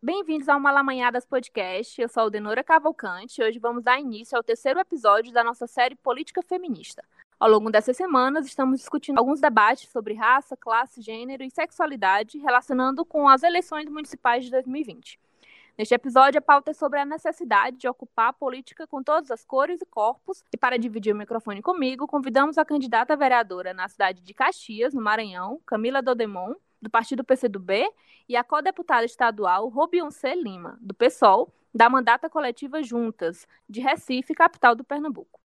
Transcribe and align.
Bem-vindos 0.00 0.48
ao 0.48 0.60
Malamanhadas 0.60 1.26
Podcast. 1.26 2.00
Eu 2.00 2.08
sou 2.08 2.26
a 2.26 2.28
Denora 2.28 2.62
Cavalcante 2.62 3.40
e 3.40 3.44
hoje 3.44 3.58
vamos 3.58 3.82
dar 3.82 3.98
início 3.98 4.36
ao 4.36 4.44
terceiro 4.44 4.78
episódio 4.78 5.32
da 5.32 5.42
nossa 5.42 5.66
série 5.66 5.96
Política 5.96 6.40
Feminista. 6.40 7.02
Ao 7.36 7.50
longo 7.50 7.68
dessas 7.68 7.96
semanas, 7.96 8.46
estamos 8.46 8.78
discutindo 8.78 9.18
alguns 9.18 9.40
debates 9.40 9.90
sobre 9.90 10.14
raça, 10.14 10.56
classe, 10.56 11.02
gênero 11.02 11.42
e 11.42 11.50
sexualidade, 11.50 12.38
relacionando 12.38 13.04
com 13.04 13.28
as 13.28 13.42
eleições 13.42 13.88
municipais 13.88 14.44
de 14.44 14.52
2020. 14.52 15.18
Neste 15.76 15.94
episódio, 15.94 16.38
a 16.38 16.42
pauta 16.42 16.70
é 16.70 16.74
sobre 16.74 17.00
a 17.00 17.04
necessidade 17.04 17.78
de 17.78 17.88
ocupar 17.88 18.28
a 18.28 18.32
política 18.32 18.86
com 18.86 19.02
todas 19.02 19.32
as 19.32 19.44
cores 19.44 19.80
e 19.80 19.86
corpos. 19.86 20.44
E 20.52 20.56
para 20.56 20.78
dividir 20.78 21.12
o 21.12 21.18
microfone 21.18 21.60
comigo, 21.60 22.06
convidamos 22.06 22.56
a 22.56 22.64
candidata 22.64 23.16
vereadora 23.16 23.74
na 23.74 23.88
cidade 23.88 24.22
de 24.22 24.32
Caxias, 24.32 24.94
no 24.94 25.02
Maranhão, 25.02 25.60
Camila 25.66 26.00
Dodemon, 26.00 26.54
do 26.80 26.90
partido 26.90 27.24
PCdoB, 27.24 27.88
e 28.28 28.36
a 28.36 28.44
co-deputada 28.44 29.04
estadual 29.04 29.68
Robionce 29.68 30.34
Lima, 30.34 30.78
do 30.80 30.94
PSOL, 30.94 31.52
da 31.74 31.88
mandata 31.88 32.28
coletiva 32.28 32.82
Juntas, 32.82 33.46
de 33.68 33.80
Recife, 33.80 34.34
capital 34.34 34.74
do 34.74 34.84
Pernambuco. 34.84 35.40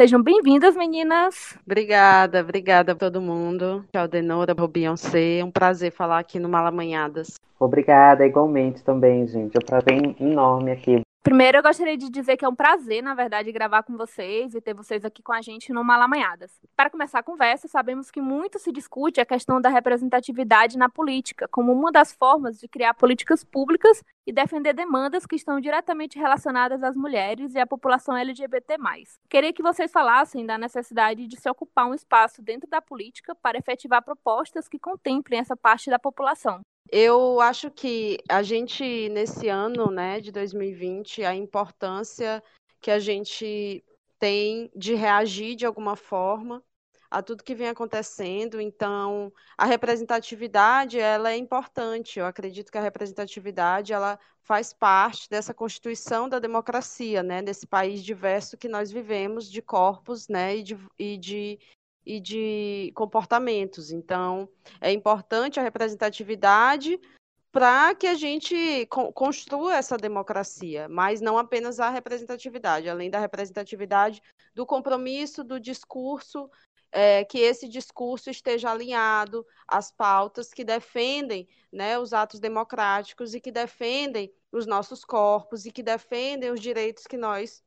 Sejam 0.00 0.22
bem-vindas, 0.22 0.74
meninas. 0.74 1.58
Obrigada, 1.66 2.40
obrigada 2.40 2.92
a 2.92 2.94
todo 2.94 3.20
mundo. 3.20 3.84
Tchau, 3.92 4.08
Denora, 4.08 4.54
Beyoncé. 4.54 5.40
É 5.40 5.44
um 5.44 5.50
prazer 5.50 5.92
falar 5.92 6.20
aqui 6.20 6.38
no 6.38 6.48
Malamanhadas. 6.48 7.38
Obrigada, 7.58 8.24
igualmente 8.24 8.82
também, 8.82 9.26
gente. 9.26 9.54
É 9.54 9.58
um 9.62 9.66
prazer 9.66 10.16
enorme 10.18 10.70
aqui 10.70 11.02
Primeiro, 11.22 11.58
eu 11.58 11.62
gostaria 11.62 11.98
de 11.98 12.08
dizer 12.08 12.38
que 12.38 12.46
é 12.46 12.48
um 12.48 12.54
prazer, 12.54 13.02
na 13.02 13.14
verdade, 13.14 13.52
gravar 13.52 13.82
com 13.82 13.94
vocês 13.94 14.54
e 14.54 14.60
ter 14.60 14.72
vocês 14.72 15.04
aqui 15.04 15.22
com 15.22 15.34
a 15.34 15.42
gente 15.42 15.70
no 15.70 15.84
Malamanhadas. 15.84 16.50
Para 16.74 16.88
começar 16.88 17.18
a 17.18 17.22
conversa, 17.22 17.68
sabemos 17.68 18.10
que 18.10 18.22
muito 18.22 18.58
se 18.58 18.72
discute 18.72 19.20
a 19.20 19.26
questão 19.26 19.60
da 19.60 19.68
representatividade 19.68 20.78
na 20.78 20.88
política, 20.88 21.46
como 21.48 21.72
uma 21.72 21.92
das 21.92 22.14
formas 22.14 22.58
de 22.58 22.66
criar 22.66 22.94
políticas 22.94 23.44
públicas 23.44 24.02
e 24.26 24.32
defender 24.32 24.72
demandas 24.72 25.26
que 25.26 25.36
estão 25.36 25.60
diretamente 25.60 26.18
relacionadas 26.18 26.82
às 26.82 26.96
mulheres 26.96 27.54
e 27.54 27.58
à 27.58 27.66
população 27.66 28.16
LGBT+. 28.16 28.78
Queria 29.28 29.52
que 29.52 29.62
vocês 29.62 29.92
falassem 29.92 30.46
da 30.46 30.56
necessidade 30.56 31.26
de 31.26 31.38
se 31.38 31.50
ocupar 31.50 31.86
um 31.86 31.92
espaço 31.94 32.40
dentro 32.40 32.66
da 32.66 32.80
política 32.80 33.34
para 33.34 33.58
efetivar 33.58 34.02
propostas 34.02 34.66
que 34.68 34.78
contemplem 34.78 35.40
essa 35.40 35.54
parte 35.54 35.90
da 35.90 35.98
população. 35.98 36.62
Eu 36.92 37.40
acho 37.40 37.70
que 37.70 38.18
a 38.28 38.42
gente, 38.42 39.08
nesse 39.10 39.48
ano 39.48 39.90
né, 39.90 40.20
de 40.20 40.32
2020, 40.32 41.24
a 41.24 41.34
importância 41.34 42.42
que 42.80 42.90
a 42.90 42.98
gente 42.98 43.84
tem 44.18 44.70
de 44.74 44.94
reagir 44.94 45.54
de 45.54 45.64
alguma 45.64 45.94
forma 45.94 46.62
a 47.10 47.22
tudo 47.22 47.44
que 47.44 47.54
vem 47.54 47.68
acontecendo. 47.68 48.60
Então, 48.60 49.32
a 49.56 49.64
representatividade 49.66 50.98
ela 50.98 51.32
é 51.32 51.36
importante. 51.36 52.18
Eu 52.18 52.26
acredito 52.26 52.70
que 52.70 52.78
a 52.78 52.82
representatividade 52.82 53.92
ela 53.92 54.18
faz 54.42 54.72
parte 54.72 55.28
dessa 55.28 55.54
constituição 55.54 56.28
da 56.28 56.38
democracia, 56.38 57.22
né, 57.22 57.40
nesse 57.40 57.66
país 57.66 58.02
diverso 58.02 58.56
que 58.56 58.68
nós 58.68 58.90
vivemos, 58.90 59.48
de 59.48 59.62
corpos, 59.62 60.28
né, 60.28 60.56
e 60.56 60.62
de, 60.62 60.78
e 60.98 61.16
de 61.16 61.58
e 62.10 62.18
de 62.18 62.90
comportamentos. 62.96 63.92
Então, 63.92 64.48
é 64.80 64.90
importante 64.90 65.60
a 65.60 65.62
representatividade 65.62 67.00
para 67.52 67.94
que 67.94 68.06
a 68.06 68.14
gente 68.14 68.86
construa 69.14 69.76
essa 69.76 69.96
democracia, 69.96 70.88
mas 70.88 71.20
não 71.20 71.38
apenas 71.38 71.78
a 71.78 71.88
representatividade, 71.88 72.88
além 72.88 73.10
da 73.10 73.20
representatividade, 73.20 74.20
do 74.52 74.66
compromisso, 74.66 75.44
do 75.44 75.60
discurso, 75.60 76.50
é, 76.90 77.24
que 77.24 77.38
esse 77.38 77.68
discurso 77.68 78.28
esteja 78.28 78.72
alinhado 78.72 79.46
às 79.68 79.92
pautas 79.92 80.52
que 80.52 80.64
defendem 80.64 81.48
né, 81.72 81.96
os 81.96 82.12
atos 82.12 82.40
democráticos 82.40 83.34
e 83.34 83.40
que 83.40 83.52
defendem 83.52 84.32
os 84.50 84.66
nossos 84.66 85.04
corpos 85.04 85.64
e 85.64 85.70
que 85.70 85.82
defendem 85.82 86.50
os 86.50 86.60
direitos 86.60 87.04
que 87.06 87.16
nós 87.16 87.62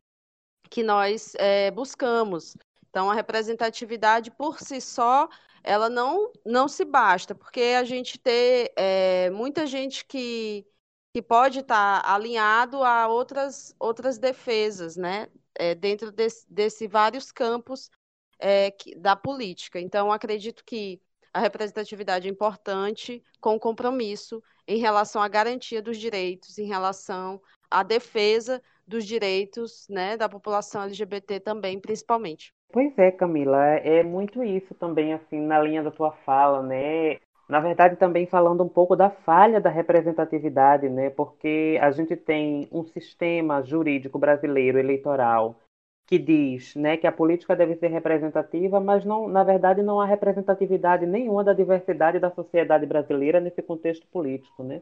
que 0.69 0.81
nós 0.81 1.33
é, 1.35 1.69
buscamos. 1.71 2.57
Então, 2.93 3.09
a 3.09 3.15
representatividade 3.15 4.29
por 4.29 4.59
si 4.59 4.79
só, 4.79 5.27
ela 5.63 5.89
não, 5.89 6.31
não 6.45 6.67
se 6.67 6.85
basta, 6.85 7.33
porque 7.33 7.73
a 7.75 7.83
gente 7.83 8.19
ter 8.19 8.71
é, 8.75 9.31
muita 9.31 9.65
gente 9.65 10.05
que, 10.05 10.63
que 11.11 11.19
pode 11.19 11.61
estar 11.61 12.03
alinhado 12.05 12.83
a 12.83 13.07
outras, 13.07 13.75
outras 13.79 14.19
defesas, 14.19 14.95
né? 14.95 15.27
É, 15.55 15.73
dentro 15.73 16.11
desse, 16.11 16.45
desse 16.47 16.87
vários 16.87 17.31
campos 17.31 17.89
é, 18.37 18.69
que, 18.69 18.93
da 18.93 19.15
política. 19.15 19.79
Então, 19.79 20.11
acredito 20.11 20.63
que 20.63 21.01
a 21.33 21.39
representatividade 21.39 22.27
é 22.27 22.31
importante, 22.31 23.23
com 23.41 23.59
compromisso 23.59 24.39
em 24.67 24.77
relação 24.77 25.19
à 25.19 25.27
garantia 25.27 25.81
dos 25.81 25.97
direitos, 25.97 26.59
em 26.59 26.67
relação 26.67 27.41
à 27.71 27.81
defesa 27.81 28.61
dos 28.85 29.03
direitos 29.03 29.87
né, 29.89 30.15
da 30.15 30.29
população 30.29 30.83
LGBT 30.83 31.39
também, 31.39 31.79
principalmente. 31.79 32.53
Pois 32.73 32.97
é, 32.97 33.11
Camila, 33.11 33.63
é 33.65 34.01
muito 34.01 34.43
isso 34.43 34.73
também, 34.73 35.13
assim, 35.13 35.39
na 35.39 35.61
linha 35.61 35.83
da 35.83 35.91
tua 35.91 36.11
fala, 36.11 36.63
né? 36.63 37.19
Na 37.47 37.59
verdade, 37.59 37.97
também 37.97 38.25
falando 38.25 38.63
um 38.63 38.67
pouco 38.67 38.95
da 38.95 39.11
falha 39.11 39.61
da 39.61 39.69
representatividade, 39.69 40.89
né? 40.89 41.11
Porque 41.11 41.77
a 41.79 41.91
gente 41.91 42.15
tem 42.15 42.67
um 42.71 42.83
sistema 42.83 43.61
jurídico 43.61 44.17
brasileiro 44.17 44.79
eleitoral 44.79 45.55
que 46.07 46.17
diz, 46.17 46.75
né, 46.75 46.97
que 46.97 47.07
a 47.07 47.11
política 47.11 47.55
deve 47.55 47.75
ser 47.75 47.87
representativa, 47.89 48.79
mas 48.79 49.05
não, 49.05 49.27
na 49.27 49.43
verdade, 49.43 49.81
não 49.83 50.01
há 50.01 50.05
representatividade 50.05 51.05
nenhuma 51.05 51.43
da 51.43 51.53
diversidade 51.53 52.19
da 52.19 52.29
sociedade 52.31 52.85
brasileira 52.85 53.39
nesse 53.39 53.61
contexto 53.61 54.05
político, 54.07 54.63
né? 54.63 54.81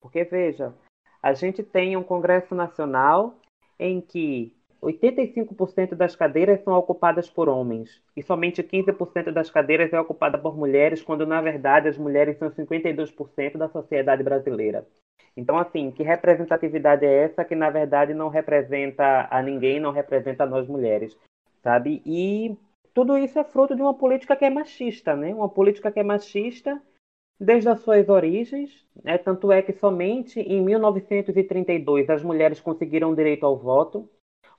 Porque 0.00 0.24
veja, 0.24 0.74
a 1.22 1.32
gente 1.32 1.62
tem 1.62 1.96
um 1.96 2.02
Congresso 2.04 2.54
Nacional 2.54 3.34
em 3.78 4.00
que 4.00 4.54
85% 4.82 5.94
das 5.94 6.16
cadeiras 6.16 6.62
são 6.62 6.74
ocupadas 6.74 7.28
por 7.28 7.48
homens 7.48 8.02
e 8.16 8.22
somente 8.22 8.62
15% 8.62 9.30
das 9.30 9.50
cadeiras 9.50 9.92
é 9.92 10.00
ocupada 10.00 10.38
por 10.38 10.56
mulheres, 10.56 11.02
quando 11.02 11.26
na 11.26 11.40
verdade 11.40 11.88
as 11.88 11.98
mulheres 11.98 12.38
são 12.38 12.50
52% 12.50 13.56
da 13.56 13.68
sociedade 13.68 14.22
brasileira. 14.22 14.86
Então, 15.36 15.58
assim, 15.58 15.90
que 15.90 16.02
representatividade 16.02 17.04
é 17.04 17.24
essa 17.24 17.44
que 17.44 17.54
na 17.54 17.70
verdade 17.70 18.14
não 18.14 18.28
representa 18.28 19.28
a 19.30 19.42
ninguém, 19.42 19.78
não 19.78 19.92
representa 19.92 20.44
nós 20.46 20.66
mulheres, 20.66 21.16
sabe? 21.62 22.02
E 22.04 22.56
tudo 22.92 23.16
isso 23.16 23.38
é 23.38 23.44
fruto 23.44 23.76
de 23.76 23.82
uma 23.82 23.94
política 23.94 24.34
que 24.34 24.44
é 24.44 24.50
machista, 24.50 25.14
né? 25.14 25.32
Uma 25.34 25.48
política 25.48 25.92
que 25.92 26.00
é 26.00 26.02
machista 26.02 26.80
desde 27.40 27.70
as 27.70 27.80
suas 27.80 28.08
origens, 28.08 28.86
né? 29.02 29.16
tanto 29.16 29.50
é 29.50 29.62
que 29.62 29.72
somente 29.72 30.38
em 30.40 30.62
1932 30.62 32.10
as 32.10 32.22
mulheres 32.22 32.60
conseguiram 32.60 33.14
direito 33.14 33.46
ao 33.46 33.56
voto, 33.56 34.06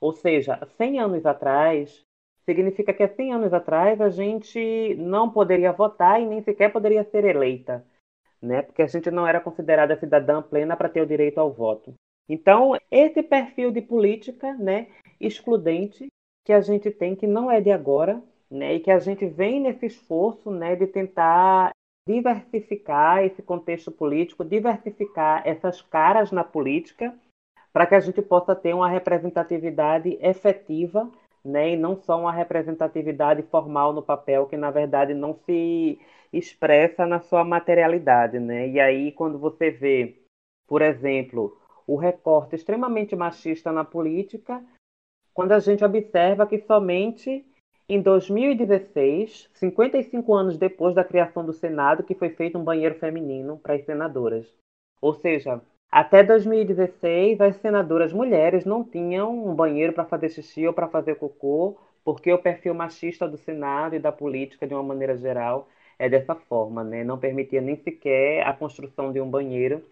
ou 0.02 0.12
seja, 0.12 0.58
100 0.76 0.98
anos 0.98 1.24
atrás, 1.24 2.04
significa 2.44 2.92
que 2.92 3.04
há 3.04 3.08
100 3.08 3.34
anos 3.34 3.54
atrás 3.54 4.00
a 4.00 4.10
gente 4.10 4.96
não 4.96 5.30
poderia 5.30 5.70
votar 5.72 6.20
e 6.20 6.26
nem 6.26 6.42
sequer 6.42 6.72
poderia 6.72 7.04
ser 7.04 7.24
eleita, 7.24 7.86
né? 8.42 8.62
Porque 8.62 8.82
a 8.82 8.86
gente 8.88 9.12
não 9.12 9.24
era 9.24 9.40
considerada 9.40 9.96
cidadã 9.96 10.42
plena 10.42 10.76
para 10.76 10.88
ter 10.88 11.02
o 11.02 11.06
direito 11.06 11.38
ao 11.38 11.52
voto. 11.52 11.94
Então, 12.28 12.76
esse 12.90 13.22
perfil 13.22 13.70
de 13.70 13.80
política, 13.80 14.52
né, 14.54 14.88
excludente 15.20 16.08
que 16.44 16.52
a 16.52 16.60
gente 16.60 16.90
tem 16.90 17.14
que 17.14 17.28
não 17.28 17.48
é 17.48 17.60
de 17.60 17.70
agora, 17.70 18.20
né, 18.50 18.74
e 18.74 18.80
que 18.80 18.90
a 18.90 18.98
gente 18.98 19.24
vem 19.26 19.60
nesse 19.60 19.86
esforço, 19.86 20.50
né, 20.50 20.74
de 20.74 20.88
tentar 20.88 21.70
diversificar 22.08 23.22
esse 23.22 23.40
contexto 23.40 23.92
político, 23.92 24.44
diversificar 24.44 25.46
essas 25.46 25.80
caras 25.80 26.32
na 26.32 26.42
política 26.42 27.16
para 27.72 27.86
que 27.86 27.94
a 27.94 28.00
gente 28.00 28.20
possa 28.20 28.54
ter 28.54 28.74
uma 28.74 28.88
representatividade 28.88 30.18
efetiva, 30.20 31.10
né, 31.44 31.70
e 31.70 31.76
não 31.76 31.96
só 31.96 32.20
uma 32.20 32.32
representatividade 32.32 33.42
formal 33.42 33.92
no 33.92 34.02
papel, 34.02 34.46
que 34.46 34.56
na 34.56 34.70
verdade 34.70 35.14
não 35.14 35.34
se 35.34 35.98
expressa 36.32 37.06
na 37.06 37.20
sua 37.20 37.44
materialidade, 37.44 38.38
né? 38.38 38.68
E 38.68 38.78
aí 38.80 39.12
quando 39.12 39.38
você 39.38 39.70
vê, 39.70 40.16
por 40.66 40.80
exemplo, 40.80 41.58
o 41.86 41.96
recorte 41.96 42.54
extremamente 42.54 43.16
machista 43.16 43.72
na 43.72 43.84
política, 43.84 44.62
quando 45.34 45.52
a 45.52 45.58
gente 45.58 45.84
observa 45.84 46.46
que 46.46 46.58
somente 46.58 47.44
em 47.88 48.00
2016, 48.00 49.50
55 49.54 50.34
anos 50.34 50.56
depois 50.56 50.94
da 50.94 51.04
criação 51.04 51.44
do 51.44 51.52
Senado, 51.52 52.02
que 52.02 52.14
foi 52.14 52.30
feito 52.30 52.56
um 52.56 52.64
banheiro 52.64 52.94
feminino 52.94 53.58
para 53.58 53.74
as 53.74 53.84
senadoras. 53.84 54.46
Ou 55.00 55.12
seja, 55.12 55.60
até 55.92 56.22
2016, 56.24 57.40
as 57.40 57.56
senadoras 57.56 58.12
mulheres 58.12 58.64
não 58.64 58.82
tinham 58.82 59.30
um 59.48 59.54
banheiro 59.54 59.92
para 59.92 60.06
fazer 60.06 60.30
xixi 60.30 60.66
ou 60.66 60.72
para 60.72 60.88
fazer 60.88 61.16
cocô, 61.16 61.78
porque 62.02 62.32
o 62.32 62.38
perfil 62.38 62.74
machista 62.74 63.28
do 63.28 63.36
Senado 63.36 63.94
e 63.94 63.98
da 63.98 64.10
política, 64.10 64.66
de 64.66 64.74
uma 64.74 64.82
maneira 64.82 65.16
geral, 65.16 65.68
é 65.98 66.08
dessa 66.08 66.34
forma, 66.34 66.82
né? 66.82 67.04
Não 67.04 67.18
permitia 67.18 67.60
nem 67.60 67.76
sequer 67.76 68.46
a 68.46 68.54
construção 68.54 69.12
de 69.12 69.20
um 69.20 69.30
banheiro 69.30 69.82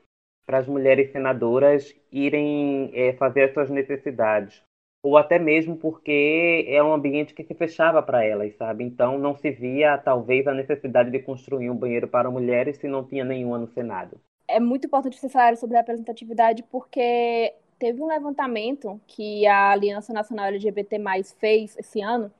para 0.47 0.58
as 0.58 0.67
mulheres 0.67 1.12
senadoras 1.12 1.94
irem 2.11 2.91
é, 2.94 3.12
fazer 3.14 3.43
as 3.44 3.52
suas 3.55 3.70
necessidades 3.70 4.62
ou 5.02 5.17
até 5.17 5.38
mesmo 5.38 5.76
porque 5.76 6.64
é 6.69 6.82
um 6.82 6.93
ambiente 6.93 7.35
que 7.35 7.44
se 7.44 7.55
fechava 7.55 8.02
para 8.02 8.25
elas, 8.25 8.55
sabe? 8.56 8.85
Então 8.85 9.19
não 9.19 9.35
se 9.37 9.50
via 9.50 9.99
talvez 9.99 10.47
a 10.47 10.55
necessidade 10.55 11.11
de 11.11 11.19
construir 11.20 11.70
um 11.70 11.76
banheiro 11.76 12.08
para 12.08 12.31
mulheres 12.31 12.79
se 12.79 12.88
não 12.88 13.05
tinha 13.05 13.25
nenhuma 13.25 13.58
no 13.58 13.69
Senado. 13.69 14.20
É 14.50 14.58
muito 14.58 14.87
importante 14.87 15.19
você 15.19 15.29
falar 15.29 15.56
sobre 15.56 15.76
representatividade 15.76 16.64
porque 16.64 17.55
teve 17.79 18.02
um 18.02 18.06
levantamento 18.06 19.00
que 19.06 19.47
a 19.47 19.70
Aliança 19.70 20.12
Nacional 20.12 20.47
LGBT+ 20.47 20.99
fez 21.38 21.79
esse 21.79 22.00
ano, 22.00 22.32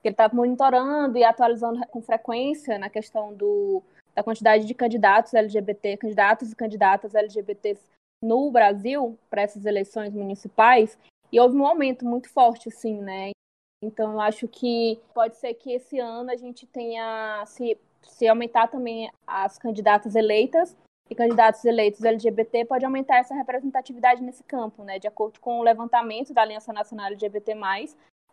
que 0.00 0.08
ele 0.08 0.14
estava 0.14 0.34
monitorando 0.34 1.18
e 1.18 1.24
atualizando 1.24 1.86
com 1.88 2.00
frequência 2.00 2.78
na 2.78 2.88
questão 2.88 3.34
do, 3.34 3.82
da 4.14 4.22
quantidade 4.22 4.64
de 4.64 4.74
candidatos 4.74 5.34
LGBT, 5.34 5.98
candidatos 5.98 6.50
e 6.50 6.56
candidatas 6.56 7.14
LGBTs 7.14 7.86
no 8.24 8.50
Brasil 8.50 9.18
para 9.28 9.42
essas 9.42 9.66
eleições 9.66 10.14
municipais, 10.14 10.98
e 11.30 11.38
houve 11.38 11.56
um 11.56 11.66
aumento 11.66 12.04
muito 12.04 12.30
forte, 12.30 12.70
assim, 12.70 13.00
né? 13.00 13.30
Então, 13.84 14.14
eu 14.14 14.20
acho 14.20 14.48
que 14.48 14.98
pode 15.14 15.36
ser 15.36 15.54
que 15.54 15.72
esse 15.72 15.98
ano 15.98 16.30
a 16.30 16.36
gente 16.36 16.66
tenha, 16.66 17.44
se, 17.46 17.78
se 18.02 18.26
aumentar 18.26 18.68
também 18.68 19.10
as 19.26 19.58
candidatas 19.58 20.16
eleitas 20.16 20.74
e 21.10 21.14
candidatos 21.14 21.64
eleitos 21.64 22.04
LGBT, 22.04 22.64
pode 22.64 22.84
aumentar 22.84 23.18
essa 23.18 23.34
representatividade 23.34 24.22
nesse 24.22 24.42
campo, 24.44 24.84
né? 24.84 24.98
De 24.98 25.06
acordo 25.06 25.40
com 25.40 25.58
o 25.58 25.62
levantamento 25.62 26.32
da 26.32 26.42
Aliança 26.42 26.72
Nacional 26.72 27.06
LGBT+, 27.06 27.54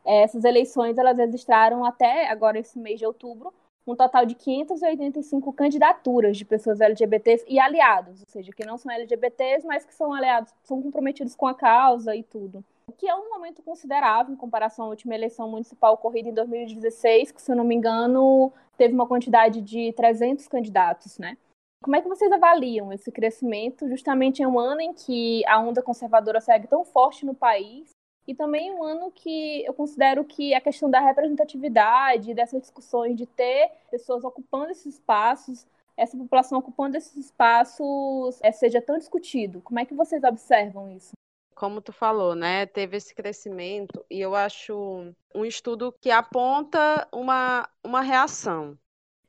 essas 0.03 0.43
eleições, 0.43 0.97
elas 0.97 1.17
registraram 1.17 1.83
até 1.83 2.29
agora, 2.29 2.59
esse 2.59 2.77
mês 2.77 2.99
de 2.99 3.05
outubro, 3.05 3.53
um 3.87 3.95
total 3.95 4.25
de 4.25 4.35
585 4.35 5.53
candidaturas 5.53 6.37
de 6.37 6.45
pessoas 6.45 6.81
LGBTs 6.81 7.45
e 7.47 7.59
aliados, 7.59 8.21
ou 8.21 8.27
seja, 8.27 8.51
que 8.51 8.65
não 8.65 8.77
são 8.77 8.91
LGBTs, 8.91 9.65
mas 9.65 9.85
que 9.85 9.93
são 9.93 10.13
aliados, 10.13 10.53
são 10.63 10.81
comprometidos 10.81 11.35
com 11.35 11.47
a 11.47 11.53
causa 11.53 12.15
e 12.15 12.23
tudo 12.23 12.63
o 12.87 12.91
que 12.93 13.07
é 13.07 13.15
um 13.15 13.29
momento 13.29 13.63
considerável 13.63 14.33
em 14.33 14.37
comparação 14.37 14.85
à 14.85 14.89
última 14.89 15.15
eleição 15.15 15.49
municipal 15.49 15.93
ocorrida 15.93 16.29
em 16.29 16.33
2016, 16.33 17.31
que, 17.31 17.41
se 17.41 17.51
eu 17.51 17.55
não 17.55 17.63
me 17.63 17.75
engano, 17.75 18.53
teve 18.77 18.93
uma 18.93 19.07
quantidade 19.07 19.61
de 19.61 19.91
300 19.93 20.47
candidatos, 20.47 21.17
né? 21.17 21.37
Como 21.85 21.95
é 21.95 22.01
que 22.01 22.09
vocês 22.09 22.31
avaliam 22.31 22.91
esse 22.91 23.11
crescimento, 23.11 23.87
justamente 23.87 24.41
em 24.41 24.47
um 24.47 24.57
ano 24.57 24.81
em 24.81 24.91
que 24.91 25.45
a 25.45 25.59
onda 25.59 25.83
conservadora 25.83 26.41
segue 26.41 26.65
tão 26.65 26.83
forte 26.83 27.23
no 27.23 27.35
país, 27.35 27.91
e 28.27 28.33
também 28.33 28.73
um 28.73 28.83
ano 28.83 29.11
que 29.11 29.63
eu 29.63 29.71
considero 29.71 30.25
que 30.25 30.55
a 30.55 30.59
questão 30.59 30.89
da 30.89 30.99
representatividade, 30.99 32.33
dessas 32.33 32.59
discussões 32.59 33.15
de 33.15 33.27
ter 33.27 33.69
pessoas 33.91 34.23
ocupando 34.23 34.71
esses 34.71 34.95
espaços, 34.95 35.67
essa 35.95 36.17
população 36.17 36.57
ocupando 36.57 36.97
esses 36.97 37.15
espaços, 37.17 38.39
é, 38.41 38.51
seja 38.51 38.81
tão 38.81 38.97
discutido. 38.97 39.61
Como 39.61 39.79
é 39.79 39.85
que 39.85 39.93
vocês 39.93 40.23
observam 40.23 40.89
isso? 40.89 41.11
como 41.53 41.81
tu 41.81 41.93
falou, 41.93 42.35
né, 42.35 42.65
teve 42.65 42.97
esse 42.97 43.15
crescimento 43.15 44.05
e 44.11 44.19
eu 44.19 44.35
acho 44.35 45.13
um 45.33 45.45
estudo 45.45 45.95
que 46.01 46.11
aponta 46.11 47.07
uma, 47.13 47.69
uma 47.81 48.01
reação. 48.01 48.77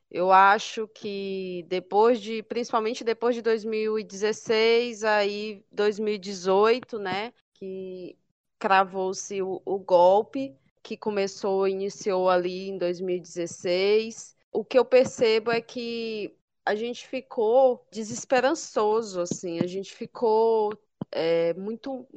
Eu 0.09 0.31
acho 0.31 0.87
que 0.87 1.65
depois 1.67 2.21
de, 2.21 2.41
principalmente 2.43 3.03
depois 3.03 3.35
de 3.35 3.41
2016, 3.41 5.03
aí 5.03 5.65
2018, 5.71 6.97
né, 6.97 7.33
que 7.53 8.17
cravou-se 8.57 9.41
o, 9.41 9.61
o 9.65 9.77
golpe 9.77 10.55
que 10.81 10.95
começou, 10.95 11.67
iniciou 11.67 12.29
ali 12.29 12.69
em 12.69 12.77
2016. 12.77 14.35
O 14.51 14.63
que 14.63 14.79
eu 14.79 14.85
percebo 14.85 15.51
é 15.51 15.61
que 15.61 16.33
a 16.65 16.75
gente 16.75 17.07
ficou 17.07 17.85
desesperançoso, 17.91 19.21
assim, 19.21 19.59
a 19.59 19.67
gente 19.67 19.93
ficou 19.93 20.71
é, 21.11 21.53
muito, 21.53 22.07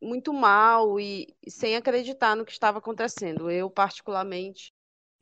muito 0.00 0.32
mal 0.32 0.98
e, 0.98 1.34
e 1.44 1.50
sem 1.50 1.76
acreditar 1.76 2.36
no 2.36 2.44
que 2.44 2.52
estava 2.52 2.78
acontecendo. 2.78 3.50
Eu, 3.50 3.70
particularmente, 3.70 4.72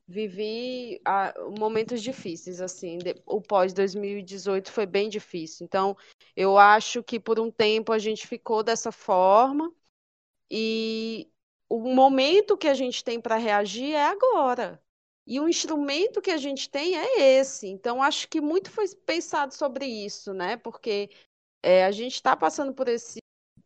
vivi 0.08 1.00
a, 1.04 1.34
momentos 1.58 2.02
difíceis, 2.02 2.60
assim, 2.60 2.96
de, 2.98 3.14
o 3.26 3.42
pós 3.42 3.74
2018 3.74 4.72
foi 4.72 4.86
bem 4.86 5.08
difícil. 5.08 5.64
Então, 5.66 5.96
eu 6.34 6.56
acho 6.56 7.02
que 7.02 7.20
por 7.20 7.38
um 7.38 7.50
tempo 7.50 7.92
a 7.92 7.98
gente 7.98 8.26
ficou 8.26 8.62
dessa 8.62 8.90
forma 8.90 9.70
e 10.50 11.30
o 11.68 11.80
momento 11.94 12.56
que 12.56 12.68
a 12.68 12.74
gente 12.74 13.04
tem 13.04 13.20
para 13.20 13.36
reagir 13.36 13.92
é 13.92 14.04
agora. 14.06 14.82
E 15.26 15.38
o 15.40 15.48
instrumento 15.48 16.22
que 16.22 16.30
a 16.30 16.38
gente 16.38 16.70
tem 16.70 16.96
é 16.96 17.38
esse. 17.38 17.66
Então, 17.68 18.02
acho 18.02 18.26
que 18.28 18.40
muito 18.40 18.70
foi 18.70 18.86
pensado 19.04 19.52
sobre 19.52 19.84
isso, 19.86 20.32
né? 20.32 20.56
Porque 20.56 21.10
é, 21.62 21.84
a 21.84 21.90
gente 21.90 22.14
está 22.14 22.34
passando 22.34 22.72
por, 22.72 22.88
esse, 22.88 23.18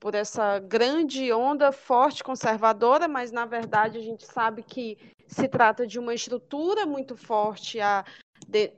por 0.03 0.17
essa 0.17 0.59
grande 0.59 1.33
onda 1.33 1.71
forte 1.71 2.25
conservadora, 2.25 3.07
mas 3.07 3.31
na 3.31 3.47
verdade 3.47 3.99
a 3.99 4.01
gente 4.01 4.27
sabe 4.27 4.61
que 4.61 4.99
se 5.29 5.47
trata 5.47 5.87
de 5.87 5.97
uma 5.97 6.13
estrutura 6.13 6.85
muito 6.85 7.17
forte 7.17 7.79
a, 7.79 8.05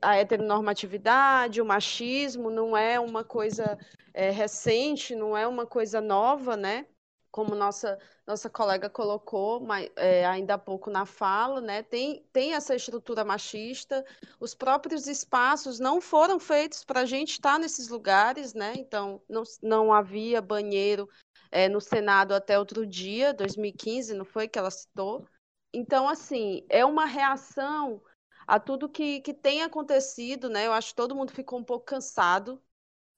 a 0.03 0.17
heteronormatividade, 0.17 1.63
o 1.63 1.65
machismo, 1.65 2.51
não 2.51 2.77
é 2.77 3.01
uma 3.01 3.25
coisa 3.25 3.79
é, 4.13 4.29
recente, 4.29 5.17
não 5.17 5.35
é 5.35 5.49
uma 5.49 5.65
coisa 5.65 5.99
nova, 5.99 6.59
né? 6.59 6.85
Como 7.35 7.53
nossa 7.57 7.99
nossa 8.25 8.49
colega 8.49 8.89
colocou 8.89 9.59
mas, 9.59 9.91
é, 9.97 10.25
ainda 10.25 10.55
há 10.55 10.59
pouco 10.59 10.89
na 10.89 11.05
fala, 11.05 11.61
né? 11.61 11.83
Tem, 11.83 12.25
tem 12.33 12.55
essa 12.55 12.77
estrutura 12.77 13.25
machista, 13.25 14.07
os 14.39 14.55
próprios 14.55 15.09
espaços 15.09 15.81
não 15.81 16.01
foram 16.01 16.39
feitos 16.39 16.85
para 16.85 17.01
a 17.01 17.05
gente 17.05 17.33
estar 17.33 17.59
nesses 17.59 17.89
lugares, 17.89 18.55
né? 18.55 18.75
Então, 18.77 19.21
não, 19.29 19.43
não 19.61 19.93
havia 19.93 20.41
banheiro 20.41 21.09
é, 21.51 21.69
no 21.69 21.81
Senado 21.81 22.35
até 22.35 22.57
outro 22.57 22.87
dia, 22.87 23.35
2015, 23.35 24.15
não 24.15 24.25
foi 24.25 24.47
que 24.47 24.57
ela 24.57 24.71
citou? 24.71 25.27
Então, 25.73 26.09
assim, 26.09 26.65
é 26.71 26.85
uma 26.85 27.05
reação 27.05 28.01
a 28.47 28.61
tudo 28.61 28.89
que, 28.89 29.21
que 29.23 29.35
tem 29.35 29.65
acontecido, 29.65 30.49
né? 30.49 30.69
Eu 30.69 30.73
acho 30.73 30.91
que 30.91 30.97
todo 30.97 31.17
mundo 31.17 31.33
ficou 31.33 31.59
um 31.59 31.65
pouco 31.65 31.85
cansado, 31.85 32.63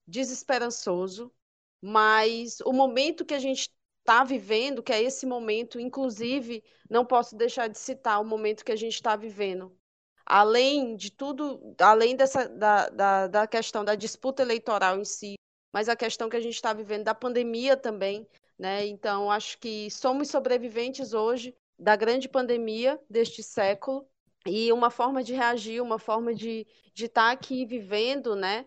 desesperançoso, 0.08 1.30
mas 1.82 2.60
o 2.62 2.72
momento 2.72 3.22
que 3.22 3.34
a 3.34 3.38
gente 3.38 3.70
está 4.06 4.22
vivendo, 4.22 4.84
que 4.84 4.92
é 4.92 5.02
esse 5.02 5.26
momento, 5.26 5.80
inclusive, 5.80 6.62
não 6.88 7.04
posso 7.04 7.36
deixar 7.36 7.66
de 7.66 7.76
citar 7.76 8.20
o 8.20 8.24
momento 8.24 8.64
que 8.64 8.70
a 8.70 8.76
gente 8.76 8.94
está 8.94 9.16
vivendo. 9.16 9.76
Além 10.24 10.94
de 10.94 11.10
tudo, 11.10 11.74
além 11.80 12.14
dessa, 12.14 12.48
da, 12.48 12.88
da, 12.88 13.26
da 13.26 13.46
questão 13.48 13.84
da 13.84 13.96
disputa 13.96 14.42
eleitoral 14.42 14.98
em 14.98 15.04
si, 15.04 15.34
mas 15.72 15.88
a 15.88 15.96
questão 15.96 16.28
que 16.28 16.36
a 16.36 16.40
gente 16.40 16.54
está 16.54 16.72
vivendo 16.72 17.04
da 17.04 17.14
pandemia 17.14 17.76
também, 17.76 18.26
né? 18.56 18.86
Então, 18.86 19.30
acho 19.30 19.58
que 19.58 19.90
somos 19.90 20.28
sobreviventes 20.28 21.12
hoje 21.12 21.54
da 21.78 21.96
grande 21.96 22.28
pandemia 22.28 22.98
deste 23.10 23.42
século 23.42 24.08
e 24.46 24.72
uma 24.72 24.90
forma 24.90 25.22
de 25.22 25.34
reagir, 25.34 25.82
uma 25.82 25.98
forma 25.98 26.32
de 26.32 26.66
estar 26.94 27.26
tá 27.26 27.30
aqui 27.32 27.66
vivendo, 27.66 28.36
né? 28.36 28.64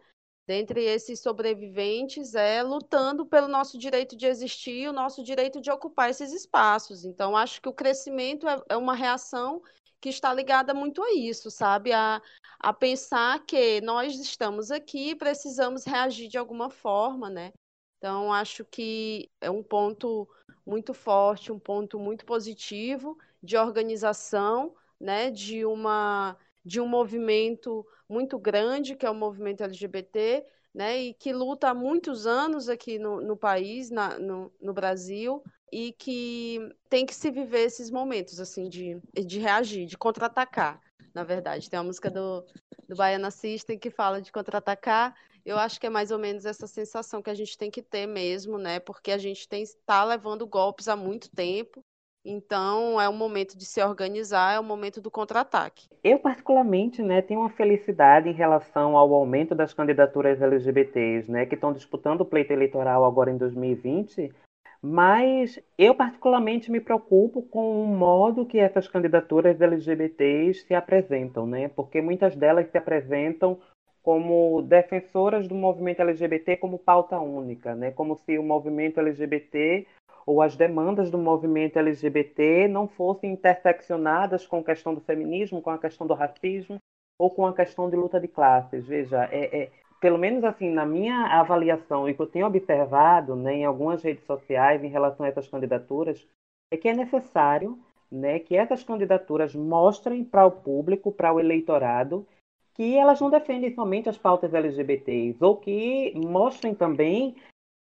Dentre 0.50 0.84
esses 0.84 1.20
sobreviventes 1.20 2.34
é 2.34 2.64
lutando 2.64 3.24
pelo 3.24 3.48
nosso 3.48 3.78
direito 3.78 4.16
de 4.16 4.26
existir, 4.26 4.90
o 4.90 4.92
nosso 4.92 5.24
direito 5.24 5.62
de 5.62 5.70
ocupar 5.70 6.10
esses 6.10 6.34
espaços. 6.34 7.06
Então, 7.06 7.38
acho 7.38 7.62
que 7.62 7.70
o 7.70 7.74
crescimento 7.74 8.48
é, 8.48 8.60
é 8.70 8.76
uma 8.76 8.96
reação 8.96 9.62
que 10.02 10.10
está 10.10 10.34
ligada 10.34 10.74
muito 10.74 11.04
a 11.04 11.14
isso, 11.14 11.52
sabe? 11.52 11.94
A, 11.94 12.20
a 12.60 12.74
pensar 12.74 13.46
que 13.46 13.80
nós 13.82 14.16
estamos 14.16 14.72
aqui 14.72 15.12
e 15.12 15.16
precisamos 15.16 15.86
reagir 15.86 16.28
de 16.28 16.40
alguma 16.40 16.72
forma, 16.72 17.30
né? 17.30 17.54
Então, 18.00 18.34
acho 18.34 18.66
que 18.66 19.30
é 19.40 19.52
um 19.52 19.62
ponto 19.62 20.28
muito 20.66 20.96
forte, 20.96 21.52
um 21.52 21.60
ponto 21.60 22.00
muito 22.00 22.26
positivo 22.26 23.16
de 23.44 23.56
organização, 23.56 24.74
né? 25.00 25.30
De 25.30 25.64
uma 25.64 26.36
de 26.64 26.80
um 26.80 26.88
movimento 26.88 27.86
muito 28.08 28.38
grande, 28.38 28.96
que 28.96 29.06
é 29.06 29.10
o 29.10 29.16
movimento 29.16 29.64
LGBT, 29.64 30.46
né, 30.74 31.00
e 31.00 31.14
que 31.14 31.34
luta 31.34 31.70
há 31.70 31.74
muitos 31.74 32.28
anos 32.28 32.70
aqui 32.70 33.00
no, 33.00 33.22
no 33.22 33.36
país, 33.36 33.90
na, 33.90 34.20
no, 34.20 34.52
no, 34.62 34.74
Brasil, 34.74 35.44
e 35.72 35.94
que 35.94 36.60
tem 36.90 37.06
que 37.06 37.14
se 37.14 37.32
viver 37.32 37.62
esses 37.62 37.90
momentos, 37.90 38.40
assim, 38.40 38.70
de, 38.70 39.00
de 39.14 39.40
reagir, 39.40 39.86
de 39.86 39.98
contra-atacar, 39.98 40.80
na 41.14 41.24
verdade. 41.24 41.70
Tem 41.70 41.80
uma 41.80 41.86
música 41.86 42.10
do, 42.10 42.46
do 42.88 42.96
Baiana 42.96 43.32
System 43.32 43.80
que 43.80 43.90
fala 43.90 44.22
de 44.22 44.32
contra-atacar, 44.32 45.16
eu 45.46 45.58
acho 45.58 45.80
que 45.80 45.88
é 45.88 45.90
mais 45.90 46.12
ou 46.12 46.20
menos 46.20 46.46
essa 46.46 46.68
sensação 46.68 47.22
que 47.22 47.30
a 47.30 47.34
gente 47.34 47.58
tem 47.58 47.72
que 47.72 47.82
ter 47.82 48.06
mesmo, 48.06 48.58
né, 48.58 48.80
porque 48.80 49.12
a 49.12 49.18
gente 49.18 49.48
está 49.52 50.04
levando 50.04 50.46
golpes 50.46 50.88
há 50.88 50.96
muito 50.96 51.30
tempo, 51.32 51.84
então, 52.24 53.00
é 53.00 53.08
o 53.08 53.14
momento 53.14 53.58
de 53.58 53.66
se 53.66 53.82
organizar, 53.82 54.54
é 54.54 54.60
o 54.60 54.64
momento 54.64 55.02
do 55.02 55.10
contra-ataque. 55.10 55.88
Eu, 56.04 56.20
particularmente, 56.20 57.02
né, 57.02 57.22
tenho 57.22 57.40
uma 57.40 57.50
felicidade 57.50 58.30
em 58.30 58.34
relação 58.34 58.98
ao 58.98 59.14
aumento 59.14 59.56
das 59.56 59.74
candidaturas 59.74 60.42
LGBTs, 60.42 61.32
né, 61.32 61.46
que 61.46 61.56
estão 61.56 61.72
disputando 61.72 62.22
o 62.22 62.26
pleito 62.26 62.52
eleitoral 62.52 63.06
agora 63.06 63.32
em 63.32 63.38
2020, 63.38 64.34
mas 64.82 65.60
eu, 65.78 65.96
particularmente, 65.96 66.72
me 66.72 66.80
preocupo 66.80 67.42
com 67.44 67.84
o 67.84 67.88
modo 67.88 68.46
que 68.46 68.60
essas 68.60 68.88
candidaturas 68.88 69.60
LGBTs 69.60 70.66
se 70.66 70.74
apresentam, 70.74 71.48
né, 71.48 71.70
porque 71.70 72.02
muitas 72.02 72.36
delas 72.36 72.70
se 72.70 72.78
apresentam 72.78 73.58
como 74.02 74.62
defensoras 74.62 75.48
do 75.48 75.56
movimento 75.56 76.02
LGBT 76.02 76.58
como 76.58 76.80
pauta 76.80 77.20
única, 77.20 77.76
né? 77.76 77.92
como 77.92 78.16
se 78.16 78.38
o 78.38 78.44
movimento 78.44 79.00
LGBT 79.00 79.86
ou 80.26 80.42
as 80.42 80.56
demandas 80.56 81.10
do 81.10 81.18
movimento 81.18 81.80
LGBT 81.80 82.68
não 82.68 82.88
fossem 82.88 83.32
interseccionadas 83.32 84.46
com 84.46 84.60
a 84.60 84.64
questão 84.64 84.94
do 84.94 85.02
feminismo, 85.02 85.62
com 85.62 85.70
a 85.70 85.78
questão 85.78 86.06
do 86.06 86.14
racismo 86.14 86.78
ou 87.18 87.30
com 87.30 87.46
a 87.46 87.54
questão 87.54 87.90
de 87.90 87.96
luta 87.96 88.20
de 88.20 88.28
classes. 88.28 88.86
Veja, 88.86 89.28
é, 89.32 89.64
é 89.64 89.72
pelo 90.00 90.18
menos 90.18 90.44
assim 90.44 90.70
na 90.70 90.86
minha 90.86 91.26
avaliação 91.40 92.08
e 92.08 92.14
que 92.14 92.22
eu 92.22 92.28
tenho 92.28 92.48
observado 92.48 93.36
né, 93.36 93.56
em 93.56 93.66
algumas 93.66 94.02
redes 94.02 94.24
sociais 94.26 94.84
em 94.84 94.88
relação 94.88 95.26
a 95.26 95.30
essas 95.30 95.48
candidaturas, 95.48 96.26
é 96.72 96.78
que 96.78 96.88
é 96.88 96.94
necessário 96.94 97.78
né, 98.12 98.40
que 98.40 98.56
essas 98.56 98.84
candidaturas 98.84 99.54
mostrem 99.54 100.24
para 100.24 100.46
o 100.46 100.52
público, 100.52 101.12
para 101.12 101.34
o 101.34 101.40
eleitorado, 101.40 102.26
que 102.74 102.96
elas 102.96 103.20
não 103.20 103.30
defendem 103.30 103.74
somente 103.74 104.08
as 104.08 104.18
pautas 104.18 104.54
LGBTs, 104.54 105.44
ou 105.44 105.58
que 105.58 106.14
mostrem 106.16 106.74
também 106.74 107.36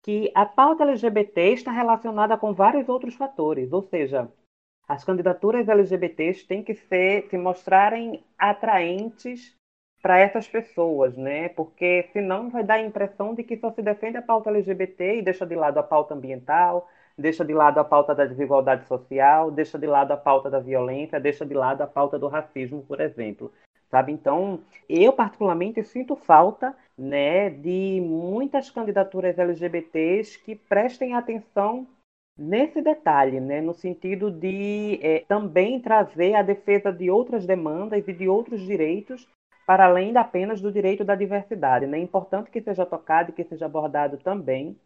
que 0.05 0.31
a 0.35 0.45
pauta 0.45 0.85
LGBT 0.85 1.55
está 1.55 1.73
relacionada 1.73 2.37
com 2.37 2.53
vários 2.53 2.91
outros 2.91 3.15
fatores, 3.15 3.73
ou 3.73 3.83
seja, 3.83 4.31
as 4.87 5.03
candidaturas 5.03 5.67
LGBTs 5.67 6.47
têm 6.47 6.63
que 6.63 6.75
ser, 6.75 7.27
se 7.31 7.39
mostrarem 7.39 8.23
atraentes 8.37 9.57
para 10.03 10.19
essas 10.19 10.47
pessoas, 10.47 11.17
né? 11.17 11.49
Porque 11.49 12.11
senão 12.13 12.51
vai 12.51 12.63
dar 12.63 12.75
a 12.75 12.83
impressão 12.83 13.35
de 13.35 13.43
que 13.43 13.57
só 13.57 13.71
se 13.73 13.81
defende 13.81 14.19
a 14.19 14.23
pauta 14.23 14.51
LGBT 14.51 15.21
e 15.21 15.23
deixa 15.23 15.47
de 15.47 15.55
lado 15.55 15.79
a 15.79 15.83
pauta 15.83 16.13
ambiental, 16.13 16.87
deixa 17.17 17.43
de 17.43 17.55
lado 17.55 17.81
a 17.81 17.85
pauta 17.85 18.15
da 18.15 18.27
desigualdade 18.27 18.87
social, 18.87 19.51
deixa 19.51 19.79
de 19.79 19.87
lado 19.87 20.13
a 20.13 20.19
pauta 20.19 20.51
da 20.51 20.61
violência, 20.61 21.19
deixa 21.19 21.47
de 21.47 21.55
lado 21.55 21.81
a 21.81 21.87
pauta 21.87 22.19
do 22.19 22.29
racismo, 22.29 22.83
por 22.83 23.01
exemplo 23.01 23.51
sabe? 23.95 24.11
Então, 24.11 24.59
eu 24.89 25.13
particularmente 25.13 25.85
sinto 25.85 26.17
falta, 26.17 26.77
né, 26.99 27.49
de 27.49 28.01
muitas 28.01 28.69
candidaturas 28.69 29.39
LGBTs 29.39 30.37
que 30.41 30.57
prestem 30.57 31.15
atenção 31.15 31.87
nesse 32.37 32.83
detalhe, 32.83 33.39
né, 33.39 33.61
no 33.61 33.73
sentido 33.73 34.33
de 34.33 34.99
é, 35.01 35.21
também 35.29 35.79
trazer 35.79 36.35
a 36.35 36.43
defesa 36.43 36.93
de 36.93 37.09
outras 37.09 37.47
demandas 37.47 38.09
e 38.09 38.13
de 38.13 38.29
outros 38.29 38.63
direitos 38.63 39.29
para 39.65 39.85
além 39.85 40.17
apenas 40.17 40.61
do 40.61 40.73
direito 40.73 41.05
da 41.05 41.15
diversidade. 41.15 41.87
Né? 41.87 41.99
É 41.99 42.03
importante 42.03 42.51
que 42.51 42.61
seja 42.61 42.85
tocado 42.85 43.31
e 43.31 43.33
que 43.33 43.45
seja 43.45 43.67
abordado 43.67 44.19
também 44.19 44.77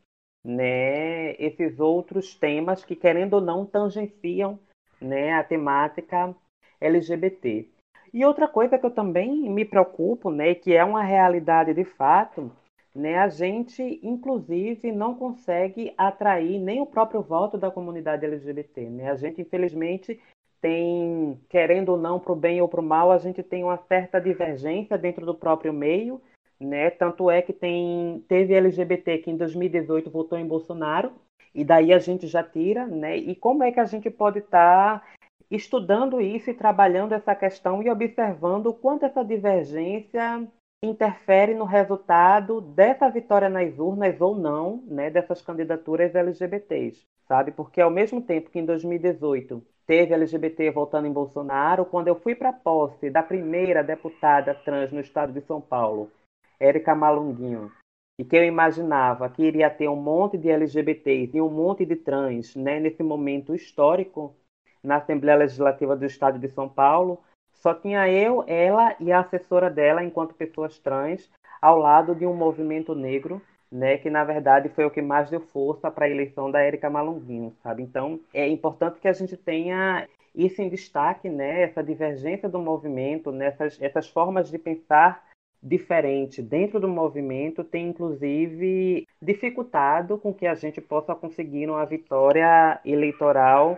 né, 0.44 1.32
esses 1.42 1.80
outros 1.80 2.34
temas 2.34 2.84
que, 2.84 2.94
querendo 2.94 3.34
ou 3.34 3.40
não, 3.40 3.64
tangenciam 3.64 4.60
né, 5.00 5.32
a 5.32 5.42
temática 5.42 6.34
LGBT. 6.78 7.77
E 8.12 8.24
outra 8.24 8.48
coisa 8.48 8.78
que 8.78 8.86
eu 8.86 8.90
também 8.90 9.48
me 9.50 9.64
preocupo, 9.64 10.30
né, 10.30 10.54
que 10.54 10.74
é 10.74 10.84
uma 10.84 11.02
realidade 11.02 11.74
de 11.74 11.84
fato, 11.84 12.50
né, 12.94 13.18
a 13.18 13.28
gente, 13.28 14.00
inclusive, 14.02 14.90
não 14.92 15.14
consegue 15.14 15.92
atrair 15.96 16.58
nem 16.58 16.80
o 16.80 16.86
próprio 16.86 17.22
voto 17.22 17.56
da 17.56 17.70
comunidade 17.70 18.24
LGBT. 18.24 18.88
Né? 18.90 19.10
A 19.10 19.14
gente, 19.14 19.40
infelizmente, 19.40 20.20
tem, 20.60 21.38
querendo 21.48 21.90
ou 21.90 21.98
não, 21.98 22.18
para 22.18 22.32
o 22.32 22.36
bem 22.36 22.60
ou 22.60 22.68
para 22.68 22.80
o 22.80 22.84
mal, 22.84 23.12
a 23.12 23.18
gente 23.18 23.42
tem 23.42 23.62
uma 23.62 23.76
certa 23.76 24.20
divergência 24.20 24.98
dentro 24.98 25.24
do 25.24 25.34
próprio 25.34 25.72
meio. 25.72 26.20
Né? 26.58 26.90
Tanto 26.90 27.30
é 27.30 27.40
que 27.40 27.52
tem, 27.52 28.24
teve 28.26 28.54
LGBT 28.54 29.18
que 29.18 29.30
em 29.30 29.36
2018 29.36 30.10
votou 30.10 30.36
em 30.36 30.46
Bolsonaro, 30.46 31.12
e 31.54 31.64
daí 31.64 31.92
a 31.92 31.98
gente 31.98 32.26
já 32.26 32.42
tira, 32.42 32.86
né? 32.86 33.16
E 33.16 33.34
como 33.34 33.62
é 33.62 33.72
que 33.72 33.80
a 33.80 33.84
gente 33.84 34.10
pode 34.10 34.38
estar 34.38 35.00
tá 35.00 35.06
estudando 35.50 36.20
isso 36.20 36.50
e 36.50 36.54
trabalhando 36.54 37.12
essa 37.12 37.34
questão 37.34 37.82
e 37.82 37.90
observando 37.90 38.66
o 38.66 38.74
quanto 38.74 39.06
essa 39.06 39.24
divergência 39.24 40.46
interfere 40.82 41.54
no 41.54 41.64
resultado 41.64 42.60
dessa 42.60 43.08
vitória 43.08 43.48
nas 43.48 43.78
urnas 43.78 44.20
ou 44.20 44.36
não, 44.36 44.82
né, 44.86 45.10
dessas 45.10 45.42
candidaturas 45.42 46.14
LGBTs, 46.14 47.02
sabe? 47.26 47.50
Porque 47.50 47.80
ao 47.80 47.90
mesmo 47.90 48.22
tempo 48.22 48.50
que 48.50 48.58
em 48.58 48.64
2018 48.64 49.62
teve 49.86 50.14
LGBT 50.14 50.70
votando 50.70 51.08
em 51.08 51.12
Bolsonaro, 51.12 51.84
quando 51.84 52.08
eu 52.08 52.14
fui 52.14 52.34
para 52.34 52.50
a 52.50 52.52
posse 52.52 53.10
da 53.10 53.22
primeira 53.22 53.82
deputada 53.82 54.54
trans 54.54 54.92
no 54.92 55.00
estado 55.00 55.32
de 55.32 55.40
São 55.40 55.60
Paulo, 55.60 56.12
Érica 56.60 56.94
Malunguinho, 56.94 57.72
e 58.20 58.24
que 58.24 58.36
eu 58.36 58.44
imaginava 58.44 59.30
que 59.30 59.42
iria 59.42 59.70
ter 59.70 59.88
um 59.88 59.96
monte 59.96 60.36
de 60.36 60.50
LGBTs 60.50 61.36
e 61.36 61.40
um 61.40 61.48
monte 61.48 61.86
de 61.86 61.96
trans 61.96 62.54
né, 62.54 62.78
nesse 62.78 63.02
momento 63.02 63.54
histórico, 63.54 64.34
na 64.82 64.96
Assembleia 64.96 65.38
Legislativa 65.38 65.96
do 65.96 66.04
Estado 66.04 66.38
de 66.38 66.48
São 66.48 66.68
Paulo. 66.68 67.20
Só 67.52 67.74
tinha 67.74 68.08
eu, 68.08 68.44
ela 68.46 68.94
e 69.00 69.10
a 69.10 69.20
assessora 69.20 69.68
dela, 69.68 70.04
enquanto 70.04 70.34
pessoas 70.34 70.78
trans, 70.78 71.30
ao 71.60 71.78
lado 71.78 72.14
de 72.14 72.24
um 72.24 72.34
movimento 72.34 72.94
negro, 72.94 73.42
né, 73.70 73.98
que 73.98 74.08
na 74.08 74.24
verdade 74.24 74.68
foi 74.68 74.84
o 74.84 74.90
que 74.90 75.02
mais 75.02 75.28
deu 75.28 75.40
força 75.40 75.90
para 75.90 76.06
a 76.06 76.10
eleição 76.10 76.50
da 76.50 76.60
Érica 76.60 76.88
Malunguinho, 76.88 77.54
sabe? 77.62 77.82
Então, 77.82 78.20
é 78.32 78.48
importante 78.48 79.00
que 79.00 79.08
a 79.08 79.12
gente 79.12 79.36
tenha 79.36 80.08
isso 80.34 80.62
em 80.62 80.68
destaque, 80.68 81.28
né, 81.28 81.62
essa 81.62 81.82
divergência 81.82 82.48
do 82.48 82.58
movimento, 82.58 83.32
nessas 83.32 83.80
essas 83.82 84.08
formas 84.08 84.50
de 84.50 84.58
pensar 84.58 85.26
diferente 85.60 86.40
dentro 86.40 86.78
do 86.78 86.88
movimento 86.88 87.64
tem 87.64 87.88
inclusive 87.88 89.06
dificultado 89.20 90.16
com 90.16 90.32
que 90.32 90.46
a 90.46 90.54
gente 90.54 90.80
possa 90.80 91.16
conseguir 91.16 91.68
uma 91.68 91.84
vitória 91.84 92.80
eleitoral 92.84 93.76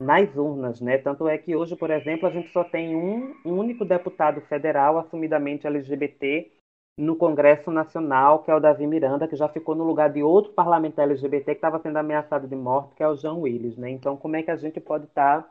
nas 0.00 0.34
urnas, 0.36 0.80
né? 0.80 0.98
Tanto 0.98 1.28
é 1.28 1.38
que 1.38 1.56
hoje, 1.56 1.74
por 1.76 1.90
exemplo, 1.90 2.28
a 2.28 2.30
gente 2.30 2.50
só 2.50 2.62
tem 2.62 2.94
um 2.94 3.34
único 3.44 3.84
deputado 3.84 4.40
federal 4.42 4.98
assumidamente 4.98 5.66
LGBT 5.66 6.52
no 6.98 7.16
Congresso 7.16 7.70
Nacional, 7.70 8.42
que 8.42 8.50
é 8.50 8.54
o 8.54 8.60
Davi 8.60 8.86
Miranda, 8.86 9.28
que 9.28 9.36
já 9.36 9.48
ficou 9.48 9.74
no 9.74 9.84
lugar 9.84 10.10
de 10.10 10.22
outro 10.22 10.52
parlamentar 10.52 11.06
LGBT 11.06 11.44
que 11.44 11.58
estava 11.58 11.78
sendo 11.78 11.98
ameaçado 11.98 12.48
de 12.48 12.56
morte, 12.56 12.94
que 12.94 13.02
é 13.02 13.08
o 13.08 13.16
João 13.16 13.42
Willis, 13.42 13.76
né? 13.76 13.90
Então, 13.90 14.16
como 14.16 14.36
é 14.36 14.42
que 14.42 14.50
a 14.50 14.56
gente 14.56 14.80
pode 14.80 15.04
estar 15.04 15.42
tá, 15.42 15.50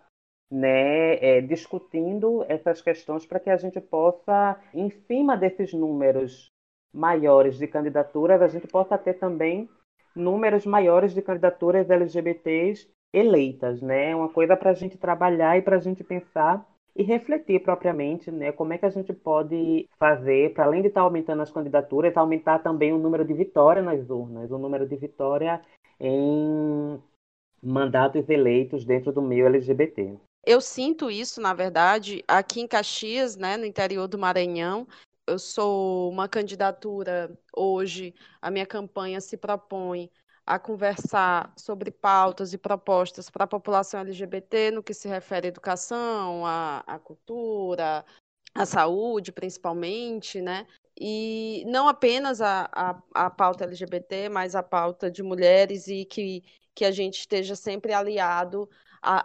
né, 0.51 1.15
é, 1.15 1.41
discutindo 1.41 2.45
essas 2.47 2.81
questões 2.81 3.25
para 3.25 3.39
que 3.39 3.49
a 3.49 3.57
gente 3.57 3.79
possa, 3.79 4.59
em 4.73 4.89
cima 4.89 5.35
desses 5.35 5.73
números 5.73 6.51
maiores 6.93 7.57
de 7.57 7.67
candidaturas, 7.67 8.41
a 8.41 8.47
gente 8.47 8.67
possa 8.67 8.97
ter 8.97 9.15
também 9.15 9.69
números 10.15 10.65
maiores 10.65 11.13
de 11.13 11.21
candidaturas 11.21 11.89
LGBTs 11.89 12.87
eleitas, 13.15 13.81
né? 13.81 14.11
É 14.11 14.15
uma 14.15 14.29
coisa 14.29 14.57
para 14.57 14.71
a 14.71 14.73
gente 14.73 14.97
trabalhar 14.97 15.57
e 15.57 15.61
para 15.61 15.77
a 15.77 15.79
gente 15.79 16.03
pensar 16.03 16.65
e 16.95 17.03
refletir 17.03 17.61
propriamente, 17.61 18.29
né? 18.29 18.51
Como 18.51 18.73
é 18.73 18.77
que 18.77 18.85
a 18.85 18.89
gente 18.89 19.13
pode 19.13 19.87
fazer, 19.97 20.53
para 20.53 20.65
além 20.65 20.81
de 20.81 20.89
estar 20.89 21.01
tá 21.01 21.05
aumentando 21.05 21.41
as 21.41 21.51
candidaturas, 21.51 22.15
aumentar 22.15 22.59
também 22.59 22.93
o 22.93 22.97
número 22.97 23.25
de 23.25 23.33
vitória 23.33 23.81
nas 23.81 24.09
urnas, 24.09 24.51
o 24.51 24.57
número 24.57 24.87
de 24.87 24.95
vitória 24.95 25.61
em 25.99 27.01
mandatos 27.63 28.29
eleitos 28.29 28.85
dentro 28.85 29.11
do 29.11 29.21
meio 29.21 29.47
LGBT. 29.47 30.17
Eu 30.45 30.61
sinto 30.61 31.09
isso, 31.09 31.41
na 31.41 31.53
verdade, 31.53 32.23
aqui 32.27 32.61
em 32.61 32.67
Caxias, 32.67 33.35
né, 33.35 33.57
no 33.57 33.65
interior 33.65 34.07
do 34.07 34.17
Maranhão. 34.17 34.87
Eu 35.25 35.39
sou 35.39 36.11
uma 36.11 36.29
candidatura 36.29 37.35
hoje, 37.55 38.13
a 38.39 38.51
minha 38.51 38.65
campanha 38.65 39.19
se 39.19 39.35
propõe 39.35 40.09
a 40.45 40.59
conversar 40.59 41.51
sobre 41.57 41.89
pautas 41.89 42.53
e 42.53 42.57
propostas 42.57 43.29
para 43.29 43.45
a 43.45 43.47
população 43.47 43.99
LGBT 44.01 44.71
no 44.71 44.83
que 44.83 44.93
se 44.93 45.07
refere 45.07 45.47
à 45.47 45.49
educação, 45.49 46.45
à, 46.45 46.83
à 46.85 46.99
cultura, 46.99 48.05
à 48.53 48.65
saúde, 48.65 49.31
principalmente, 49.31 50.41
né? 50.41 50.67
E 50.99 51.63
não 51.67 51.87
apenas 51.87 52.41
a, 52.41 52.69
a, 52.71 53.01
a 53.13 53.29
pauta 53.29 53.65
LGBT, 53.65 54.29
mas 54.29 54.55
a 54.55 54.63
pauta 54.63 55.09
de 55.09 55.23
mulheres 55.23 55.87
e 55.87 56.05
que, 56.05 56.43
que 56.73 56.85
a 56.85 56.91
gente 56.91 57.19
esteja 57.19 57.55
sempre 57.55 57.91
aliado 57.91 58.69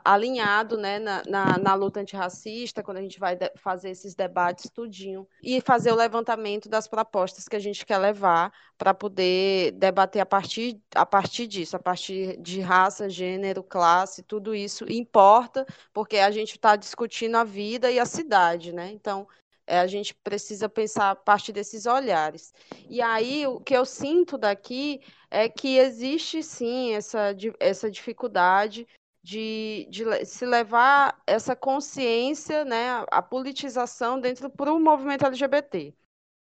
alinhado 0.04 0.76
né, 0.76 0.98
na, 0.98 1.22
na, 1.26 1.58
na, 1.58 1.74
luta 1.74 2.00
antirracista, 2.00 2.82
quando 2.82 2.98
a 2.98 3.02
gente 3.02 3.18
vai 3.18 3.38
fazer 3.56 3.90
esses 3.90 4.14
debates 4.14 4.70
tudinho, 4.70 5.26
e 5.42 5.60
fazer 5.60 5.90
o 5.90 5.96
levantamento 5.96 6.68
das 6.68 6.86
propostas 6.86 7.48
que 7.48 7.56
a 7.56 7.60
gente 7.60 7.86
quer 7.86 7.98
levar 7.98 8.52
para 8.76 8.92
poder 8.92 9.72
debater 9.72 10.20
a 10.20 10.26
partir, 10.26 10.78
a 10.94 11.06
partir 11.06 11.46
disso, 11.46 11.76
a 11.76 11.80
partir 11.80 12.36
de 12.38 12.60
raça, 12.60 13.08
gênero, 13.08 13.62
classe, 13.62 14.22
tudo 14.22 14.54
isso 14.54 14.84
importa, 14.90 15.66
porque 15.92 16.18
a 16.18 16.30
gente 16.30 16.52
está 16.52 16.76
discutindo 16.76 17.36
a 17.36 17.44
vida 17.44 17.90
e 17.90 17.98
a 17.98 18.04
cidade, 18.04 18.72
né? 18.72 18.90
Então, 18.92 19.26
é, 19.70 19.78
a 19.78 19.86
gente 19.86 20.12
precisa 20.14 20.68
pensar 20.68 21.10
a 21.10 21.14
partir 21.14 21.52
desses 21.52 21.86
olhares. 21.86 22.52
E 22.88 23.00
aí, 23.00 23.46
o 23.46 23.60
que 23.60 23.72
eu 23.72 23.86
sinto 23.86 24.36
daqui 24.36 25.00
é 25.30 25.48
que 25.48 25.78
existe 25.78 26.42
sim 26.42 26.92
essa, 26.92 27.36
essa 27.60 27.88
dificuldade 27.88 28.84
de, 29.22 29.86
de 29.90 30.24
se 30.24 30.46
levar 30.46 31.22
essa 31.26 31.54
consciência, 31.54 32.64
né, 32.64 33.04
a 33.10 33.22
politização 33.22 34.20
dentro 34.20 34.48
para 34.50 34.72
o 34.72 34.80
movimento 34.80 35.26
LGBT, 35.26 35.94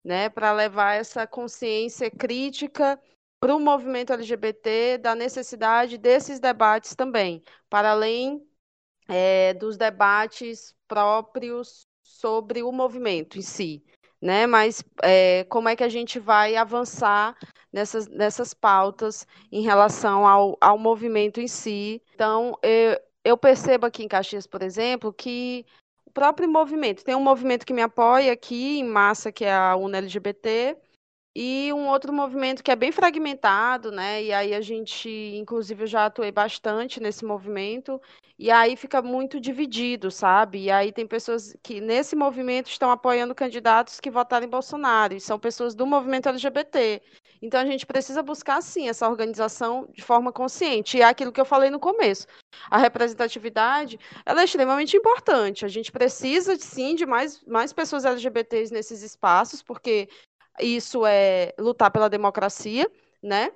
né, 0.05 0.29
para 0.29 0.53
levar 0.53 0.95
essa 0.95 1.27
consciência 1.27 2.11
crítica 2.11 3.01
para 3.41 3.55
o 3.55 3.61
movimento 3.61 4.13
LGBT 4.13 4.99
da 4.99 5.15
necessidade 5.15 5.99
desses 5.99 6.41
debates 6.41 6.95
também, 6.95 7.43
para 7.69 7.93
além 7.93 8.47
é, 9.09 9.55
dos 9.55 9.77
debates 9.77 10.75
próprios 10.87 11.87
sobre 12.03 12.63
o 12.63 12.73
movimento 12.73 13.39
em 13.39 13.43
si. 13.43 13.85
Né? 14.21 14.47
Mas 14.47 14.83
é, 15.03 15.45
como 15.45 15.69
é 15.69 15.77
que 15.77 15.85
a 15.85 15.89
gente 15.89 16.19
vai 16.19 16.57
avançar 16.57 17.37
nessas, 17.73 18.09
nessas 18.09 18.53
pautas 18.55 19.27
em 19.51 19.63
relação 19.63 20.27
ao, 20.27 20.57
ao 20.61 20.79
movimento 20.79 21.41
em 21.41 21.49
si? 21.49 22.03
Então, 22.15 22.59
eu, 22.63 22.99
eu 23.25 23.37
percebo 23.37 23.87
aqui 23.87 24.03
em 24.03 24.09
Caxias, 24.09 24.47
por 24.47 24.63
exemplo, 24.63 25.13
que 25.13 25.65
o 26.07 26.11
próprio 26.11 26.49
movimento, 26.49 27.05
tem 27.05 27.15
um 27.15 27.23
movimento 27.23 27.67
que 27.67 27.73
me 27.73 27.83
apoia 27.83 28.33
aqui 28.33 28.79
em 28.79 28.85
massa, 28.85 29.31
que 29.31 29.45
é 29.45 29.55
a 29.55 29.77
UNLGBT, 29.77 30.77
e 31.41 31.73
um 31.73 31.87
outro 31.87 32.13
movimento 32.13 32.65
que 32.65 32.71
é 32.73 32.75
bem 32.75 32.91
fragmentado, 32.91 33.93
né? 33.93 34.21
E 34.25 34.33
aí 34.33 34.53
a 34.53 34.61
gente, 34.61 35.09
inclusive, 35.37 35.85
eu 35.85 35.87
já 35.87 36.07
atuei 36.07 36.33
bastante 36.33 36.99
nesse 36.99 37.25
movimento, 37.25 38.03
e 38.37 38.51
aí 38.51 38.75
fica 38.75 39.01
muito 39.01 39.39
dividido, 39.39 40.11
sabe? 40.11 40.65
E 40.65 40.69
aí 40.69 40.91
tem 40.91 41.07
pessoas 41.07 41.57
que 41.63 41.81
nesse 41.81 42.17
movimento 42.17 42.67
estão 42.67 42.91
apoiando 42.91 43.37
candidatos 43.37 44.01
que 44.01 44.11
votaram 44.11 44.47
em 44.47 44.51
Bolsonaro, 44.51 45.15
e 45.15 45.21
são 45.21 45.39
pessoas 45.39 45.77
do 45.77 45.87
movimento 45.87 46.29
LGBT. 46.29 47.01
Então 47.41 47.61
a 47.61 47.67
gente 47.67 47.87
precisa 47.87 48.21
buscar 48.21 48.61
sim 48.61 48.89
essa 48.89 49.09
organização 49.09 49.89
de 49.93 50.03
forma 50.03 50.33
consciente. 50.33 50.97
E 50.97 51.03
é 51.03 51.05
aquilo 51.05 51.31
que 51.31 51.41
eu 51.41 51.45
falei 51.45 51.71
no 51.71 51.79
começo. 51.79 52.27
A 52.69 52.79
representatividade, 52.79 53.97
ela 54.27 54.41
é 54.41 54.45
extremamente 54.45 54.97
importante. 54.97 55.65
A 55.65 55.69
gente 55.69 55.93
precisa 55.93 56.57
sim 56.57 56.97
de 56.97 57.07
mais, 57.07 57.45
mais 57.45 57.73
pessoas 57.73 58.05
LGBTs 58.05 58.73
nesses 58.73 59.03
espaços, 59.03 59.63
porque 59.63 60.09
isso 60.61 61.07
é 61.07 61.55
lutar 61.59 61.91
pela 61.91 62.09
democracia, 62.09 62.91
né? 63.23 63.53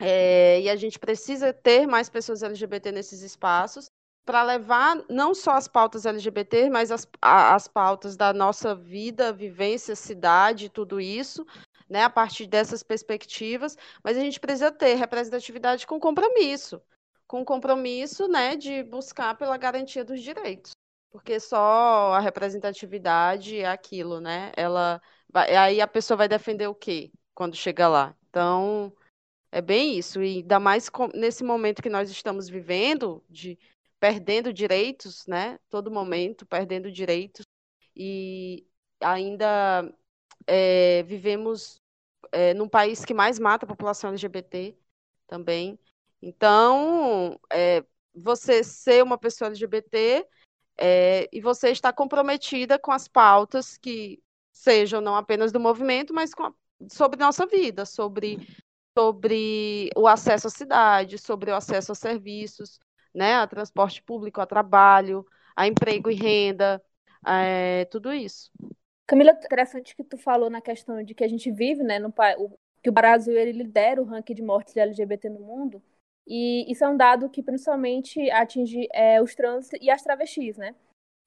É, 0.00 0.60
e 0.60 0.70
a 0.70 0.76
gente 0.76 0.98
precisa 0.98 1.52
ter 1.52 1.86
mais 1.86 2.08
pessoas 2.08 2.42
LGBT 2.42 2.90
nesses 2.92 3.22
espaços 3.22 3.90
para 4.24 4.42
levar 4.42 4.96
não 5.08 5.34
só 5.34 5.52
as 5.52 5.66
pautas 5.68 6.06
LGBT, 6.06 6.70
mas 6.70 6.90
as, 6.90 7.06
as 7.20 7.68
pautas 7.68 8.16
da 8.16 8.32
nossa 8.32 8.74
vida, 8.74 9.32
vivência, 9.32 9.96
cidade, 9.96 10.68
tudo 10.68 11.00
isso, 11.00 11.44
né, 11.88 12.04
a 12.04 12.10
partir 12.10 12.46
dessas 12.46 12.82
perspectivas, 12.82 13.76
mas 14.02 14.16
a 14.16 14.20
gente 14.20 14.40
precisa 14.40 14.70
ter 14.70 14.94
representatividade 14.94 15.86
com 15.86 15.98
compromisso, 15.98 16.80
com 17.26 17.44
compromisso, 17.44 18.28
né, 18.28 18.56
de 18.56 18.82
buscar 18.84 19.36
pela 19.36 19.56
garantia 19.56 20.04
dos 20.04 20.22
direitos, 20.22 20.72
porque 21.10 21.40
só 21.40 22.12
a 22.14 22.20
representatividade 22.20 23.58
é 23.58 23.68
aquilo, 23.68 24.20
né, 24.20 24.52
ela 24.56 25.00
Aí 25.34 25.80
a 25.80 25.86
pessoa 25.86 26.16
vai 26.16 26.28
defender 26.28 26.66
o 26.66 26.74
quê 26.74 27.10
quando 27.34 27.56
chega 27.56 27.88
lá? 27.88 28.14
Então, 28.28 28.92
é 29.50 29.60
bem 29.60 29.98
isso. 29.98 30.22
E 30.22 30.38
ainda 30.38 30.60
mais 30.60 30.90
nesse 31.14 31.42
momento 31.44 31.82
que 31.82 31.88
nós 31.88 32.10
estamos 32.10 32.48
vivendo, 32.48 33.22
de 33.28 33.58
perdendo 34.00 34.52
direitos, 34.52 35.26
né? 35.26 35.58
Todo 35.70 35.90
momento, 35.90 36.44
perdendo 36.44 36.90
direitos. 36.90 37.46
E 37.94 38.66
ainda 39.00 39.92
é, 40.46 41.02
vivemos 41.04 41.80
é, 42.32 42.54
num 42.54 42.68
país 42.68 43.04
que 43.04 43.14
mais 43.14 43.38
mata 43.38 43.64
a 43.64 43.68
população 43.68 44.10
LGBT 44.10 44.76
também. 45.26 45.78
Então, 46.20 47.38
é, 47.52 47.84
você 48.14 48.62
ser 48.62 49.02
uma 49.02 49.18
pessoa 49.18 49.48
LGBT 49.48 50.26
é, 50.78 51.28
e 51.32 51.40
você 51.40 51.70
está 51.70 51.92
comprometida 51.92 52.78
com 52.78 52.92
as 52.92 53.08
pautas 53.08 53.76
que 53.76 54.22
sejam 54.62 55.00
não 55.00 55.16
apenas 55.16 55.50
do 55.50 55.58
movimento, 55.58 56.14
mas 56.14 56.30
a, 56.38 56.52
sobre 56.88 57.18
nossa 57.18 57.44
vida, 57.46 57.84
sobre, 57.84 58.38
sobre 58.96 59.90
o 59.96 60.06
acesso 60.06 60.46
à 60.46 60.50
cidade, 60.50 61.18
sobre 61.18 61.50
o 61.50 61.54
acesso 61.54 61.90
a 61.90 61.96
serviços, 61.96 62.78
né, 63.12 63.34
a 63.34 63.46
transporte 63.46 64.00
público, 64.02 64.40
a 64.40 64.46
trabalho, 64.46 65.26
a 65.56 65.66
emprego 65.66 66.10
e 66.10 66.14
renda, 66.14 66.80
é, 67.26 67.84
tudo 67.86 68.12
isso. 68.12 68.52
Camila, 69.04 69.32
interessante 69.32 69.96
que 69.96 70.04
tu 70.04 70.16
falou 70.16 70.48
na 70.48 70.60
questão 70.60 71.02
de 71.02 71.12
que 71.12 71.24
a 71.24 71.28
gente 71.28 71.50
vive, 71.50 71.82
né, 71.82 71.98
no 71.98 72.14
que 72.82 72.88
o 72.88 72.92
Brasil 72.92 73.36
ele 73.36 73.52
lidera 73.52 74.00
o 74.00 74.04
ranking 74.04 74.34
de 74.34 74.42
mortes 74.42 74.74
de 74.74 74.80
LGBT 74.80 75.28
no 75.28 75.40
mundo, 75.40 75.82
e 76.24 76.70
isso 76.70 76.84
é 76.84 76.88
um 76.88 76.96
dado 76.96 77.28
que 77.28 77.42
principalmente 77.42 78.30
atinge 78.30 78.88
é, 78.92 79.20
os 79.20 79.34
trans 79.34 79.70
e 79.80 79.90
as 79.90 80.02
travestis, 80.02 80.56
né? 80.56 80.72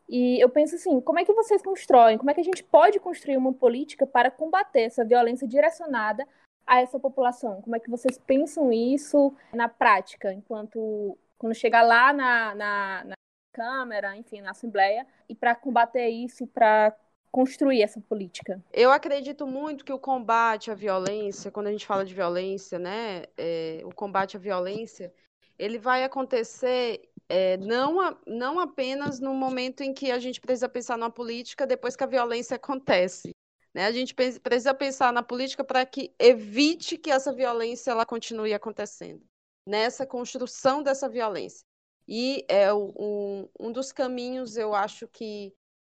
E 0.07 0.39
eu 0.39 0.49
penso 0.49 0.75
assim, 0.75 1.01
como 1.01 1.19
é 1.19 1.25
que 1.25 1.33
vocês 1.33 1.61
constroem, 1.61 2.17
como 2.17 2.29
é 2.29 2.33
que 2.33 2.41
a 2.41 2.43
gente 2.43 2.63
pode 2.63 2.99
construir 2.99 3.37
uma 3.37 3.53
política 3.53 4.05
para 4.05 4.29
combater 4.29 4.81
essa 4.81 5.03
violência 5.03 5.47
direcionada 5.47 6.27
a 6.65 6.79
essa 6.79 6.99
população? 6.99 7.61
Como 7.61 7.75
é 7.75 7.79
que 7.79 7.89
vocês 7.89 8.17
pensam 8.17 8.71
isso 8.71 9.35
na 9.53 9.67
prática, 9.67 10.31
enquanto 10.31 11.17
quando 11.37 11.55
chegar 11.55 11.81
lá 11.81 12.13
na, 12.13 12.55
na, 12.55 13.03
na 13.05 13.15
Câmara, 13.51 14.15
enfim, 14.15 14.41
na 14.41 14.51
Assembleia, 14.51 15.07
e 15.27 15.35
para 15.35 15.55
combater 15.55 16.07
isso 16.07 16.45
para 16.47 16.95
construir 17.31 17.81
essa 17.81 17.99
política? 17.99 18.63
Eu 18.71 18.91
acredito 18.91 19.45
muito 19.45 19.83
que 19.83 19.91
o 19.91 19.99
combate 19.99 20.71
à 20.71 20.75
violência, 20.75 21.51
quando 21.51 21.67
a 21.67 21.71
gente 21.71 21.85
fala 21.85 22.05
de 22.05 22.13
violência, 22.13 22.79
né, 22.79 23.23
é, 23.37 23.81
o 23.83 23.93
combate 23.93 24.37
à 24.37 24.39
violência, 24.39 25.11
ele 25.57 25.77
vai 25.77 26.03
acontecer 26.03 27.09
é, 27.27 27.57
não, 27.57 27.99
a, 27.99 28.17
não 28.27 28.59
apenas 28.59 29.19
no 29.19 29.33
momento 29.33 29.81
em 29.81 29.93
que 29.93 30.11
a 30.11 30.19
gente 30.19 30.39
precisa 30.39 30.69
pensar 30.69 30.97
na 30.97 31.09
política 31.09 31.65
depois 31.65 31.95
que 31.95 32.03
a 32.03 32.07
violência 32.07 32.55
acontece. 32.55 33.35
Né? 33.73 33.85
A 33.85 33.91
gente 33.91 34.13
precisa 34.13 34.73
pensar 34.73 35.11
na 35.11 35.23
política 35.23 35.63
para 35.63 35.85
que 35.85 36.13
evite 36.19 36.97
que 36.97 37.11
essa 37.11 37.33
violência 37.33 37.91
ela 37.91 38.05
continue 38.05 38.53
acontecendo, 38.53 39.21
nessa 39.67 40.05
construção 40.05 40.83
dessa 40.83 41.09
violência. 41.09 41.65
E 42.07 42.45
é 42.47 42.71
um, 42.73 43.49
um 43.59 43.71
dos 43.71 43.91
caminhos, 43.91 44.55
eu 44.55 44.75
acho 44.75 45.07
que, 45.07 45.51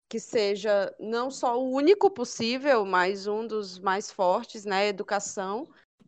que 0.07 0.19
seja 0.19 0.95
não 0.99 1.31
só 1.31 1.59
o 1.59 1.71
único 1.71 2.11
possível, 2.11 2.85
mas 2.85 3.25
um 3.25 3.45
dos 3.45 3.79
mais 3.79 4.11
fortes, 4.11 4.63
né? 4.65 4.87
Educação. 4.87 5.67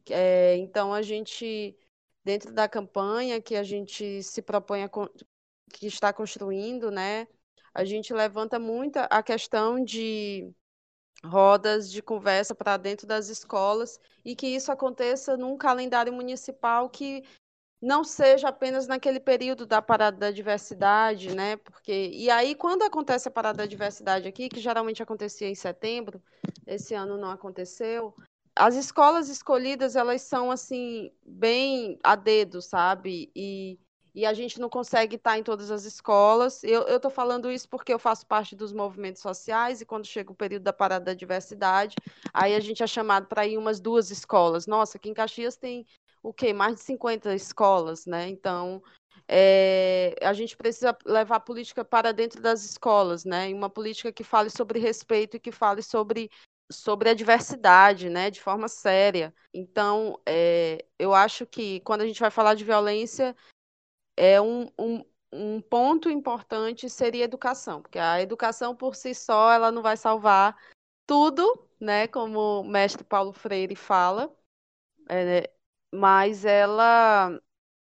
É, 0.09 0.55
então, 0.57 0.93
a 0.93 1.01
gente 1.01 1.75
dentro 2.27 2.51
da 2.51 2.67
campanha 2.67 3.41
que 3.41 3.55
a 3.55 3.63
gente 3.63 4.21
se 4.21 4.41
propõe 4.41 4.83
a, 4.83 4.89
que 5.71 5.87
está 5.87 6.11
construindo, 6.11 6.91
né? 6.91 7.25
A 7.73 7.85
gente 7.85 8.13
levanta 8.13 8.59
muito 8.59 8.97
a 8.97 9.23
questão 9.23 9.81
de 9.81 10.51
rodas 11.23 11.89
de 11.89 12.01
conversa 12.01 12.53
para 12.53 12.75
dentro 12.75 13.07
das 13.07 13.29
escolas 13.29 13.97
e 14.25 14.35
que 14.35 14.45
isso 14.45 14.73
aconteça 14.73 15.37
num 15.37 15.55
calendário 15.55 16.11
municipal 16.11 16.89
que 16.89 17.23
não 17.81 18.03
seja 18.03 18.49
apenas 18.49 18.87
naquele 18.87 19.21
período 19.21 19.65
da 19.65 19.81
parada 19.81 20.17
da 20.17 20.29
diversidade, 20.29 21.33
né? 21.33 21.55
Porque 21.55 22.09
e 22.11 22.29
aí 22.29 22.55
quando 22.55 22.81
acontece 22.83 23.29
a 23.29 23.31
parada 23.31 23.59
da 23.59 23.65
diversidade 23.65 24.27
aqui, 24.27 24.49
que 24.49 24.59
geralmente 24.59 25.01
acontecia 25.01 25.47
em 25.47 25.55
setembro, 25.55 26.21
esse 26.65 26.93
ano 26.93 27.17
não 27.17 27.31
aconteceu, 27.31 28.13
as 28.57 28.75
escolas 28.75 29.29
escolhidas, 29.29 29.95
elas 29.95 30.21
são, 30.21 30.51
assim, 30.51 31.11
bem 31.25 31.99
a 32.03 32.15
dedo, 32.15 32.61
sabe? 32.61 33.31
E, 33.35 33.79
e 34.13 34.25
a 34.25 34.33
gente 34.33 34.59
não 34.59 34.69
consegue 34.69 35.15
estar 35.15 35.37
em 35.37 35.43
todas 35.43 35.69
as 35.69 35.85
escolas. 35.85 36.63
Eu 36.63 36.87
estou 36.95 37.11
falando 37.11 37.51
isso 37.51 37.69
porque 37.69 37.93
eu 37.93 37.99
faço 37.99 38.25
parte 38.25 38.55
dos 38.55 38.73
movimentos 38.73 39.21
sociais 39.21 39.79
e 39.79 39.85
quando 39.85 40.05
chega 40.05 40.31
o 40.31 40.35
período 40.35 40.63
da 40.63 40.73
parada 40.73 41.05
da 41.05 41.13
diversidade, 41.13 41.95
aí 42.33 42.55
a 42.55 42.59
gente 42.59 42.81
é 42.81 42.87
chamado 42.87 43.27
para 43.27 43.45
ir 43.45 43.57
umas 43.57 43.79
duas 43.79 44.09
escolas. 44.09 44.65
Nossa, 44.65 44.97
aqui 44.97 45.09
em 45.09 45.13
Caxias 45.13 45.55
tem 45.55 45.85
o 46.23 46.33
quê? 46.33 46.51
Mais 46.51 46.75
de 46.75 46.81
50 46.81 47.35
escolas, 47.35 48.05
né? 48.05 48.27
Então, 48.27 48.81
é, 49.27 50.15
a 50.21 50.33
gente 50.33 50.57
precisa 50.57 50.97
levar 51.05 51.35
a 51.35 51.39
política 51.39 51.85
para 51.85 52.11
dentro 52.11 52.41
das 52.41 52.63
escolas, 52.63 53.23
né? 53.23 53.53
Uma 53.53 53.69
política 53.69 54.11
que 54.11 54.23
fale 54.23 54.49
sobre 54.49 54.79
respeito 54.79 55.37
e 55.37 55.39
que 55.39 55.51
fale 55.51 55.83
sobre 55.83 56.29
sobre 56.71 57.09
a 57.09 57.13
diversidade, 57.13 58.09
né, 58.09 58.29
de 58.29 58.41
forma 58.41 58.67
séria. 58.67 59.33
Então, 59.53 60.19
é, 60.25 60.85
eu 60.99 61.13
acho 61.13 61.45
que 61.45 61.79
quando 61.81 62.01
a 62.01 62.07
gente 62.07 62.19
vai 62.19 62.31
falar 62.31 62.55
de 62.55 62.65
violência, 62.65 63.35
é 64.15 64.41
um, 64.41 64.69
um, 64.77 65.05
um 65.31 65.61
ponto 65.61 66.09
importante 66.09 66.89
seria 66.89 67.23
a 67.23 67.25
educação, 67.25 67.81
porque 67.81 67.99
a 67.99 68.21
educação 68.21 68.75
por 68.75 68.95
si 68.95 69.13
só 69.13 69.51
ela 69.51 69.71
não 69.71 69.81
vai 69.81 69.95
salvar 69.95 70.57
tudo, 71.05 71.67
né, 71.79 72.07
como 72.07 72.61
o 72.61 72.63
mestre 72.63 73.03
Paulo 73.03 73.31
Freire 73.31 73.75
fala, 73.75 74.35
é, 75.09 75.49
mas 75.93 76.45
ela 76.45 77.39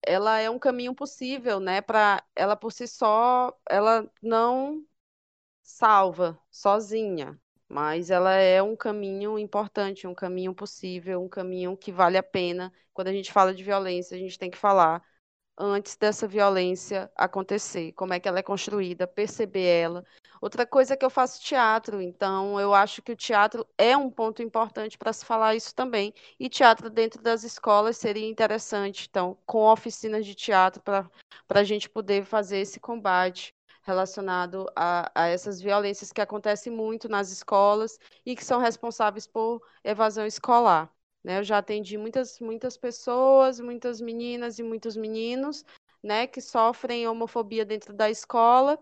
ela 0.04 0.40
é 0.40 0.50
um 0.50 0.60
caminho 0.60 0.96
possível, 0.96 1.60
né, 1.60 1.82
para 1.82 2.24
ela 2.36 2.56
por 2.56 2.72
si 2.72 2.88
só 2.88 3.56
ela 3.70 4.10
não 4.22 4.86
salva 5.64 6.40
sozinha, 6.52 7.40
mas 7.72 8.10
ela 8.12 8.34
é 8.34 8.62
um 8.62 8.76
caminho 8.76 9.40
importante, 9.40 10.06
um 10.06 10.14
caminho 10.14 10.54
possível, 10.54 11.24
um 11.24 11.30
caminho 11.30 11.78
que 11.78 11.92
vale 11.92 12.18
a 12.18 12.24
pena. 12.24 12.72
Quando 12.94 13.08
a 13.08 13.14
gente 13.14 13.32
fala 13.32 13.54
de 13.54 13.64
violência, 13.64 14.16
a 14.16 14.20
gente 14.20 14.38
tem 14.38 14.52
que 14.52 14.58
falar 14.58 15.02
antes 15.58 15.96
dessa 15.96 16.28
violência 16.28 17.10
acontecer, 17.16 17.94
como 17.94 18.14
é 18.14 18.20
que 18.20 18.28
ela 18.28 18.40
é 18.40 18.44
construída, 18.44 19.08
perceber 19.08 19.64
ela. 19.64 20.06
Outra 20.42 20.66
coisa 20.66 20.96
é 20.96 20.98
que 20.98 21.06
eu 21.06 21.10
faço 21.10 21.42
teatro, 21.42 22.02
então 22.02 22.60
eu 22.60 22.74
acho 22.74 23.02
que 23.02 23.12
o 23.14 23.16
teatro 23.16 23.66
é 23.78 23.96
um 23.96 24.10
ponto 24.10 24.42
importante 24.42 24.98
para 24.98 25.14
se 25.14 25.24
falar 25.24 25.56
isso 25.56 25.74
também. 25.74 26.14
E 26.40 26.50
teatro 26.50 26.90
dentro 26.90 27.22
das 27.22 27.44
escolas 27.44 27.96
seria 27.98 28.28
interessante, 28.28 29.08
então, 29.10 29.38
com 29.46 29.64
oficinas 29.64 30.26
de 30.26 30.36
teatro 30.36 30.82
para 30.82 31.10
a 31.50 31.64
gente 31.64 31.90
poder 31.90 32.26
fazer 32.26 32.58
esse 32.58 32.80
combate 32.80 33.54
relacionado 33.82 34.68
a, 34.76 35.12
a, 35.16 35.28
essas 35.28 35.62
violências 35.62 36.12
que 36.12 36.22
acontecem 36.22 36.72
muito 36.72 37.10
nas 37.10 37.32
escolas 37.32 37.98
e 38.26 38.36
que 38.36 38.46
são 38.46 38.60
responsáveis 38.60 39.28
por 39.28 39.62
evasão 39.84 40.26
escolar. 40.26 40.94
Né? 41.24 41.40
Eu 41.40 41.44
já 41.44 41.58
atendi 41.58 41.98
muitas, 41.98 42.40
muitas 42.40 42.78
pessoas, 42.78 43.60
muitas 43.60 44.02
meninas 44.02 44.60
e 44.60 44.64
muitos 44.64 44.96
meninos 44.96 45.66
né, 46.04 46.28
que 46.28 46.42
sofrem 46.42 47.08
homofobia 47.08 47.66
dentro 47.66 47.94
da 47.94 48.10
escola. 48.10 48.80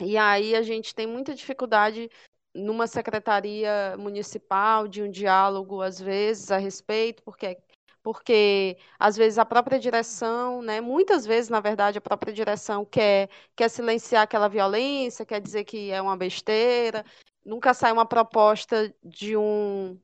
E 0.00 0.16
aí 0.16 0.54
a 0.54 0.62
gente 0.62 0.94
tem 0.94 1.06
muita 1.06 1.34
dificuldade 1.34 2.10
numa 2.54 2.86
secretaria 2.86 3.96
municipal 3.98 4.86
de 4.86 5.02
um 5.02 5.10
diálogo 5.10 5.82
às 5.82 6.00
vezes 6.00 6.50
a 6.50 6.58
respeito, 6.58 7.22
porque 7.22 7.58
porque 8.04 8.76
às 8.98 9.16
vezes 9.16 9.38
a 9.38 9.46
própria 9.46 9.78
direção, 9.78 10.60
né, 10.60 10.78
muitas 10.80 11.24
vezes, 11.24 11.48
na 11.48 11.58
verdade, 11.58 11.96
a 11.96 12.02
própria 12.02 12.34
direção 12.34 12.84
quer, 12.84 13.30
quer 13.56 13.70
silenciar 13.70 14.24
aquela 14.24 14.46
violência, 14.46 15.24
quer 15.24 15.40
dizer 15.40 15.64
que 15.64 15.90
é 15.90 16.02
uma 16.02 16.16
besteira, 16.16 17.02
nunca 17.44 17.72
sai 17.72 17.92
uma 17.92 18.04
proposta 18.04 18.94
de 19.02 19.36
um, 19.38 19.98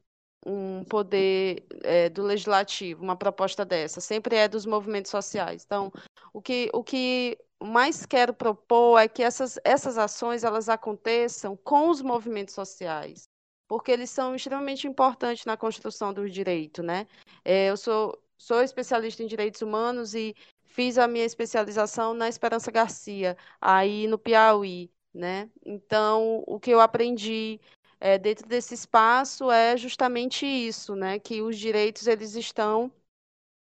um 0.47 0.83
poder 0.85 1.67
é, 1.85 2.09
do 2.09 2.23
legislativo, 2.23 3.03
uma 3.03 3.17
proposta 3.17 3.67
dessa, 3.67 4.01
sempre 4.01 4.35
é 4.35 4.49
dos 4.49 4.65
movimentos 4.65 5.11
sociais. 5.11 5.63
Então, 5.67 5.93
o 6.33 6.41
que, 6.41 6.71
o 6.73 6.83
que 6.83 7.39
mais 7.63 8.07
quero 8.07 8.33
propor 8.33 8.99
é 8.99 9.09
que 9.09 9.23
essas, 9.23 9.59
essas 9.63 9.99
ações 9.99 10.43
elas 10.43 10.71
aconteçam 10.71 11.55
com 11.55 11.91
os 11.91 12.01
movimentos 12.01 12.55
sociais, 12.55 13.29
porque 13.71 13.93
eles 13.93 14.11
são 14.11 14.35
extremamente 14.35 14.89
importantes 14.89 15.45
na 15.45 15.57
construção 15.57 16.13
do 16.13 16.29
direito, 16.29 16.83
né? 16.83 17.07
É, 17.45 17.71
eu 17.71 17.77
sou, 17.77 18.21
sou 18.37 18.61
especialista 18.63 19.23
em 19.23 19.29
direitos 19.29 19.63
humanos 19.63 20.13
e 20.13 20.35
fiz 20.65 20.99
a 20.99 21.07
minha 21.07 21.25
especialização 21.25 22.13
na 22.13 22.29
Esperança 22.29 22.69
Garcia, 22.73 23.37
aí 23.61 24.09
no 24.09 24.19
Piauí, 24.19 24.91
né? 25.15 25.49
Então, 25.65 26.43
o 26.49 26.59
que 26.59 26.73
eu 26.73 26.81
aprendi 26.81 27.61
é, 28.01 28.19
dentro 28.19 28.49
desse 28.49 28.75
espaço 28.75 29.53
é 29.53 29.77
justamente 29.77 30.45
isso, 30.45 30.97
né? 30.97 31.21
Que 31.21 31.41
os 31.41 31.57
direitos 31.57 32.09
eles 32.09 32.35
estão 32.35 32.91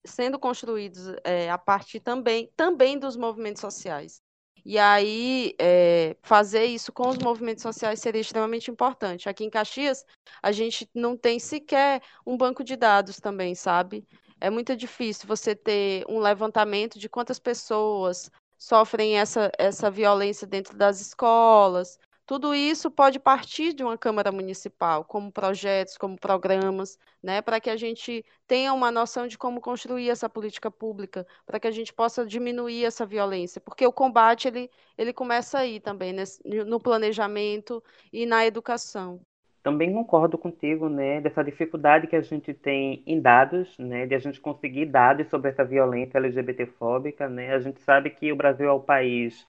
sendo 0.07 0.39
construídos 0.39 1.07
é, 1.25 1.51
a 1.51 1.57
partir 1.57 2.01
também, 2.01 2.53
também 2.55 2.99
dos 2.99 3.17
movimentos 3.17 3.63
sociais. 3.63 4.21
E 4.69 4.81
aí, 4.81 5.55
é, 5.61 6.17
fazer 6.23 6.65
isso 6.65 6.93
com 6.93 7.09
os 7.09 7.19
movimentos 7.19 7.63
sociais 7.63 8.01
seria 8.01 8.21
extremamente 8.21 8.69
importante. 8.69 9.29
Aqui 9.29 9.45
em 9.45 9.49
Caxias, 9.49 10.05
a 10.43 10.51
gente 10.51 10.91
não 10.93 11.17
tem 11.17 11.39
sequer 11.39 12.03
um 12.27 12.37
banco 12.37 12.65
de 12.65 12.75
dados 12.75 13.21
também, 13.21 13.55
sabe? 13.55 14.05
É 14.41 14.51
muito 14.51 14.75
difícil 14.77 15.29
você 15.29 15.55
ter 15.55 16.05
um 16.09 16.19
levantamento 16.19 16.99
de 16.99 17.09
quantas 17.09 17.39
pessoas 17.39 18.29
sofrem 18.59 19.17
essa, 19.17 19.53
essa 19.57 19.89
violência 19.89 20.49
dentro 20.49 20.77
das 20.77 21.01
escolas, 21.01 21.97
tudo 22.27 22.53
isso 22.53 22.91
pode 22.91 23.21
partir 23.21 23.73
de 23.73 23.85
uma 23.85 23.97
Câmara 23.97 24.33
Municipal, 24.33 25.05
como 25.05 25.31
projetos, 25.31 25.97
como 25.97 26.19
programas, 26.19 26.99
né, 27.23 27.41
para 27.41 27.61
que 27.61 27.71
a 27.71 27.77
gente 27.77 28.25
tenha 28.49 28.75
uma 28.75 28.91
noção 28.91 29.29
de 29.29 29.39
como 29.39 29.61
construir 29.61 30.11
essa 30.11 30.29
política 30.29 30.69
pública, 30.69 31.25
para 31.47 31.61
que 31.61 31.69
a 31.69 31.71
gente 31.71 31.95
possa 31.95 32.27
diminuir 32.27 32.85
essa 32.85 33.07
violência, 33.07 33.61
porque 33.61 33.87
o 33.87 33.93
combate 33.93 34.49
ele, 34.49 34.69
ele 34.99 35.13
começa 35.13 35.61
aí 35.61 35.79
também, 35.79 36.13
nesse, 36.13 36.43
no 36.45 36.81
planejamento 36.81 37.83
e 38.13 38.27
na 38.27 38.45
educação. 38.45 39.21
Também 39.63 39.93
concordo 39.93 40.37
contigo, 40.37 40.89
né, 40.89 41.21
dessa 41.21 41.45
dificuldade 41.45 42.09
que 42.09 42.17
a 42.17 42.23
gente 42.23 42.53
tem 42.53 43.05
em 43.07 43.21
dados, 43.21 43.79
né, 43.79 44.05
de 44.05 44.17
a 44.17 44.19
gente 44.19 44.41
conseguir 44.41 44.87
dados 44.87 45.29
sobre 45.29 45.51
essa 45.51 45.65
violência 45.65 46.19
LGBTfóbica, 46.19 47.29
né. 47.29 47.55
A 47.55 47.61
gente 47.61 47.81
sabe 47.81 48.11
que 48.11 48.33
o 48.33 48.37
Brasil 48.37 48.69
é 48.69 48.73
o 48.73 48.81
país 48.81 49.47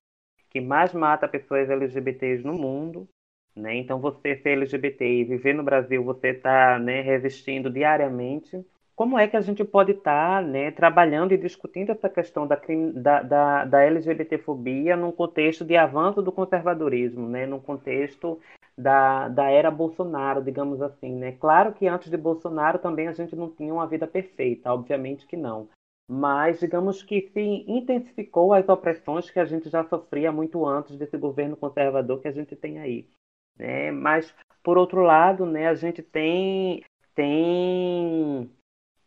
que 0.57 0.61
mais 0.61 0.91
mata 0.91 1.27
pessoas 1.27 1.69
LGBTs 1.69 2.43
no 2.43 2.53
mundo. 2.53 3.07
Né? 3.55 3.75
Então, 3.75 3.99
você 3.99 4.35
ser 4.37 4.49
LGBT 4.49 5.05
e 5.05 5.23
viver 5.23 5.53
no 5.53 5.63
Brasil, 5.63 6.03
você 6.03 6.29
está 6.29 6.79
né, 6.79 7.01
resistindo 7.01 7.69
diariamente. 7.69 8.65
Como 8.95 9.17
é 9.17 9.27
que 9.27 9.37
a 9.37 9.41
gente 9.41 9.63
pode 9.63 9.91
estar 9.91 10.41
tá, 10.41 10.47
né, 10.47 10.71
trabalhando 10.71 11.31
e 11.31 11.37
discutindo 11.37 11.91
essa 11.91 12.09
questão 12.09 12.47
da, 12.47 12.59
da, 12.95 13.21
da, 13.21 13.65
da 13.65 13.83
LGBTfobia 13.83 14.95
num 14.95 15.11
contexto 15.11 15.63
de 15.63 15.75
avanço 15.75 16.21
do 16.21 16.31
conservadorismo, 16.31 17.27
né, 17.29 17.45
num 17.45 17.59
contexto 17.59 18.39
da, 18.75 19.27
da 19.27 19.49
era 19.49 19.69
Bolsonaro, 19.69 20.43
digamos 20.43 20.81
assim. 20.81 21.13
Né? 21.13 21.33
Claro 21.39 21.73
que 21.73 21.87
antes 21.87 22.09
de 22.09 22.17
Bolsonaro 22.17 22.79
também 22.79 23.07
a 23.07 23.13
gente 23.13 23.35
não 23.35 23.49
tinha 23.49 23.73
uma 23.73 23.85
vida 23.85 24.07
perfeita, 24.07 24.73
obviamente 24.73 25.27
que 25.27 25.37
não 25.37 25.67
mas 26.07 26.59
digamos 26.59 27.03
que 27.03 27.29
se 27.33 27.65
intensificou 27.67 28.53
as 28.53 28.67
opressões 28.69 29.29
que 29.29 29.39
a 29.39 29.45
gente 29.45 29.69
já 29.69 29.83
sofria 29.83 30.31
muito 30.31 30.65
antes 30.65 30.97
desse 30.97 31.17
governo 31.17 31.57
conservador 31.57 32.21
que 32.21 32.27
a 32.27 32.31
gente 32.31 32.55
tem 32.55 32.79
aí. 32.79 33.09
Né? 33.57 33.91
Mas, 33.91 34.33
por 34.63 34.77
outro 34.77 35.01
lado, 35.01 35.45
né, 35.45 35.67
a 35.67 35.75
gente 35.75 36.01
tem, 36.01 36.83
tem 37.13 38.49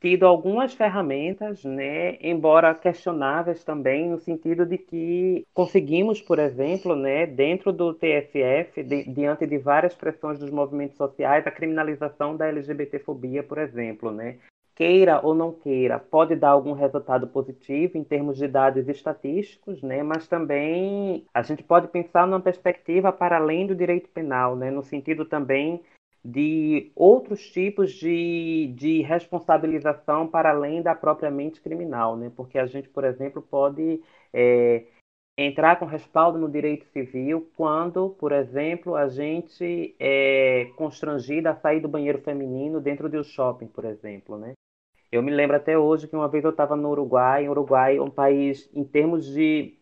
tido 0.01 0.27
algumas 0.27 0.75
ferramentas, 0.75 1.63
né, 1.65 2.17
embora 2.21 2.75
questionáveis 2.75 3.63
também, 3.63 4.09
no 4.09 4.19
sentido 4.19 4.65
de 4.67 4.79
que 4.79 5.47
conseguimos, 5.55 6.21
por 6.21 6.39
exemplo, 6.39 6.97
né, 6.97 7.27
dentro 7.27 7.73
do 7.73 7.95
TSF, 7.95 8.83
de, 8.83 9.05
diante 9.05 9.47
de 9.47 9.59
várias 9.59 9.95
pressões 9.95 10.39
dos 10.39 10.51
movimentos 10.51 10.97
sociais, 10.97 11.47
a 11.47 11.51
criminalização 11.51 12.37
da 12.37 12.49
LGBTfobia, 12.49 13.43
por 13.43 13.59
exemplo, 13.59 14.11
né, 14.11 14.39
queira 14.81 15.21
ou 15.23 15.35
não 15.35 15.53
queira, 15.53 15.99
pode 15.99 16.35
dar 16.35 16.53
algum 16.53 16.73
resultado 16.73 17.27
positivo 17.27 17.99
em 17.99 18.03
termos 18.03 18.39
de 18.39 18.49
dados 18.49 18.89
estatísticos, 18.89 19.83
né? 19.83 20.03
mas 20.03 20.27
também 20.27 21.27
a 21.35 21.43
gente 21.43 21.63
pode 21.63 21.89
pensar 21.89 22.27
numa 22.27 22.41
perspectiva 22.41 23.13
para 23.13 23.37
além 23.37 23.67
do 23.67 23.75
direito 23.75 24.09
penal, 24.09 24.57
né? 24.57 24.71
no 24.71 24.83
sentido 24.83 25.27
também 25.27 25.83
de 26.25 26.91
outros 26.97 27.43
tipos 27.51 27.93
de, 27.93 28.73
de 28.75 29.03
responsabilização 29.03 30.27
para 30.27 30.49
além 30.49 30.81
da 30.81 30.95
propriamente 30.95 31.61
criminal, 31.61 32.17
né? 32.17 32.33
porque 32.35 32.59
a 32.59 32.65
gente, 32.65 32.89
por 32.89 33.05
exemplo, 33.05 33.43
pode 33.43 34.01
é, 34.33 34.87
entrar 35.37 35.79
com 35.79 35.85
respaldo 35.85 36.39
no 36.39 36.51
direito 36.51 36.87
civil 36.87 37.51
quando, 37.55 38.17
por 38.19 38.33
exemplo, 38.33 38.97
a 38.97 39.09
gente 39.09 39.95
é 40.01 40.71
constrangida 40.75 41.51
a 41.51 41.57
sair 41.57 41.81
do 41.81 41.89
banheiro 41.89 42.23
feminino 42.23 42.81
dentro 42.81 43.11
de 43.11 43.19
um 43.19 43.23
shopping, 43.23 43.67
por 43.67 43.85
exemplo, 43.85 44.39
né? 44.39 44.55
Eu 45.13 45.23
me 45.23 45.31
lembro 45.33 45.57
até 45.57 45.77
hoje 45.77 46.07
que 46.07 46.15
uma 46.15 46.29
vez 46.29 46.45
eu 46.45 46.51
estava 46.51 46.77
no 46.77 46.91
Uruguai, 46.91 47.49
o 47.49 47.51
Uruguai 47.51 47.97
é 47.97 48.03
um 48.03 48.11
país, 48.11 48.71
em 48.73 48.85
termos 48.85 49.27
de 49.27 49.77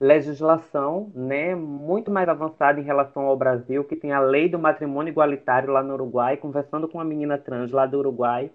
legislação, 0.00 1.10
né, 1.14 1.54
muito 1.54 2.10
mais 2.10 2.28
avançado 2.28 2.80
em 2.80 2.84
relação 2.84 3.26
ao 3.26 3.36
Brasil, 3.36 3.84
que 3.84 3.96
tem 3.96 4.12
a 4.12 4.20
lei 4.20 4.48
do 4.48 4.58
matrimônio 4.58 5.10
igualitário 5.10 5.72
lá 5.72 5.82
no 5.82 5.94
Uruguai, 5.94 6.36
conversando 6.36 6.88
com 6.88 6.98
uma 6.98 7.04
menina 7.04 7.38
trans 7.38 7.70
lá 7.72 7.86
do 7.86 7.98
Uruguai, 7.98 8.50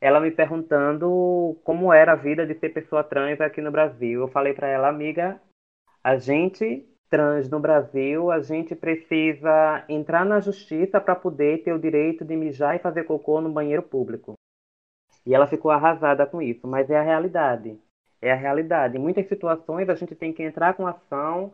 ela 0.00 0.20
me 0.20 0.30
perguntando 0.30 1.56
como 1.64 1.92
era 1.92 2.12
a 2.12 2.16
vida 2.16 2.46
de 2.46 2.54
ser 2.58 2.70
pessoa 2.70 3.04
trans 3.04 3.40
aqui 3.40 3.60
no 3.60 3.70
Brasil. 3.70 4.20
Eu 4.20 4.28
falei 4.28 4.52
para 4.52 4.66
ela, 4.66 4.88
amiga, 4.88 5.40
a 6.02 6.16
gente 6.16 6.86
trans 7.08 7.48
no 7.48 7.60
Brasil, 7.60 8.30
a 8.30 8.40
gente 8.40 8.74
precisa 8.74 9.84
entrar 9.88 10.24
na 10.24 10.40
justiça 10.40 11.00
para 11.00 11.14
poder 11.14 11.62
ter 11.62 11.72
o 11.72 11.78
direito 11.78 12.24
de 12.24 12.34
mijar 12.34 12.74
e 12.74 12.78
fazer 12.80 13.04
cocô 13.04 13.40
no 13.40 13.52
banheiro 13.52 13.82
público. 13.82 14.34
E 15.24 15.34
ela 15.34 15.46
ficou 15.46 15.70
arrasada 15.70 16.26
com 16.26 16.42
isso, 16.42 16.66
mas 16.66 16.90
é 16.90 16.98
a 16.98 17.02
realidade. 17.02 17.78
É 18.20 18.32
a 18.32 18.36
realidade. 18.36 18.96
Em 18.96 19.00
muitas 19.00 19.26
situações 19.28 19.88
a 19.88 19.94
gente 19.94 20.14
tem 20.14 20.32
que 20.32 20.42
entrar 20.42 20.74
com 20.74 20.86
ação 20.86 21.52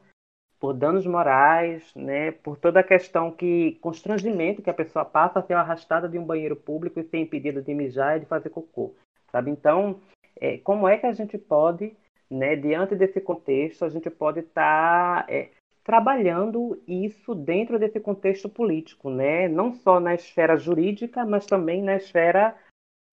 por 0.61 0.75
danos 0.75 1.07
morais, 1.07 1.95
né, 1.95 2.33
por 2.33 2.57
toda 2.57 2.81
a 2.81 2.85
questão 2.85 3.31
que 3.31 3.79
constrangimento 3.81 4.61
que 4.61 4.71
a 4.71 4.75
pessoa 4.75 5.05
passa 5.05 5.39
a 5.39 5.43
ser 5.43 5.55
arrastada 5.55 6.09
de 6.09 6.19
um 6.19 6.25
banheiro 6.25 6.57
público 6.57 6.99
e 6.99 7.05
ser 7.05 7.19
impedida 7.19 7.63
de 7.63 7.73
mijar 7.73 8.17
e 8.17 8.21
de 8.21 8.27
fazer 8.27 8.51
cocô, 8.51 8.93
sabe? 9.31 9.53
Então, 9.53 10.01
é, 10.41 10.59
como 10.59 10.89
é 10.89 10.97
que 10.97 11.07
a 11.07 11.13
gente 11.13 11.39
pode, 11.39 11.97
né, 12.29 12.57
diante 12.57 12.97
desse 12.97 13.21
contexto, 13.21 13.85
a 13.85 13.89
gente 13.89 14.11
pode 14.11 14.41
estar 14.41 15.27
tá, 15.27 15.33
é, 15.33 15.51
trabalhando 15.85 16.79
isso 16.87 17.35
dentro 17.35 17.79
desse 17.79 17.99
contexto 17.99 18.49
político, 18.49 19.09
né? 19.09 19.49
Não 19.49 19.73
só 19.73 19.99
na 19.99 20.15
esfera 20.15 20.55
jurídica, 20.57 21.25
mas 21.25 21.47
também 21.47 21.83
na 21.83 21.97
esfera 21.97 22.55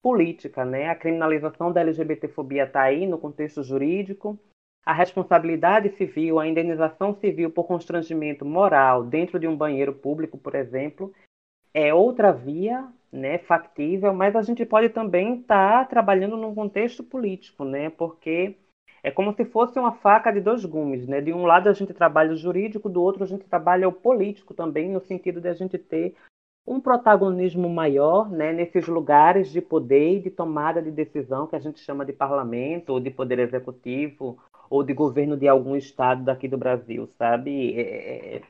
política, 0.06 0.64
né? 0.64 0.88
A 0.88 0.94
criminalização 0.94 1.72
da 1.72 1.80
LGBTfobia 1.80 2.62
está 2.62 2.82
aí 2.82 3.08
no 3.08 3.18
contexto 3.18 3.64
jurídico. 3.64 4.38
A 4.84 4.92
responsabilidade 4.92 5.88
civil, 5.96 6.38
a 6.38 6.46
indenização 6.46 7.12
civil 7.12 7.50
por 7.50 7.64
constrangimento 7.64 8.44
moral 8.44 9.02
dentro 9.02 9.36
de 9.36 9.48
um 9.48 9.56
banheiro 9.56 9.92
público, 9.92 10.38
por 10.38 10.54
exemplo, 10.54 11.12
é 11.74 11.92
outra 11.92 12.30
via, 12.30 12.86
né, 13.10 13.38
factível, 13.38 14.14
mas 14.14 14.36
a 14.36 14.42
gente 14.42 14.64
pode 14.64 14.90
também 14.90 15.40
estar 15.40 15.80
tá 15.80 15.84
trabalhando 15.86 16.36
num 16.36 16.54
contexto 16.54 17.02
político, 17.02 17.64
né? 17.64 17.90
Porque 17.90 18.54
é 19.02 19.10
como 19.10 19.34
se 19.34 19.44
fosse 19.44 19.76
uma 19.76 19.90
faca 19.90 20.30
de 20.30 20.40
dois 20.40 20.64
gumes, 20.64 21.04
né? 21.08 21.20
De 21.20 21.32
um 21.32 21.46
lado 21.46 21.68
a 21.68 21.72
gente 21.72 21.92
trabalha 21.92 22.32
o 22.32 22.36
jurídico, 22.36 22.88
do 22.88 23.02
outro 23.02 23.24
a 23.24 23.26
gente 23.26 23.44
trabalha 23.48 23.88
o 23.88 23.92
político 23.92 24.54
também, 24.54 24.88
no 24.88 25.00
sentido 25.00 25.40
de 25.40 25.48
a 25.48 25.52
gente 25.52 25.76
ter 25.76 26.14
um 26.66 26.80
protagonismo 26.80 27.68
maior 27.68 28.28
né, 28.28 28.52
nesses 28.52 28.86
lugares 28.88 29.50
de 29.50 29.60
poder 29.60 30.16
e 30.16 30.20
de 30.20 30.30
tomada 30.30 30.82
de 30.82 30.90
decisão 30.90 31.46
que 31.46 31.54
a 31.54 31.60
gente 31.60 31.78
chama 31.78 32.04
de 32.04 32.12
parlamento, 32.12 32.90
ou 32.90 33.00
de 33.00 33.10
poder 33.10 33.38
executivo, 33.38 34.38
ou 34.68 34.82
de 34.82 34.92
governo 34.92 35.36
de 35.36 35.46
algum 35.46 35.76
estado 35.76 36.24
daqui 36.24 36.48
do 36.48 36.58
Brasil, 36.58 37.08
sabe? 37.18 37.78
É, 37.78 38.36
é 38.36 38.42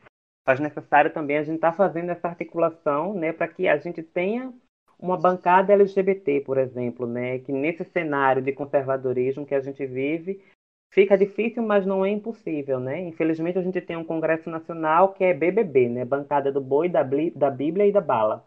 faz 0.47 0.61
necessário 0.61 1.13
também 1.13 1.39
a 1.39 1.43
gente 1.43 1.57
estar 1.57 1.73
tá 1.73 1.77
fazendo 1.77 2.11
essa 2.11 2.29
articulação, 2.29 3.13
né, 3.13 3.33
para 3.33 3.49
que 3.49 3.67
a 3.67 3.77
gente 3.79 4.01
tenha 4.01 4.55
uma 4.99 5.19
bancada 5.19 5.73
LGBT, 5.73 6.41
por 6.41 6.57
exemplo, 6.57 7.05
né, 7.07 7.41
que 7.41 7.53
nesse 7.53 7.85
cenário 7.85 8.41
de 8.41 8.53
conservadorismo 8.53 9.45
que 9.45 9.55
a 9.55 9.61
gente 9.61 9.85
vive, 9.85 10.41
fica 10.91 11.17
difícil, 11.17 11.63
mas 11.63 11.85
não 11.85 12.05
é 12.05 12.11
impossível, 12.11 12.81
né? 12.81 13.01
Infelizmente 13.01 13.59
a 13.59 13.63
gente 13.63 13.81
tem 13.81 13.97
um 13.97 14.05
Congresso 14.05 14.49
Nacional 14.49 15.13
que 15.13 15.25
é 15.25 15.35
BBB, 15.35 15.89
né, 15.89 16.05
bancada 16.05 16.51
do 16.51 16.61
boi, 16.61 16.89
da, 16.89 17.03
da 17.35 17.51
Bíblia 17.51 17.87
e 17.87 17.93
da 17.93 18.01
bala. 18.01 18.47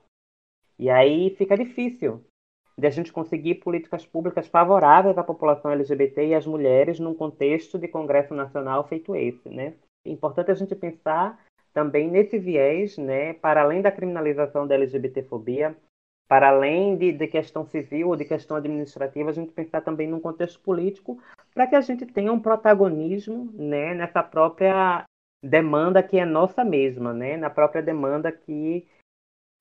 E 0.78 0.90
aí 0.90 1.36
fica 1.38 1.58
difícil 1.58 2.24
de 2.78 2.88
a 2.88 2.90
gente 2.90 3.12
conseguir 3.12 3.56
políticas 3.56 4.06
públicas 4.06 4.48
favoráveis 4.48 5.18
à 5.18 5.24
população 5.24 5.72
LGBT 5.72 6.28
e 6.28 6.34
às 6.34 6.46
mulheres 6.46 7.00
num 7.00 7.14
contexto 7.14 7.78
de 7.78 7.88
Congresso 7.88 8.34
Nacional 8.34 8.88
feito 8.88 9.16
esse, 9.16 9.50
né? 9.50 9.74
É 10.06 10.10
importante 10.10 10.50
a 10.50 10.56
gente 10.56 10.74
pensar 10.76 11.38
também 11.74 12.10
nesse 12.10 12.40
viés, 12.40 12.98
né, 12.98 13.34
para 13.34 13.62
além 13.62 13.82
da 13.82 13.92
criminalização 13.92 14.66
da 14.66 14.76
LGBTfobia, 14.76 15.76
para 16.28 16.50
além 16.50 16.96
de, 16.96 17.12
de 17.12 17.28
questão 17.28 17.66
civil 17.66 18.10
ou 18.10 18.16
de 18.16 18.24
questão 18.24 18.58
administrativa, 18.58 19.30
a 19.30 19.34
gente 19.34 19.52
pensar 19.52 19.82
também 19.82 20.08
num 20.08 20.20
contexto 20.20 20.60
político 20.60 21.22
para 21.60 21.68
que 21.68 21.76
a 21.76 21.82
gente 21.82 22.06
tenha 22.06 22.32
um 22.32 22.40
protagonismo 22.40 23.52
né, 23.54 23.94
nessa 23.94 24.24
própria 24.24 25.04
demanda 25.44 26.02
que 26.02 26.18
é 26.18 26.24
nossa 26.24 26.64
mesma, 26.64 27.14
né, 27.14 27.36
na 27.36 27.50
própria 27.50 27.84
demanda 27.84 28.32
que 28.32 28.88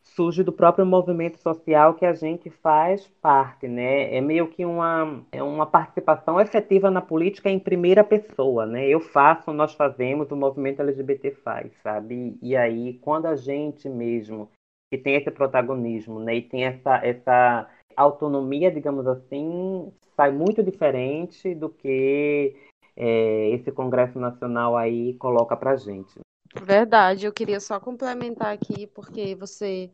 surge 0.00 0.44
do 0.44 0.52
próprio 0.52 0.86
movimento 0.86 1.38
social 1.38 1.94
que 1.94 2.06
a 2.06 2.12
gente 2.12 2.50
faz 2.50 3.08
parte, 3.20 3.66
né? 3.66 4.14
É 4.14 4.20
meio 4.20 4.46
que 4.48 4.64
uma, 4.64 5.24
é 5.32 5.42
uma 5.42 5.66
participação 5.66 6.40
efetiva 6.40 6.88
na 6.88 7.02
política 7.02 7.50
em 7.50 7.58
primeira 7.58 8.04
pessoa, 8.04 8.64
né? 8.64 8.86
Eu 8.86 9.00
faço, 9.00 9.52
nós 9.52 9.74
fazemos, 9.74 10.30
o 10.30 10.36
movimento 10.36 10.80
LGBT 10.80 11.32
faz, 11.32 11.72
sabe? 11.82 12.38
E 12.40 12.56
aí, 12.56 12.94
quando 13.00 13.26
a 13.26 13.34
gente 13.34 13.88
mesmo 13.88 14.48
que 14.88 14.96
tem 14.96 15.16
esse 15.16 15.32
protagonismo, 15.32 16.20
né? 16.20 16.36
E 16.36 16.42
tem 16.42 16.64
essa, 16.64 17.04
essa 17.04 17.68
autonomia, 18.02 18.70
digamos 18.70 19.06
assim, 19.06 19.92
sai 20.16 20.30
muito 20.30 20.62
diferente 20.62 21.54
do 21.54 21.68
que 21.68 22.56
é, 22.96 23.50
esse 23.50 23.70
Congresso 23.72 24.18
Nacional 24.18 24.76
aí 24.76 25.14
coloca 25.14 25.56
pra 25.56 25.76
gente. 25.76 26.20
Verdade, 26.54 27.26
eu 27.26 27.32
queria 27.32 27.60
só 27.60 27.78
complementar 27.78 28.52
aqui, 28.54 28.86
porque 28.86 29.34
você 29.34 29.90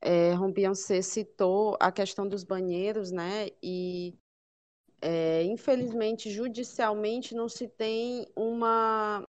é, 0.00 0.32
citou 1.02 1.76
a 1.78 1.92
questão 1.92 2.26
dos 2.28 2.42
banheiros, 2.42 3.10
né? 3.10 3.48
E 3.62 4.14
é, 5.00 5.42
infelizmente, 5.44 6.30
judicialmente, 6.30 7.34
não 7.34 7.48
se 7.48 7.68
tem 7.68 8.26
uma, 8.36 9.24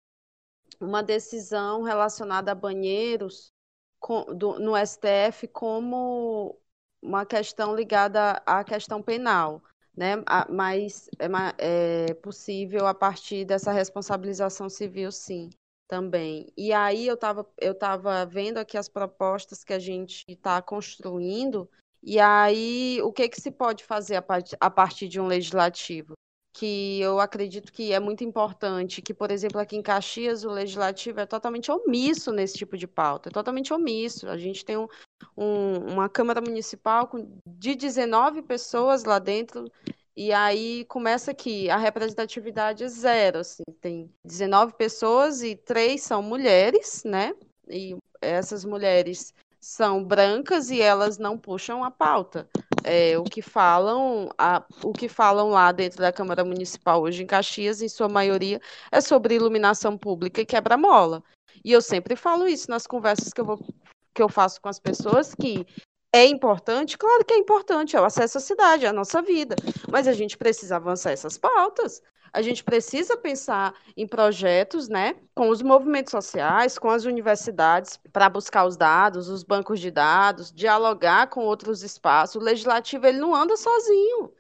uma 0.80 1.02
decisão 1.02 1.82
relacionada 1.82 2.52
a 2.52 2.56
banheiros 2.56 3.52
com, 3.99 4.23
do, 4.36 4.60
no 4.60 4.73
STF 4.78 5.47
como 5.47 6.58
uma 7.04 7.26
questão 7.26 7.76
ligada 7.76 8.42
à 8.46 8.63
questão 8.63 9.02
penal. 9.02 9.62
Né? 9.96 10.16
Mas 10.50 11.08
é, 11.20 12.08
é 12.10 12.13
possível 12.16 12.88
a 12.88 12.94
partir 12.96 13.46
dessa 13.46 13.72
responsabilização 13.72 14.68
civil, 14.70 15.12
sim 15.12 15.52
também. 15.88 16.52
E 16.58 16.74
aí 16.74 17.06
eu 17.06 17.13
estava 17.13 17.48
eu 17.62 17.76
tava 17.76 18.26
vendo 18.26 18.58
aqui 18.58 18.78
as 18.78 18.89
propostas 18.89 19.63
que 19.63 19.74
a 19.74 19.78
gente 19.78 20.24
está 20.28 20.60
construindo, 20.60 21.70
e 22.02 22.20
aí 22.20 23.00
o 23.04 23.12
que, 23.12 23.30
que 23.30 23.39
se 23.39 23.52
pode 23.52 23.84
fazer 23.84 24.16
a, 24.16 24.22
part 24.22 24.56
a 24.60 24.70
partir 24.72 25.08
de 25.08 25.20
um 25.20 25.28
legislativo? 25.28 26.13
Que 26.54 27.02
eu 27.02 27.20
acredito 27.20 27.74
que 27.74 27.92
é 27.92 28.00
muito 28.00 28.24
importante, 28.24 29.02
que, 29.02 29.13
por 29.13 29.32
exemplo, 29.32 29.60
aqui 29.60 29.76
em 29.76 29.82
Caxias, 29.82 30.44
o 30.44 30.52
legislativo 30.52 31.20
é 31.20 31.26
totalmente 31.26 31.72
omisso 31.72 32.32
nesse 32.32 32.56
tipo 32.56 32.78
de 32.78 32.88
pauta, 32.88 33.30
é 33.30 33.32
totalmente 33.32 33.74
omisso. 33.74 34.28
A 34.30 34.38
gente 34.38 34.63
tem 34.63 34.78
um, 34.78 34.88
um, 35.36 35.94
uma 35.94 36.08
Câmara 36.08 36.39
Municipal 36.39 37.08
com, 37.08 37.28
de 37.48 37.74
19 37.74 38.44
pessoas 38.44 39.04
lá 39.04 39.18
dentro 39.18 39.66
e 40.16 40.32
aí 40.32 40.86
começa 40.86 41.34
que 41.34 41.70
a 41.72 41.78
representatividade 41.78 42.84
é 42.84 42.88
zero, 42.88 43.39
assim, 43.39 43.63
tem 43.82 44.12
19 44.24 44.74
pessoas 44.74 45.42
e 45.42 45.56
três 45.56 46.04
são 46.04 46.22
mulheres, 46.22 47.04
né? 47.04 47.34
E 47.68 47.98
essas 48.22 48.63
mulheres 48.63 49.34
são 49.60 50.04
brancas 50.04 50.70
e 50.70 50.80
elas 50.80 51.18
não 51.18 51.36
puxam 51.36 51.84
a 51.84 51.89
pauta. 51.89 52.48
É, 52.84 53.17
o 53.17 53.24
que 53.24 53.41
falam 53.41 54.30
a, 54.38 54.63
o 54.84 54.91
que 54.91 55.08
falam 55.08 55.50
lá 55.50 55.72
dentro 55.72 56.00
da 56.00 56.12
Câmara 56.12 56.43
Municipal 56.43 57.02
hoje 57.02 57.24
em 57.24 57.28
Caxias, 57.28 57.82
em 57.82 57.88
sua 57.88 58.10
maioria, 58.10 58.60
é 58.91 59.00
sobre 59.00 59.36
iluminação 59.36 59.98
pública 59.98 60.41
e 60.41 60.46
quebra-mola. 60.46 61.24
E 61.63 61.72
eu 61.72 61.82
sempre 61.82 62.15
falo 62.15 62.48
isso 62.48 62.69
nas 62.69 62.86
conversas 62.86 63.32
que 63.32 63.39
eu, 63.39 63.46
vou, 63.46 63.60
que 64.13 64.22
eu 64.22 64.30
faço 64.30 64.62
com 64.62 64.69
as 64.69 64.80
pessoas, 64.80 65.34
que 65.34 65.65
é 66.13 66.26
importante? 66.28 66.98
Claro 66.98 67.26
que 67.26 67.34
é 67.34 67.38
importante, 67.38 67.96
é 67.96 68.02
o 68.02 68.06
acesso 68.06 68.38
à 68.38 68.41
cidade, 68.41 68.86
é 68.86 68.89
a 68.89 68.93
nossa 68.93 69.22
vida. 69.22 69.56
Mas 69.91 70.08
a 70.08 70.13
gente 70.13 70.38
precisa 70.38 70.76
avançar 70.76 71.12
essas 71.12 71.38
pautas. 71.38 72.02
A 72.34 72.41
gente 72.41 72.63
precisa 72.63 73.15
pensar 73.15 73.76
em 73.96 74.08
projetos, 74.08 74.89
né, 74.89 75.15
com 75.36 75.50
os 75.50 75.62
movimentos 75.62 76.10
sociais, 76.10 76.80
com 76.80 76.89
as 76.89 77.06
universidades, 77.06 78.00
para 78.12 78.28
buscar 78.28 78.65
os 78.65 78.76
dados, 78.76 79.30
os 79.30 79.43
bancos 79.43 79.80
de 79.80 79.91
dados, 79.91 80.52
dialogar 80.52 81.28
com 81.28 81.41
outros 81.46 81.84
espaços. 81.84 82.36
O 82.36 82.43
legislativo 82.43 83.06
ele 83.06 83.19
não 83.19 83.36
anda 83.36 83.56
sozinho. 83.56 84.34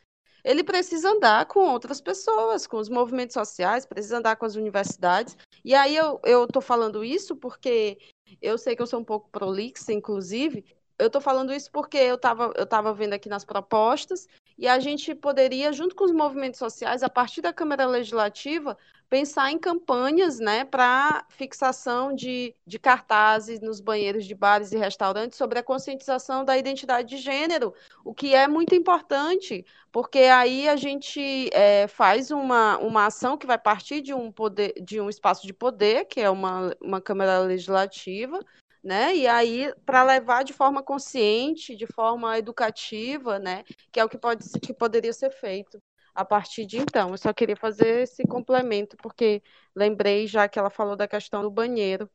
Ele 0.43 0.63
precisa 0.63 1.11
andar 1.11 1.45
com 1.45 1.59
outras 1.59 2.01
pessoas, 2.01 2.65
com 2.65 2.77
os 2.77 2.89
movimentos 2.89 3.35
sociais, 3.35 3.85
precisa 3.85 4.17
andar 4.17 4.35
com 4.35 4.45
as 4.45 4.55
universidades. 4.55 5.37
E 5.63 5.73
aí 5.75 5.95
eu 5.95 6.19
estou 6.45 6.61
falando 6.61 7.03
isso 7.03 7.35
porque 7.35 7.97
eu 8.41 8.57
sei 8.57 8.75
que 8.75 8.81
eu 8.81 8.87
sou 8.87 8.99
um 8.99 9.05
pouco 9.05 9.29
prolixa, 9.29 9.93
inclusive, 9.93 10.65
eu 10.99 11.07
estou 11.07 11.21
falando 11.21 11.53
isso 11.53 11.71
porque 11.71 11.97
eu 11.97 12.15
estava 12.15 12.51
eu 12.55 12.65
tava 12.65 12.93
vendo 12.93 13.13
aqui 13.13 13.29
nas 13.29 13.43
propostas 13.45 14.27
e 14.57 14.67
a 14.67 14.79
gente 14.79 15.13
poderia, 15.15 15.73
junto 15.73 15.95
com 15.95 16.03
os 16.03 16.11
movimentos 16.11 16.59
sociais, 16.59 17.03
a 17.03 17.09
partir 17.09 17.41
da 17.41 17.51
Câmara 17.51 17.85
Legislativa, 17.85 18.77
pensar 19.09 19.51
em 19.51 19.59
campanhas 19.59 20.39
né, 20.39 20.65
para 20.65 21.23
fixação 21.29 22.15
de, 22.15 22.55
de 22.65 22.79
cartazes 22.79 23.59
nos 23.59 23.79
banheiros 23.79 24.25
de 24.25 24.33
bares 24.33 24.71
e 24.71 24.77
restaurantes 24.77 25.37
sobre 25.37 25.59
a 25.59 25.63
conscientização 25.63 26.43
da 26.43 26.57
identidade 26.57 27.09
de 27.09 27.17
gênero, 27.17 27.73
o 28.03 28.13
que 28.13 28.33
é 28.33 28.47
muito 28.47 28.73
importante, 28.73 29.63
porque 29.91 30.19
aí 30.19 30.67
a 30.67 30.75
gente 30.75 31.47
é, 31.53 31.87
faz 31.87 32.31
uma, 32.31 32.79
uma 32.79 33.05
ação 33.05 33.37
que 33.37 33.45
vai 33.45 33.57
partir 33.57 34.01
de 34.01 34.15
um, 34.15 34.31
poder, 34.31 34.73
de 34.81 34.99
um 34.99 35.09
espaço 35.09 35.45
de 35.45 35.53
poder, 35.53 36.05
que 36.05 36.19
é 36.19 36.29
uma, 36.29 36.75
uma 36.81 36.99
Câmara 36.99 37.37
Legislativa, 37.39 38.39
né? 38.83 39.15
E 39.15 39.27
aí 39.27 39.73
para 39.85 40.03
levar 40.03 40.43
de 40.43 40.53
forma 40.53 40.83
consciente, 40.83 41.75
de 41.75 41.87
forma 41.87 42.37
educativa, 42.37 43.39
né? 43.39 43.63
Que 43.91 43.99
é 43.99 44.05
o 44.05 44.09
que 44.09 44.17
pode 44.17 44.43
que 44.59 44.73
poderia 44.73 45.13
ser 45.13 45.31
feito 45.31 45.81
a 46.13 46.25
partir 46.25 46.65
de 46.65 46.77
então. 46.77 47.11
Eu 47.11 47.17
só 47.17 47.33
queria 47.33 47.55
fazer 47.55 48.03
esse 48.03 48.23
complemento 48.27 48.97
porque 48.97 49.41
lembrei 49.75 50.27
já 50.27 50.47
que 50.47 50.59
ela 50.59 50.69
falou 50.69 50.95
da 50.95 51.07
questão 51.07 51.41
do 51.41 51.49
banheiro. 51.49 52.09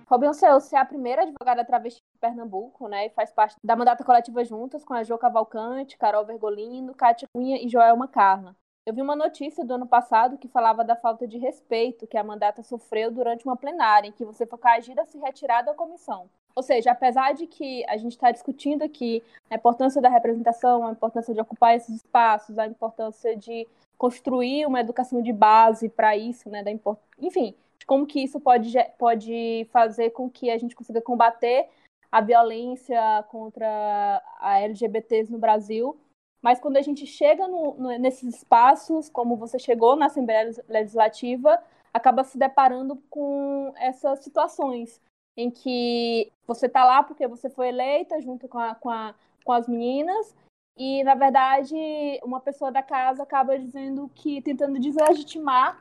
Robin 0.09 0.29
você 0.29 0.75
é 0.75 0.79
a 0.79 0.87
primeira 0.87 1.23
advogada 1.23 1.63
travesti 1.67 2.01
de 2.01 2.19
Pernambuco, 2.19 2.89
né? 2.89 3.07
E 3.07 3.11
faz 3.11 3.31
parte 3.31 3.57
da 3.63 3.77
mandata 3.77 4.03
coletiva 4.03 4.43
juntas 4.43 4.83
com 4.83 4.95
a 4.95 5.05
Jo 5.05 5.19
Cavalcante, 5.19 5.99
Carol 5.99 6.25
Vergolino, 6.25 6.95
Kátia 6.95 7.29
Cunha 7.31 7.63
e 7.63 7.69
Joel 7.69 7.95
Macarna. 7.95 8.57
Eu 8.87 8.95
vi 8.95 9.03
uma 9.03 9.15
notícia 9.15 9.67
do 9.67 9.75
ano 9.75 9.87
passado 9.87 10.39
que 10.39 10.49
falava 10.49 10.83
da 10.83 10.97
falta 10.97 11.29
de 11.29 11.37
respeito 11.37 12.07
que 12.07 12.17
a 12.17 12.25
mandata 12.25 12.63
sofreu 12.63 13.11
durante 13.11 13.45
uma 13.45 13.55
plenária, 13.55 14.09
em 14.09 14.13
que 14.13 14.25
você 14.25 14.47
foi 14.47 14.59
coagida 14.59 15.03
a 15.03 15.05
se 15.05 15.19
retirar 15.19 15.61
da 15.61 15.75
comissão. 15.75 16.31
Ou 16.59 16.63
seja, 16.65 16.91
apesar 16.91 17.35
de 17.35 17.47
que 17.47 17.85
a 17.89 17.97
gente 17.97 18.15
está 18.15 18.33
discutindo 18.33 18.83
aqui 18.83 19.23
a 19.49 19.55
importância 19.55 20.03
da 20.03 20.09
representação, 20.09 20.85
a 20.85 20.91
importância 20.91 21.33
de 21.33 21.41
ocupar 21.41 21.77
esses 21.77 21.95
espaços, 21.95 22.59
a 22.59 22.67
importância 22.67 23.37
de 23.37 23.65
construir 23.97 24.67
uma 24.67 24.81
educação 24.81 25.23
de 25.23 25.33
base 25.33 25.89
para 25.89 26.17
isso, 26.17 26.51
né? 26.51 26.65
Da 26.65 26.73
import... 26.73 26.99
Enfim, 27.21 27.55
como 27.87 28.05
que 28.05 28.19
isso 28.19 28.41
pode, 28.41 28.73
pode 28.99 29.69
fazer 29.71 30.11
com 30.11 30.29
que 30.29 30.51
a 30.51 30.59
gente 30.59 30.75
consiga 30.75 31.01
combater 31.01 31.69
a 32.11 32.21
violência 32.21 33.25
contra 33.29 34.21
a 34.41 34.59
LGBTs 34.59 35.31
no 35.31 35.39
Brasil. 35.39 35.97
Mas 36.43 36.59
quando 36.59 36.77
a 36.77 36.83
gente 36.83 37.07
chega 37.07 37.47
no, 37.47 37.75
no, 37.75 37.99
nesses 38.01 38.35
espaços, 38.35 39.09
como 39.09 39.37
você 39.37 39.61
chegou 39.61 39.95
na 39.95 40.07
Assembleia 40.07 40.51
Legislativa, 40.69 41.63
acaba 41.95 42.25
se 42.25 42.37
deparando 42.37 42.97
com 43.09 43.73
essas 43.77 44.25
situações 44.25 45.01
em 45.39 45.53
que 45.53 46.33
você 46.45 46.67
está 46.67 46.85
lá 46.85 47.01
porque 47.01 47.29
você 47.29 47.49
foi 47.49 47.69
eleita 47.69 48.21
junto 48.21 48.49
com, 48.49 48.59
a, 48.59 48.75
com, 48.75 48.91
a, 48.91 49.15
com 49.45 49.53
as 49.53 49.69
meninas 49.69 50.35
e, 50.77 51.05
na 51.05 51.15
verdade, 51.15 51.77
uma 52.25 52.41
pessoa 52.41 52.73
da 52.73 52.83
casa 52.83 53.23
acaba 53.23 53.57
dizendo 53.57 54.11
que, 54.17 54.43
tentando 54.43 54.81
deslegitimar 54.81 55.81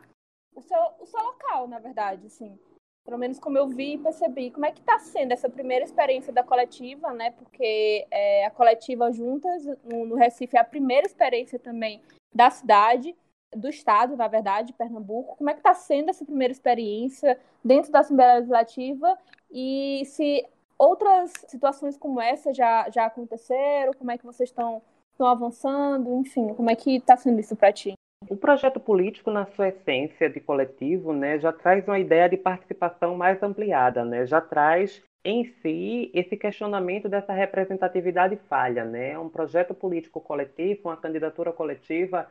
o 0.56 0.62
seu, 0.62 0.80
o 1.00 1.06
seu 1.08 1.20
local, 1.24 1.67
na 1.67 1.80
verdade, 1.80 2.28
assim. 2.28 2.58
Pelo 3.04 3.17
menos 3.17 3.39
como 3.39 3.58
eu 3.58 3.67
vi 3.67 3.93
e 3.93 3.98
percebi. 3.98 4.52
Como 4.52 4.65
é 4.65 4.72
que 4.72 4.80
está 4.80 5.00
sendo 5.00 5.32
essa 5.32 5.50
primeira 5.50 5.86
experiência 5.86 6.32
da 6.32 6.43
coletiva, 6.43 7.12
né? 7.13 7.32
Porque 7.32 8.06
é, 8.12 8.46
a 8.46 8.52
coletiva 8.52 9.12
Juntas, 9.12 9.65
no, 9.84 10.06
no 10.06 10.15
Recife, 10.15 10.56
é 10.56 10.60
a 10.60 10.65
primeira 10.65 11.08
experiência 11.08 11.58
também 11.58 12.02
da 12.34 12.52
cidade 12.52 13.15
do 13.56 13.70
Estado, 13.70 14.16
na 14.16 14.28
verdade, 14.28 14.74
Pernambuco. 14.74 15.36
Como 15.38 15.50
é 15.50 15.54
que 15.54 15.60
está 15.60 15.74
sendo 15.74 16.10
essa 16.10 16.26
primeira 16.26 16.52
experiência 16.52 17.40
dentro 17.64 17.92
da 17.92 18.00
Assembleia 18.00 18.36
Legislativa 18.36 19.18
e 19.52 20.04
se 20.06 20.46
outras 20.78 21.32
situações 21.48 21.98
como 21.98 22.22
essa 22.22 22.54
já, 22.54 22.90
já 22.90 23.06
aconteceram, 23.06 23.94
como 23.94 24.12
é 24.12 24.18
que 24.18 24.26
vocês 24.26 24.50
estão, 24.50 24.82
estão 25.12 25.28
avançando, 25.28 26.20
enfim, 26.20 26.54
como 26.54 26.70
é 26.70 26.76
que 26.76 26.98
está 26.98 27.18
sendo 27.18 27.40
isso 27.40 27.56
para 27.56 27.72
ti? 27.72 27.94
O 28.30 28.36
projeto 28.36 28.80
político, 28.80 29.32
na 29.32 29.46
sua 29.46 29.70
essência 29.70 30.30
de 30.30 30.40
coletivo, 30.40 31.14
né, 31.14 31.40
já 31.40 31.54
traz 31.54 31.88
uma 31.88 32.00
ideia 32.00 32.28
de 32.28 32.36
participação 32.36 33.16
mais 33.16 33.42
ampliada, 33.42 34.04
né, 34.04 34.26
já 34.26 34.42
traz 34.42 35.02
em 35.24 35.46
si 35.62 36.10
esse 36.14 36.38
questionamento 36.38 37.10
dessa 37.10 37.34
representatividade 37.34 38.38
falha, 38.48 38.86
né? 38.86 39.20
Um 39.20 39.28
projeto 39.28 39.74
político 39.74 40.22
coletivo, 40.22 40.84
uma 40.86 40.96
candidatura 40.96 41.52
coletiva 41.52 42.30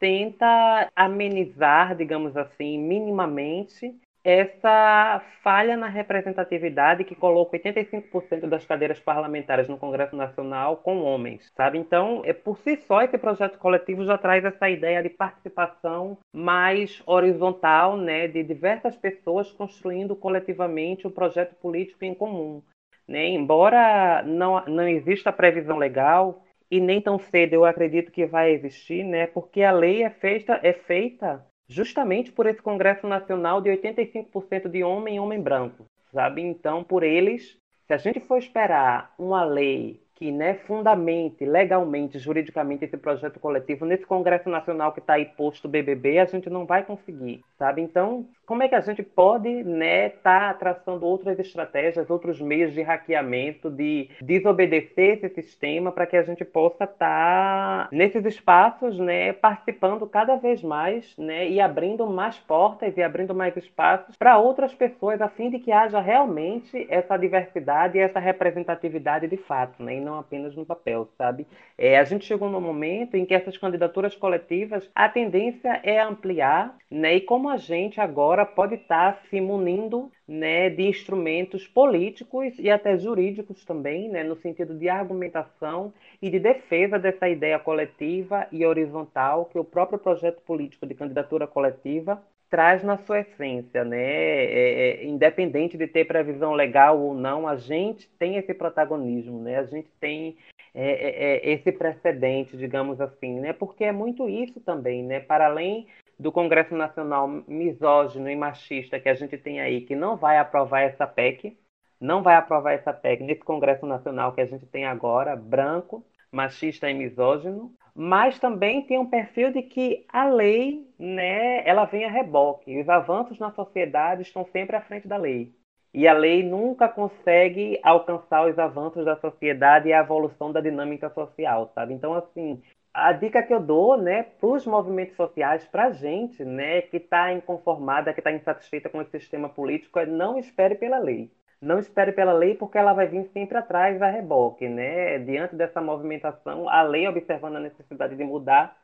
tenta 0.00 0.90
amenizar, 0.96 1.94
digamos 1.94 2.36
assim, 2.36 2.78
minimamente 2.78 3.94
essa 4.22 5.22
falha 5.42 5.76
na 5.76 5.88
representatividade 5.88 7.04
que 7.04 7.14
coloca 7.14 7.56
85% 7.56 8.46
das 8.48 8.66
cadeiras 8.66 9.00
parlamentares 9.00 9.66
no 9.66 9.78
Congresso 9.78 10.14
Nacional 10.14 10.76
com 10.76 11.02
homens, 11.02 11.50
sabe? 11.56 11.78
Então, 11.78 12.20
é 12.24 12.32
por 12.32 12.58
si 12.58 12.76
só 12.76 13.00
esse 13.00 13.16
projeto 13.16 13.58
coletivo 13.58 14.04
já 14.04 14.18
traz 14.18 14.44
essa 14.44 14.68
ideia 14.68 15.02
de 15.02 15.08
participação 15.08 16.18
mais 16.34 17.02
horizontal, 17.06 17.96
né, 17.96 18.28
de 18.28 18.42
diversas 18.42 18.94
pessoas 18.96 19.50
construindo 19.52 20.14
coletivamente 20.14 21.06
um 21.06 21.10
projeto 21.10 21.54
político 21.54 22.04
em 22.04 22.14
comum, 22.14 22.62
né? 23.08 23.26
Embora 23.26 24.22
não 24.22 24.62
não 24.66 24.86
exista 24.86 25.32
previsão 25.32 25.78
legal 25.78 26.44
e 26.70 26.80
nem 26.80 27.00
tão 27.00 27.18
cedo 27.18 27.54
eu 27.54 27.64
acredito 27.64 28.12
que 28.12 28.26
vai 28.26 28.52
existir, 28.52 29.04
né? 29.04 29.26
Porque 29.26 29.62
a 29.62 29.72
lei 29.72 30.02
é 30.02 30.10
feita, 30.10 30.60
é 30.62 30.72
feita 30.72 31.44
justamente 31.68 32.32
por 32.32 32.46
esse 32.46 32.62
Congresso 32.62 33.06
Nacional 33.06 33.60
de 33.60 33.70
85% 33.70 34.68
de 34.68 34.82
homem 34.82 35.16
e 35.16 35.20
homem 35.20 35.40
branco, 35.40 35.84
sabe? 36.12 36.42
Então, 36.42 36.84
por 36.84 37.02
eles, 37.02 37.56
se 37.86 37.94
a 37.94 37.96
gente 37.96 38.20
for 38.20 38.38
esperar 38.38 39.14
uma 39.18 39.44
lei 39.44 40.00
que 40.20 40.30
né, 40.30 40.52
fundamente, 40.66 41.46
legalmente, 41.46 42.18
juridicamente 42.18 42.84
esse 42.84 42.98
projeto 42.98 43.40
coletivo 43.40 43.86
nesse 43.86 44.04
Congresso 44.04 44.50
Nacional 44.50 44.92
que 44.92 45.00
está 45.00 45.14
aí 45.14 45.24
posto 45.24 45.66
BBB, 45.66 46.18
a 46.18 46.26
gente 46.26 46.50
não 46.50 46.66
vai 46.66 46.84
conseguir, 46.84 47.42
sabe? 47.58 47.80
Então, 47.80 48.26
como 48.44 48.62
é 48.62 48.68
que 48.68 48.74
a 48.74 48.80
gente 48.80 49.02
pode 49.02 49.48
né 49.62 50.08
estar 50.08 50.52
tá 50.52 50.54
traçando 50.54 51.06
outras 51.06 51.38
estratégias, 51.38 52.10
outros 52.10 52.38
meios 52.38 52.74
de 52.74 52.82
hackeamento, 52.82 53.70
de 53.70 54.10
desobedecer 54.20 55.24
esse 55.24 55.30
sistema 55.30 55.90
para 55.90 56.04
que 56.04 56.18
a 56.18 56.22
gente 56.22 56.44
possa 56.44 56.84
estar 56.84 56.98
tá 56.98 57.88
nesses 57.90 58.22
espaços, 58.26 58.98
né, 58.98 59.32
participando 59.32 60.06
cada 60.06 60.36
vez 60.36 60.62
mais, 60.62 61.16
né, 61.16 61.48
e 61.48 61.62
abrindo 61.62 62.06
mais 62.06 62.36
portas 62.40 62.94
e 62.94 63.02
abrindo 63.02 63.34
mais 63.34 63.56
espaços 63.56 64.16
para 64.16 64.36
outras 64.36 64.74
pessoas, 64.74 65.22
a 65.22 65.28
fim 65.28 65.48
de 65.48 65.58
que 65.58 65.72
haja 65.72 65.98
realmente 65.98 66.86
essa 66.90 67.16
diversidade 67.16 67.96
e 67.96 68.00
essa 68.02 68.18
representatividade 68.18 69.26
de 69.26 69.38
fato, 69.38 69.82
né, 69.82 69.94
não 70.10 70.18
apenas 70.18 70.54
no 70.56 70.66
papel, 70.66 71.08
sabe? 71.16 71.46
É, 71.78 71.98
a 71.98 72.04
gente 72.04 72.24
chegou 72.24 72.50
num 72.50 72.60
momento 72.60 73.14
em 73.14 73.24
que 73.24 73.34
essas 73.34 73.56
candidaturas 73.56 74.14
coletivas, 74.16 74.90
a 74.94 75.08
tendência 75.08 75.80
é 75.84 76.00
ampliar, 76.00 76.76
né, 76.90 77.16
e 77.16 77.20
como 77.20 77.48
a 77.48 77.56
gente 77.56 78.00
agora 78.00 78.44
pode 78.44 78.74
estar 78.74 79.22
se 79.30 79.40
munindo 79.40 80.10
né, 80.26 80.68
de 80.70 80.82
instrumentos 80.82 81.66
políticos 81.66 82.54
e 82.58 82.70
até 82.70 82.98
jurídicos 82.98 83.64
também, 83.64 84.08
né, 84.08 84.24
no 84.24 84.36
sentido 84.36 84.74
de 84.76 84.88
argumentação 84.88 85.92
e 86.20 86.28
de 86.28 86.38
defesa 86.38 86.98
dessa 86.98 87.28
ideia 87.28 87.58
coletiva 87.58 88.46
e 88.50 88.66
horizontal 88.66 89.46
que 89.46 89.58
o 89.58 89.64
próprio 89.64 89.98
projeto 89.98 90.42
político 90.42 90.86
de 90.86 90.94
candidatura 90.94 91.46
coletiva 91.46 92.22
traz 92.50 92.82
na 92.82 92.98
sua 92.98 93.20
essência, 93.20 93.84
né? 93.84 94.02
É, 94.02 95.02
é, 95.02 95.04
independente 95.04 95.78
de 95.78 95.86
ter 95.86 96.04
previsão 96.04 96.52
legal 96.52 97.00
ou 97.00 97.14
não, 97.14 97.46
a 97.46 97.56
gente 97.56 98.08
tem 98.18 98.36
esse 98.36 98.52
protagonismo, 98.52 99.40
né? 99.40 99.58
A 99.58 99.64
gente 99.64 99.88
tem 100.00 100.36
é, 100.74 100.90
é, 100.90 101.50
é 101.50 101.52
esse 101.52 101.70
precedente, 101.70 102.56
digamos 102.56 103.00
assim, 103.00 103.40
né? 103.40 103.52
Porque 103.52 103.84
é 103.84 103.92
muito 103.92 104.28
isso 104.28 104.60
também, 104.60 105.04
né? 105.04 105.20
Para 105.20 105.46
além 105.46 105.86
do 106.18 106.30
Congresso 106.30 106.74
Nacional 106.74 107.26
misógino 107.48 108.28
e 108.28 108.36
machista 108.36 109.00
que 109.00 109.08
a 109.08 109.14
gente 109.14 109.38
tem 109.38 109.60
aí, 109.60 109.80
que 109.80 109.96
não 109.96 110.16
vai 110.16 110.36
aprovar 110.36 110.80
essa 110.80 111.06
PEC, 111.06 111.56
não 112.00 112.22
vai 112.22 112.34
aprovar 112.34 112.72
essa 112.72 112.92
PEC 112.92 113.22
nesse 113.22 113.42
Congresso 113.42 113.86
Nacional 113.86 114.32
que 114.32 114.40
a 114.40 114.46
gente 114.46 114.66
tem 114.66 114.84
agora, 114.84 115.36
branco, 115.36 116.04
machista 116.32 116.90
e 116.90 116.94
misógino, 116.94 117.72
mas 117.94 118.38
também 118.38 118.82
tem 118.86 118.98
um 118.98 119.08
perfil 119.08 119.52
de 119.52 119.62
que 119.62 120.04
a 120.08 120.28
lei, 120.28 120.86
né, 120.98 121.66
ela 121.68 121.84
vem 121.84 122.04
a 122.04 122.10
reboque. 122.10 122.80
Os 122.80 122.88
avanços 122.88 123.38
na 123.38 123.50
sociedade 123.52 124.22
estão 124.22 124.44
sempre 124.52 124.76
à 124.76 124.80
frente 124.80 125.08
da 125.08 125.16
lei. 125.16 125.54
E 125.92 126.06
a 126.06 126.12
lei 126.12 126.42
nunca 126.42 126.88
consegue 126.88 127.78
alcançar 127.82 128.48
os 128.48 128.58
avanços 128.58 129.04
da 129.04 129.16
sociedade 129.16 129.88
e 129.88 129.92
a 129.92 130.00
evolução 130.00 130.52
da 130.52 130.60
dinâmica 130.60 131.10
social, 131.10 131.70
sabe? 131.74 131.94
Então, 131.94 132.14
assim, 132.14 132.62
a 132.94 133.12
dica 133.12 133.42
que 133.42 133.52
eu 133.52 133.60
dou, 133.60 133.96
né, 133.96 134.22
para 134.22 134.48
os 134.48 134.66
movimentos 134.66 135.16
sociais, 135.16 135.64
para 135.66 135.86
a 135.86 135.92
gente, 135.92 136.44
né, 136.44 136.82
que 136.82 136.96
está 136.98 137.32
inconformada, 137.32 138.12
que 138.12 138.20
está 138.20 138.32
insatisfeita 138.32 138.88
com 138.88 138.98
o 138.98 139.04
sistema 139.06 139.48
político, 139.48 139.98
é 139.98 140.06
não 140.06 140.38
espere 140.38 140.74
pela 140.76 140.98
lei. 140.98 141.30
Não 141.60 141.78
espere 141.78 142.12
pela 142.12 142.32
lei, 142.32 142.54
porque 142.54 142.78
ela 142.78 142.92
vai 142.92 143.06
vir 143.06 143.24
sempre 143.32 143.58
atrás 143.58 144.00
a 144.00 144.08
reboque, 144.08 144.68
né? 144.68 145.18
Diante 145.18 145.54
dessa 145.56 145.80
movimentação, 145.80 146.68
a 146.68 146.82
lei, 146.82 147.06
observando 147.06 147.56
a 147.56 147.60
necessidade 147.60 148.16
de 148.16 148.24
mudar, 148.24 148.76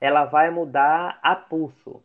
ela 0.00 0.24
vai 0.24 0.50
mudar 0.50 1.18
a 1.22 1.36
pulso 1.36 2.02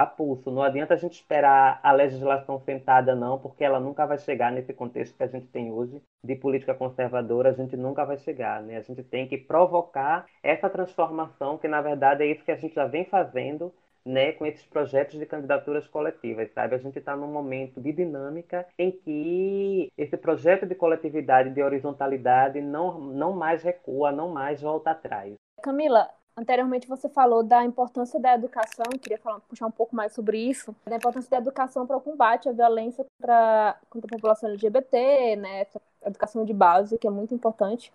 a 0.00 0.06
pulso. 0.06 0.50
Não 0.50 0.62
adianta 0.62 0.94
a 0.94 0.96
gente 0.96 1.14
esperar 1.14 1.78
a 1.82 1.92
legislação 1.92 2.58
sentada, 2.60 3.14
não, 3.14 3.38
porque 3.38 3.62
ela 3.62 3.78
nunca 3.78 4.06
vai 4.06 4.18
chegar 4.18 4.50
nesse 4.50 4.72
contexto 4.72 5.16
que 5.16 5.22
a 5.22 5.26
gente 5.26 5.46
tem 5.48 5.70
hoje 5.70 6.02
de 6.24 6.34
política 6.34 6.74
conservadora, 6.74 7.50
a 7.50 7.52
gente 7.52 7.76
nunca 7.76 8.04
vai 8.04 8.16
chegar. 8.16 8.62
Né? 8.62 8.76
A 8.78 8.80
gente 8.80 9.02
tem 9.02 9.28
que 9.28 9.36
provocar 9.36 10.26
essa 10.42 10.70
transformação, 10.70 11.58
que 11.58 11.68
na 11.68 11.82
verdade 11.82 12.22
é 12.22 12.26
isso 12.26 12.44
que 12.44 12.50
a 12.50 12.56
gente 12.56 12.74
já 12.74 12.86
vem 12.86 13.04
fazendo 13.04 13.72
né, 14.04 14.32
com 14.32 14.46
esses 14.46 14.64
projetos 14.66 15.18
de 15.18 15.26
candidaturas 15.26 15.86
coletivas, 15.86 16.50
sabe? 16.52 16.74
A 16.74 16.78
gente 16.78 16.98
está 16.98 17.16
num 17.16 17.32
momento 17.32 17.80
de 17.80 17.92
dinâmica 17.92 18.66
em 18.78 18.90
que 18.90 19.92
esse 19.96 20.16
projeto 20.16 20.66
de 20.66 20.74
coletividade, 20.74 21.50
de 21.50 21.62
horizontalidade, 21.62 22.60
não, 22.60 22.98
não 23.00 23.32
mais 23.32 23.62
recua, 23.62 24.10
não 24.12 24.28
mais 24.28 24.60
volta 24.62 24.90
atrás. 24.90 25.34
Camila, 25.62 26.08
Anteriormente 26.36 26.88
você 26.88 27.06
falou 27.06 27.42
da 27.42 27.62
importância 27.64 28.18
da 28.18 28.34
educação, 28.34 28.86
queria 28.98 29.18
falar, 29.18 29.40
puxar 29.40 29.66
um 29.66 29.70
pouco 29.70 29.94
mais 29.94 30.14
sobre 30.14 30.38
isso, 30.38 30.74
da 30.86 30.96
importância 30.96 31.28
da 31.28 31.36
educação 31.36 31.86
para 31.86 31.98
o 31.98 32.00
combate 32.00 32.48
à 32.48 32.52
violência 32.52 33.04
contra, 33.04 33.76
contra 33.90 34.08
a 34.08 34.16
população 34.16 34.48
LGBT, 34.48 35.36
né, 35.36 35.66
educação 36.02 36.44
de 36.46 36.54
base, 36.54 36.96
que 36.96 37.06
é 37.06 37.10
muito 37.10 37.34
importante. 37.34 37.92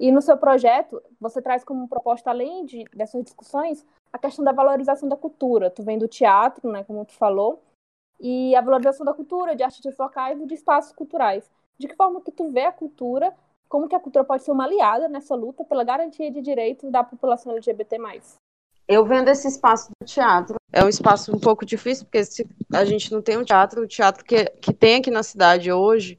E 0.00 0.10
no 0.10 0.22
seu 0.22 0.36
projeto, 0.38 1.02
você 1.20 1.42
traz 1.42 1.62
como 1.62 1.86
proposta, 1.86 2.30
além 2.30 2.64
de, 2.64 2.84
dessas 2.94 3.22
discussões, 3.22 3.84
a 4.10 4.18
questão 4.18 4.42
da 4.42 4.50
valorização 4.50 5.06
da 5.06 5.16
cultura. 5.16 5.70
Tu 5.70 5.82
vem 5.82 5.98
do 5.98 6.08
teatro, 6.08 6.72
né, 6.72 6.82
como 6.84 7.04
tu 7.04 7.12
falou, 7.12 7.62
e 8.18 8.56
a 8.56 8.62
valorização 8.62 9.04
da 9.04 9.12
cultura, 9.12 9.54
de 9.54 9.62
artistas 9.62 9.98
locais 9.98 10.40
e 10.40 10.46
de 10.46 10.54
espaços 10.54 10.92
culturais. 10.92 11.50
De 11.78 11.86
que 11.86 11.94
forma 11.94 12.22
que 12.22 12.32
tu 12.32 12.48
vê 12.48 12.64
a 12.64 12.72
cultura 12.72 13.34
como 13.68 13.88
que 13.88 13.94
a 13.94 14.00
cultura 14.00 14.24
pode 14.24 14.42
ser 14.42 14.50
uma 14.50 14.64
aliada 14.64 15.08
nessa 15.08 15.36
luta 15.36 15.64
pela 15.64 15.84
garantia 15.84 16.28
de 16.28 16.42
direitos 16.42 16.90
da 16.90 17.04
população 17.04 17.52
LGBT+. 17.52 17.98
Eu 18.88 19.04
vendo 19.04 19.28
esse 19.28 19.46
espaço 19.46 19.92
do 20.00 20.04
teatro. 20.04 20.56
É 20.72 20.84
um 20.84 20.88
espaço 20.88 21.34
um 21.34 21.38
pouco 21.38 21.64
difícil, 21.64 22.04
porque 22.04 22.24
se 22.24 22.44
a 22.72 22.84
gente 22.84 23.12
não 23.12 23.22
tem 23.22 23.38
um 23.38 23.44
teatro, 23.44 23.82
o 23.82 23.86
teatro 23.86 24.24
que, 24.24 24.44
que 24.46 24.72
tem 24.72 24.96
aqui 24.96 25.10
na 25.10 25.22
cidade 25.22 25.70
hoje, 25.70 26.18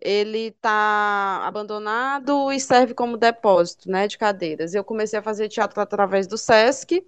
ele 0.00 0.48
está 0.48 1.42
abandonado 1.44 2.52
e 2.52 2.60
serve 2.60 2.94
como 2.94 3.16
depósito, 3.16 3.90
né, 3.90 4.06
de 4.06 4.16
cadeiras. 4.16 4.74
Eu 4.74 4.84
comecei 4.84 5.18
a 5.18 5.22
fazer 5.22 5.48
teatro 5.48 5.80
através 5.80 6.26
do 6.26 6.38
SESC 6.38 7.04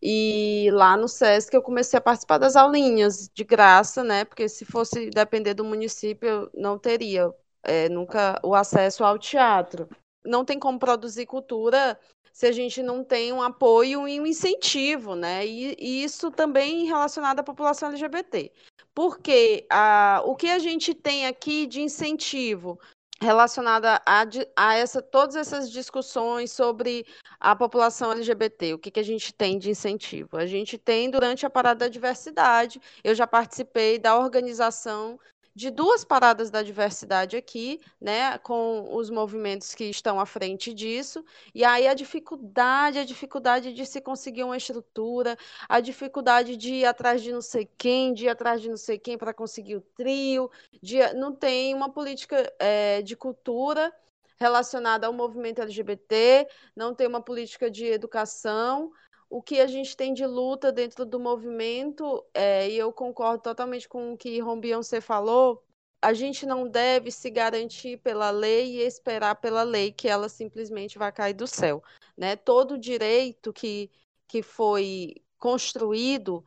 e 0.00 0.68
lá 0.72 0.96
no 0.96 1.08
SESC 1.08 1.54
eu 1.54 1.62
comecei 1.62 1.98
a 1.98 2.02
participar 2.02 2.38
das 2.38 2.56
aulinhas 2.56 3.28
de 3.32 3.44
graça, 3.44 4.02
né, 4.04 4.24
porque 4.24 4.48
se 4.48 4.64
fosse 4.64 5.10
depender 5.10 5.54
do 5.54 5.64
município 5.64 6.28
eu 6.28 6.50
não 6.54 6.78
teria 6.78 7.32
é, 7.62 7.88
nunca 7.88 8.40
o 8.42 8.54
acesso 8.54 9.04
ao 9.04 9.18
teatro. 9.18 9.88
Não 10.24 10.44
tem 10.44 10.58
como 10.58 10.78
produzir 10.78 11.26
cultura 11.26 11.98
se 12.32 12.46
a 12.46 12.52
gente 12.52 12.82
não 12.82 13.04
tem 13.04 13.32
um 13.32 13.42
apoio 13.42 14.08
e 14.08 14.18
um 14.18 14.26
incentivo, 14.26 15.14
né? 15.14 15.46
E, 15.46 15.76
e 15.78 16.02
isso 16.02 16.30
também 16.30 16.86
relacionado 16.86 17.40
à 17.40 17.42
população 17.42 17.90
LGBT. 17.90 18.50
Porque 18.94 19.66
a, 19.70 20.22
o 20.24 20.36
que 20.36 20.48
a 20.48 20.58
gente 20.58 20.94
tem 20.94 21.26
aqui 21.26 21.66
de 21.66 21.80
incentivo 21.80 22.78
relacionada 23.22 24.02
a, 24.04 24.24
a 24.56 24.74
essa, 24.74 25.00
todas 25.00 25.36
essas 25.36 25.70
discussões 25.70 26.50
sobre 26.50 27.06
a 27.38 27.54
população 27.54 28.12
LGBT, 28.12 28.74
o 28.74 28.78
que, 28.78 28.90
que 28.90 29.00
a 29.00 29.04
gente 29.04 29.32
tem 29.32 29.58
de 29.58 29.70
incentivo? 29.70 30.36
A 30.36 30.44
gente 30.44 30.76
tem, 30.76 31.08
durante 31.08 31.46
a 31.46 31.50
Parada 31.50 31.86
da 31.86 31.88
Diversidade, 31.88 32.80
eu 33.02 33.14
já 33.14 33.26
participei 33.26 33.98
da 33.98 34.18
organização 34.18 35.18
de 35.54 35.70
duas 35.70 36.04
paradas 36.04 36.50
da 36.50 36.62
diversidade 36.62 37.36
aqui, 37.36 37.80
né, 38.00 38.38
com 38.38 38.88
os 38.94 39.10
movimentos 39.10 39.74
que 39.74 39.84
estão 39.84 40.18
à 40.18 40.24
frente 40.24 40.72
disso, 40.72 41.24
e 41.54 41.64
aí 41.64 41.86
a 41.86 41.94
dificuldade, 41.94 42.98
a 42.98 43.04
dificuldade 43.04 43.72
de 43.72 43.84
se 43.84 44.00
conseguir 44.00 44.44
uma 44.44 44.56
estrutura, 44.56 45.36
a 45.68 45.80
dificuldade 45.80 46.56
de 46.56 46.74
ir 46.74 46.84
atrás 46.86 47.22
de 47.22 47.32
não 47.32 47.42
sei 47.42 47.68
quem, 47.76 48.14
de 48.14 48.24
ir 48.24 48.28
atrás 48.28 48.62
de 48.62 48.68
não 48.68 48.76
sei 48.76 48.98
quem 48.98 49.18
para 49.18 49.34
conseguir 49.34 49.76
o 49.76 49.80
trio, 49.80 50.50
de, 50.82 51.12
não 51.14 51.34
tem 51.34 51.74
uma 51.74 51.90
política 51.90 52.50
é, 52.58 53.02
de 53.02 53.14
cultura 53.14 53.92
relacionada 54.38 55.06
ao 55.06 55.12
movimento 55.12 55.62
LGBT, 55.62 56.48
não 56.74 56.94
tem 56.94 57.06
uma 57.06 57.22
política 57.22 57.70
de 57.70 57.86
educação, 57.86 58.90
o 59.32 59.40
que 59.40 59.60
a 59.60 59.66
gente 59.66 59.96
tem 59.96 60.12
de 60.12 60.26
luta 60.26 60.70
dentro 60.70 61.06
do 61.06 61.18
movimento, 61.18 62.22
é, 62.34 62.68
e 62.68 62.76
eu 62.76 62.92
concordo 62.92 63.42
totalmente 63.42 63.88
com 63.88 64.12
o 64.12 64.16
que 64.16 64.38
Ron 64.40 64.60
Beyoncé 64.60 65.00
falou, 65.00 65.64
a 66.02 66.12
gente 66.12 66.44
não 66.44 66.68
deve 66.68 67.10
se 67.10 67.30
garantir 67.30 67.96
pela 67.96 68.30
lei 68.30 68.76
e 68.76 68.82
esperar 68.82 69.36
pela 69.36 69.62
lei 69.62 69.90
que 69.90 70.06
ela 70.06 70.28
simplesmente 70.28 70.98
vai 70.98 71.10
cair 71.10 71.32
do 71.32 71.46
céu. 71.46 71.82
Né? 72.14 72.36
Todo 72.36 72.76
direito 72.76 73.54
que, 73.54 73.90
que 74.28 74.42
foi 74.42 75.14
construído 75.38 76.44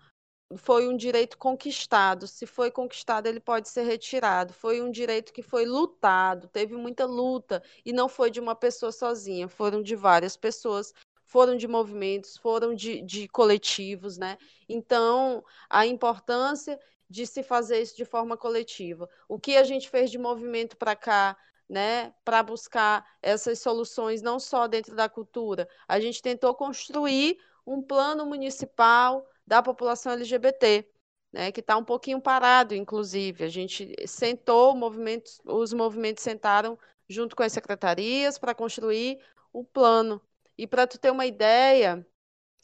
foi 0.55 0.87
um 0.87 0.95
direito 0.95 1.39
conquistado. 1.39 2.27
Se 2.27 2.45
foi 2.45 2.69
conquistado, 2.69 3.25
ele 3.25 3.39
pode 3.39 3.67
ser 3.67 3.81
retirado. 3.81 4.53
Foi 4.53 4.79
um 4.79 4.91
direito 4.91 5.33
que 5.33 5.41
foi 5.41 5.65
lutado, 5.65 6.47
teve 6.49 6.75
muita 6.75 7.07
luta, 7.07 7.63
e 7.83 7.91
não 7.91 8.07
foi 8.07 8.29
de 8.29 8.39
uma 8.39 8.53
pessoa 8.53 8.91
sozinha, 8.91 9.47
foram 9.47 9.81
de 9.81 9.95
várias 9.95 10.37
pessoas 10.37 10.93
foram 11.25 11.57
de 11.57 11.67
movimentos, 11.67 12.37
foram 12.37 12.73
de, 12.73 13.01
de 13.01 13.27
coletivos, 13.27 14.17
né? 14.17 14.37
Então, 14.69 15.43
a 15.69 15.85
importância 15.85 16.79
de 17.09 17.25
se 17.25 17.43
fazer 17.43 17.81
isso 17.81 17.95
de 17.95 18.05
forma 18.05 18.37
coletiva. 18.37 19.09
O 19.27 19.39
que 19.39 19.55
a 19.57 19.63
gente 19.63 19.89
fez 19.89 20.09
de 20.09 20.17
movimento 20.17 20.75
para 20.77 20.95
cá, 20.95 21.37
né, 21.69 22.13
para 22.23 22.43
buscar 22.43 23.05
essas 23.21 23.59
soluções 23.59 24.21
não 24.21 24.39
só 24.39 24.67
dentro 24.67 24.95
da 24.95 25.09
cultura, 25.09 25.67
a 25.87 25.99
gente 25.99 26.21
tentou 26.21 26.53
construir 26.53 27.37
um 27.65 27.81
plano 27.81 28.25
municipal 28.25 29.27
da 29.45 29.61
população 29.61 30.13
LGBT, 30.13 30.87
né, 31.31 31.51
que 31.51 31.59
está 31.59 31.77
um 31.77 31.83
pouquinho 31.83 32.21
parado, 32.21 32.73
inclusive. 32.75 33.43
A 33.43 33.49
gente 33.49 33.93
sentou, 34.07 34.75
movimentos, 34.75 35.39
os 35.45 35.73
movimentos 35.73 36.23
sentaram 36.23 36.77
junto 37.07 37.35
com 37.35 37.43
as 37.43 37.51
secretarias 37.53 38.37
para 38.37 38.55
construir 38.55 39.19
o 39.53 39.63
plano. 39.63 40.21
E 40.57 40.65
para 40.65 40.87
tu 40.87 40.97
ter 40.97 41.11
uma 41.11 41.25
ideia, 41.25 42.05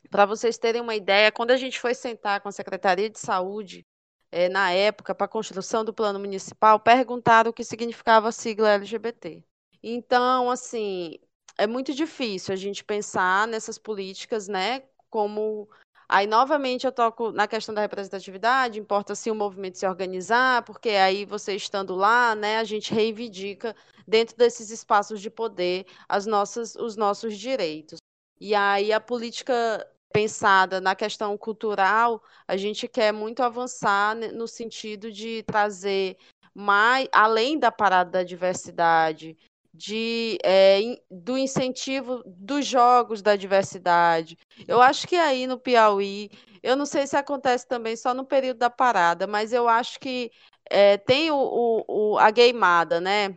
para 0.10 0.26
vocês 0.26 0.58
terem 0.58 0.82
uma 0.82 0.96
ideia, 0.96 1.32
quando 1.32 1.52
a 1.52 1.58
gente 1.58 1.80
foi 1.80 1.94
sentar 1.94 2.42
com 2.42 2.50
a 2.50 2.52
Secretaria 2.52 3.10
de 3.10 3.20
Saúde, 3.20 3.86
é, 4.32 4.48
na 4.48 4.72
época, 4.72 5.14
para 5.14 5.26
a 5.26 5.30
construção 5.30 5.84
do 5.84 5.94
plano 5.94 6.20
municipal, 6.20 6.80
perguntaram 6.80 7.52
o 7.52 7.54
que 7.54 7.64
significava 7.64 8.30
a 8.30 8.32
sigla 8.32 8.72
LGBT. 8.72 9.44
Então, 9.84 10.50
assim, 10.50 11.20
é 11.58 11.68
muito 11.68 11.94
difícil 11.94 12.54
a 12.54 12.58
gente 12.58 12.84
pensar 12.84 13.48
nessas 13.48 13.78
políticas, 13.78 14.48
né, 14.48 14.84
como 15.10 15.70
Aí, 16.14 16.28
novamente, 16.28 16.86
eu 16.86 16.92
toco 16.92 17.32
na 17.32 17.48
questão 17.48 17.74
da 17.74 17.80
representatividade, 17.80 18.78
importa 18.78 19.16
sim 19.16 19.32
o 19.32 19.36
movimento 19.36 19.78
se 19.78 19.88
organizar, 19.88 20.62
porque 20.64 20.90
aí 20.90 21.24
você 21.24 21.56
estando 21.56 21.96
lá, 21.96 22.36
né, 22.36 22.58
a 22.58 22.66
gente 22.66 22.94
reivindica 22.94 23.74
dentro 24.06 24.36
desses 24.36 24.70
espaços 24.72 25.22
de 25.22 25.30
poder 25.30 25.86
as 26.10 26.26
nossas, 26.26 26.76
os 26.76 26.98
nossos 26.98 27.38
direitos. 27.38 28.00
E 28.42 28.54
aí 28.54 28.92
a 28.92 29.00
política 29.00 29.88
pensada 30.12 30.82
na 30.82 30.96
questão 30.96 31.38
cultural, 31.38 32.22
a 32.46 32.58
gente 32.58 32.90
quer 32.90 33.14
muito 33.14 33.42
avançar 33.42 34.14
no 34.14 34.50
sentido 34.50 35.10
de 35.10 35.44
trazer 35.44 36.18
mais, 36.54 37.08
além 37.14 37.58
da 37.58 37.72
parada 37.72 38.12
da 38.12 38.24
diversidade, 38.24 39.38
de, 39.74 40.38
é, 40.44 40.80
do 41.10 41.38
incentivo 41.38 42.22
dos 42.26 42.66
jogos 42.66 43.22
da 43.22 43.36
diversidade. 43.36 44.38
Eu 44.68 44.82
acho 44.82 45.08
que 45.08 45.16
aí 45.16 45.48
no 45.48 45.60
Piauí, 45.60 46.30
eu 46.62 46.76
não 46.76 46.86
sei 46.86 47.08
se 47.08 47.16
acontece 47.16 47.68
também 47.68 47.96
só 47.96 48.14
no 48.14 48.26
período 48.26 48.58
da 48.58 48.70
parada, 48.70 49.26
mas 49.28 49.54
eu 49.54 49.68
acho 49.68 50.00
que 50.00 50.32
é, 50.70 50.98
tem 50.98 51.32
o, 51.32 51.36
o, 51.38 52.14
o, 52.14 52.18
a 52.18 52.32
gameada, 52.32 53.00
né? 53.02 53.36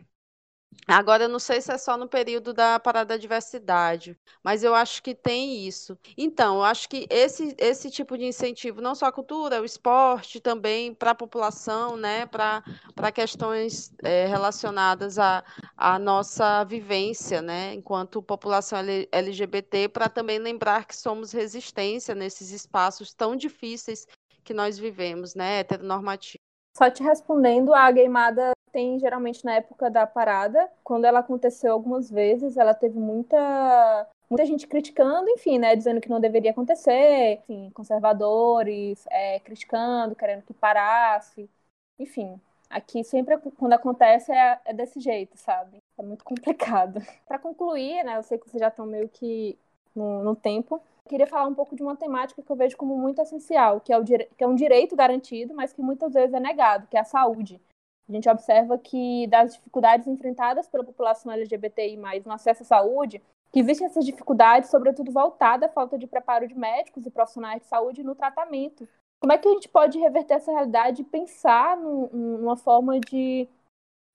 Agora, 0.87 1.23
eu 1.23 1.29
não 1.29 1.39
sei 1.39 1.61
se 1.61 1.71
é 1.71 1.77
só 1.77 1.97
no 1.97 2.07
período 2.07 2.53
da 2.53 2.79
parada 2.79 3.15
da 3.15 3.17
diversidade, 3.17 4.15
mas 4.43 4.63
eu 4.63 4.75
acho 4.75 5.01
que 5.01 5.15
tem 5.15 5.65
isso. 5.67 5.97
Então, 6.15 6.57
eu 6.57 6.63
acho 6.63 6.87
que 6.87 7.07
esse, 7.09 7.55
esse 7.57 7.89
tipo 7.89 8.15
de 8.15 8.25
incentivo, 8.25 8.81
não 8.81 8.93
só 8.93 9.07
a 9.07 9.11
cultura, 9.11 9.61
o 9.61 9.65
esporte 9.65 10.39
também 10.39 10.93
para 10.93 11.11
a 11.11 11.15
população, 11.15 11.97
né, 11.97 12.27
para 12.27 13.11
questões 13.11 13.91
é, 14.03 14.27
relacionadas 14.27 15.17
à, 15.17 15.43
à 15.75 15.97
nossa 15.97 16.63
vivência, 16.63 17.41
né, 17.41 17.73
enquanto 17.73 18.21
população 18.21 18.77
LGBT, 19.11 19.89
para 19.89 20.07
também 20.07 20.37
lembrar 20.37 20.85
que 20.85 20.95
somos 20.95 21.31
resistência 21.31 22.13
nesses 22.13 22.51
espaços 22.51 23.11
tão 23.11 23.35
difíceis 23.35 24.05
que 24.43 24.53
nós 24.53 24.77
vivemos, 24.77 25.33
né, 25.33 25.59
heteronormativos. 25.59 26.45
Só 26.77 26.91
te 26.91 27.01
respondendo, 27.01 27.73
a 27.73 27.89
gameada 27.89 28.54
tem 28.75 28.99
geralmente 28.99 29.45
na 29.45 29.55
época 29.55 29.89
da 29.89 30.05
parada. 30.05 30.69
Quando 30.83 31.05
ela 31.05 31.19
aconteceu 31.19 31.71
algumas 31.71 32.11
vezes, 32.11 32.57
ela 32.57 32.73
teve 32.73 32.99
muita 32.99 34.05
muita 34.29 34.45
gente 34.45 34.67
criticando, 34.67 35.29
enfim, 35.29 35.57
né, 35.57 35.75
dizendo 35.75 36.01
que 36.01 36.09
não 36.09 36.19
deveria 36.19 36.51
acontecer, 36.51 37.35
enfim, 37.35 37.69
conservadores 37.73 39.05
é, 39.09 39.39
criticando, 39.39 40.15
querendo 40.15 40.41
que 40.43 40.53
parasse, 40.53 41.49
enfim. 41.97 42.39
Aqui 42.69 43.03
sempre 43.03 43.37
quando 43.57 43.73
acontece 43.73 44.31
é, 44.33 44.59
é 44.65 44.73
desse 44.73 44.99
jeito, 44.99 45.37
sabe? 45.37 45.77
É 45.97 46.03
muito 46.03 46.25
complicado. 46.25 47.01
Para 47.25 47.39
concluir, 47.39 48.03
né, 48.03 48.17
eu 48.17 48.23
sei 48.23 48.37
que 48.37 48.49
vocês 48.49 48.59
já 48.59 48.67
estão 48.67 48.85
meio 48.85 49.07
que 49.07 49.57
no, 49.95 50.21
no 50.21 50.35
tempo. 50.35 50.81
Eu 51.05 51.09
queria 51.09 51.27
falar 51.27 51.47
um 51.47 51.55
pouco 51.55 51.75
de 51.77 51.83
uma 51.83 51.95
temática 51.95 52.41
que 52.41 52.51
eu 52.51 52.55
vejo 52.57 52.75
como 52.75 52.97
muito 52.97 53.21
essencial, 53.21 53.79
que 53.79 53.93
é, 53.93 53.97
o 53.97 54.03
que 54.03 54.43
é 54.43 54.47
um 54.47 54.55
direito 54.55 54.97
garantido, 54.97 55.53
mas 55.55 55.71
que 55.71 55.81
muitas 55.81 56.13
vezes 56.13 56.33
é 56.33 56.39
negado, 56.41 56.87
que 56.87 56.97
é 56.97 56.99
a 56.99 57.05
saúde. 57.05 57.61
A 58.07 58.11
gente 58.11 58.29
observa 58.29 58.77
que 58.77 59.25
das 59.27 59.55
dificuldades 59.55 60.07
enfrentadas 60.07 60.67
pela 60.67 60.83
população 60.83 61.31
LGBTI+, 61.31 61.97
no 62.25 62.31
acesso 62.31 62.63
à 62.63 62.65
saúde, 62.65 63.21
que 63.51 63.59
existem 63.59 63.87
essas 63.87 64.05
dificuldades, 64.05 64.69
sobretudo 64.69 65.11
voltada 65.11 65.65
à 65.65 65.69
falta 65.69 65.97
de 65.97 66.05
preparo 66.05 66.47
de 66.47 66.53
médicos 66.53 67.05
e 67.05 67.09
profissionais 67.09 67.61
de 67.61 67.67
saúde 67.67 68.03
no 68.03 68.13
tratamento. 68.13 68.87
Como 69.19 69.33
é 69.33 69.37
que 69.37 69.47
a 69.47 69.51
gente 69.51 69.69
pode 69.69 69.97
reverter 69.97 70.35
essa 70.35 70.51
realidade 70.51 71.01
e 71.01 71.05
pensar 71.05 71.77
numa 71.77 72.57
forma 72.57 72.99
de 72.99 73.47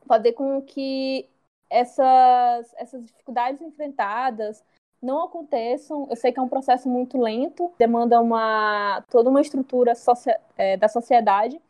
fazer 0.07 0.35
com 0.35 0.61
que 0.63 1.29
essas, 1.69 2.73
essas 2.77 3.05
dificuldades 3.05 3.61
enfrentadas 3.61 4.63
não 5.03 5.25
aconteçam? 5.25 6.07
Eu 6.11 6.17
sei 6.17 6.33
que 6.33 6.39
é 6.39 6.43
um 6.43 6.49
processo 6.49 6.89
muito 6.89 7.19
lento, 7.19 7.73
demanda 7.79 8.21
uma, 8.21 9.03
toda 9.11 9.31
uma 9.31 9.41
estrutura 9.41 9.95
é, 10.57 10.77
da 10.77 10.87
sociedade, 10.87 11.61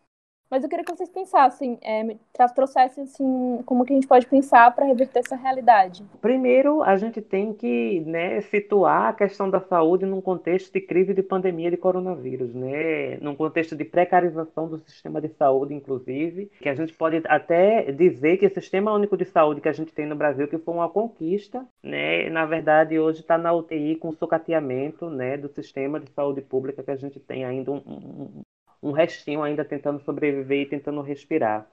mas 0.50 0.64
eu 0.64 0.68
queria 0.68 0.84
que 0.84 0.90
vocês 0.90 1.08
pensassem, 1.08 1.78
é, 1.80 2.16
trouxessem 2.54 3.04
assim, 3.04 3.62
como 3.64 3.84
que 3.84 3.92
a 3.92 3.96
gente 3.96 4.08
pode 4.08 4.26
pensar 4.26 4.74
para 4.74 4.86
reverter 4.86 5.20
essa 5.20 5.36
realidade. 5.36 6.04
Primeiro, 6.20 6.82
a 6.82 6.96
gente 6.96 7.20
tem 7.22 7.52
que 7.52 8.00
né, 8.00 8.40
situar 8.40 9.08
a 9.08 9.12
questão 9.12 9.48
da 9.48 9.60
saúde 9.60 10.04
num 10.04 10.20
contexto 10.20 10.72
de 10.72 10.80
crise 10.80 11.14
de 11.14 11.22
pandemia 11.22 11.70
de 11.70 11.76
coronavírus, 11.76 12.52
né? 12.52 13.16
num 13.18 13.36
contexto 13.36 13.76
de 13.76 13.84
precarização 13.84 14.68
do 14.68 14.78
sistema 14.78 15.20
de 15.20 15.28
saúde, 15.28 15.72
inclusive, 15.72 16.50
que 16.60 16.68
a 16.68 16.74
gente 16.74 16.92
pode 16.92 17.22
até 17.26 17.92
dizer 17.92 18.38
que 18.38 18.46
o 18.46 18.54
sistema 18.54 18.92
único 18.92 19.16
de 19.16 19.24
saúde 19.24 19.60
que 19.60 19.68
a 19.68 19.72
gente 19.72 19.92
tem 19.92 20.06
no 20.06 20.16
Brasil 20.16 20.48
que 20.48 20.58
foi 20.58 20.74
uma 20.74 20.88
conquista, 20.88 21.64
né? 21.82 22.28
na 22.28 22.44
verdade 22.44 22.98
hoje 22.98 23.20
está 23.20 23.38
na 23.38 23.52
UTI 23.52 23.94
com 23.96 24.10
sucateamento 24.12 25.08
né, 25.08 25.36
do 25.36 25.48
sistema 25.48 26.00
de 26.00 26.10
saúde 26.10 26.40
pública 26.40 26.82
que 26.82 26.90
a 26.90 26.96
gente 26.96 27.20
tem 27.20 27.44
ainda 27.44 27.70
um, 27.70 28.42
um 28.82 28.92
restinho 28.92 29.42
ainda 29.42 29.64
tentando 29.64 30.00
sobreviver 30.00 30.62
e 30.62 30.66
tentando 30.66 31.02
respirar. 31.02 31.66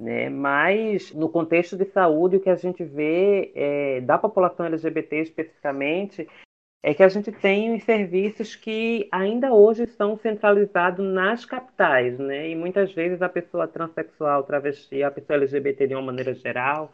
Né? 0.00 0.28
Mas, 0.28 1.12
no 1.12 1.28
contexto 1.28 1.76
de 1.76 1.84
saúde, 1.86 2.36
o 2.36 2.40
que 2.40 2.50
a 2.50 2.56
gente 2.56 2.84
vê 2.84 3.52
é, 3.54 4.00
da 4.00 4.18
população 4.18 4.66
LGBT 4.66 5.20
especificamente 5.20 6.28
é 6.82 6.92
que 6.92 7.02
a 7.02 7.08
gente 7.08 7.32
tem 7.32 7.74
os 7.74 7.82
serviços 7.82 8.54
que 8.54 9.08
ainda 9.10 9.54
hoje 9.54 9.84
estão 9.84 10.18
centralizados 10.18 11.02
nas 11.02 11.42
capitais, 11.46 12.18
né? 12.18 12.50
E 12.50 12.54
muitas 12.54 12.92
vezes 12.92 13.22
a 13.22 13.28
pessoa 13.28 13.66
transexual, 13.66 14.42
travesti, 14.42 15.02
a 15.02 15.10
pessoa 15.10 15.38
LGBT 15.38 15.86
de 15.86 15.94
uma 15.94 16.02
maneira 16.02 16.34
geral, 16.34 16.92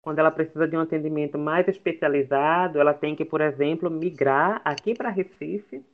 quando 0.00 0.20
ela 0.20 0.30
precisa 0.30 0.68
de 0.68 0.76
um 0.76 0.80
atendimento 0.80 1.38
mais 1.38 1.66
especializado, 1.66 2.78
ela 2.78 2.94
tem 2.94 3.16
que, 3.16 3.24
por 3.24 3.40
exemplo, 3.40 3.90
migrar 3.90 4.62
aqui 4.64 4.94
para 4.94 5.10
Recife 5.10 5.84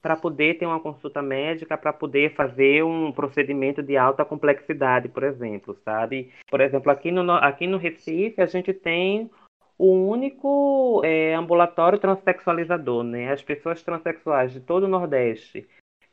para 0.00 0.16
poder 0.16 0.58
ter 0.58 0.66
uma 0.66 0.80
consulta 0.80 1.20
médica, 1.20 1.76
para 1.76 1.92
poder 1.92 2.34
fazer 2.34 2.84
um 2.84 3.12
procedimento 3.12 3.82
de 3.82 3.96
alta 3.96 4.24
complexidade, 4.24 5.08
por 5.08 5.22
exemplo, 5.22 5.76
sabe? 5.84 6.32
Por 6.50 6.60
exemplo, 6.60 6.90
aqui 6.90 7.10
no, 7.10 7.32
aqui 7.32 7.66
no 7.66 7.78
Recife, 7.78 8.40
a 8.40 8.46
gente 8.46 8.72
tem 8.72 9.30
o 9.76 9.92
único 10.08 11.02
é, 11.04 11.34
ambulatório 11.34 11.98
transexualizador, 11.98 13.02
né? 13.02 13.32
As 13.32 13.42
pessoas 13.42 13.82
transexuais 13.82 14.52
de 14.52 14.60
todo 14.60 14.84
o 14.84 14.88
Nordeste 14.88 15.66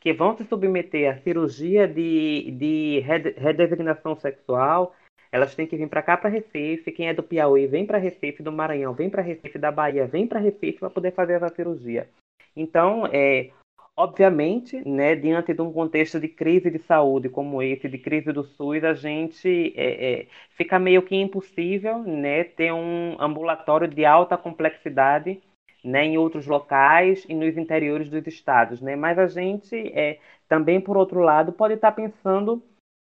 que 0.06 0.14
vão 0.14 0.38
se 0.38 0.44
submeter 0.46 1.12
à 1.12 1.18
cirurgia 1.18 1.88
de, 1.88 2.52
de 2.52 3.00
redesignação 3.38 4.16
sexual, 4.16 4.94
elas 5.32 5.56
têm 5.56 5.66
que 5.66 5.76
vir 5.76 5.90
para 5.90 6.04
cá, 6.04 6.16
para 6.16 6.30
Recife. 6.30 6.92
Quem 6.92 7.10
é 7.10 7.14
do 7.14 7.24
Piauí 7.24 7.66
vem 7.66 7.88
para 7.88 7.98
Recife, 7.98 8.44
do 8.44 8.52
Maranhão 8.52 8.94
vem 8.94 9.10
para 9.10 9.24
Recife, 9.24 9.58
da 9.58 9.72
Bahia 9.72 10.06
vem 10.06 10.28
para 10.28 10.40
Recife 10.40 10.78
para 10.78 10.92
poder 10.92 11.12
fazer 11.12 11.34
essa 11.34 11.50
cirurgia. 11.50 12.08
Então, 12.56 13.08
é, 13.12 13.50
Obviamente, 13.98 14.86
né, 14.86 15.16
diante 15.16 15.54
de 15.54 15.62
um 15.62 15.72
contexto 15.72 16.20
de 16.20 16.28
crise 16.28 16.70
de 16.70 16.80
saúde 16.80 17.30
como 17.30 17.62
esse, 17.62 17.88
de 17.88 17.98
crise 17.98 18.34
do 18.34 18.44
SUS, 18.44 18.84
a 18.84 18.94
gente 18.94 19.74
é, 19.74 20.24
é, 20.24 20.28
fica 20.58 20.78
meio 20.78 21.02
que 21.02 21.16
impossível 21.16 22.00
né, 22.00 22.44
ter 22.44 22.74
um 22.74 23.16
ambulatório 23.18 23.88
de 23.88 24.04
alta 24.04 24.38
complexidade 24.38 25.42
né, 25.82 26.04
em 26.04 26.18
outros 26.18 26.46
locais 26.46 27.24
e 27.30 27.34
nos 27.34 27.56
interiores 27.56 28.10
dos 28.10 28.28
estados. 28.28 28.82
Né? 28.82 28.98
Mas 28.98 29.18
a 29.18 29.28
gente 29.28 29.76
é, 29.98 30.20
também, 30.50 30.82
por 30.82 30.98
outro 30.98 31.22
lado, 31.22 31.54
pode 31.54 31.76
estar 31.76 31.94
pensando 31.94 32.62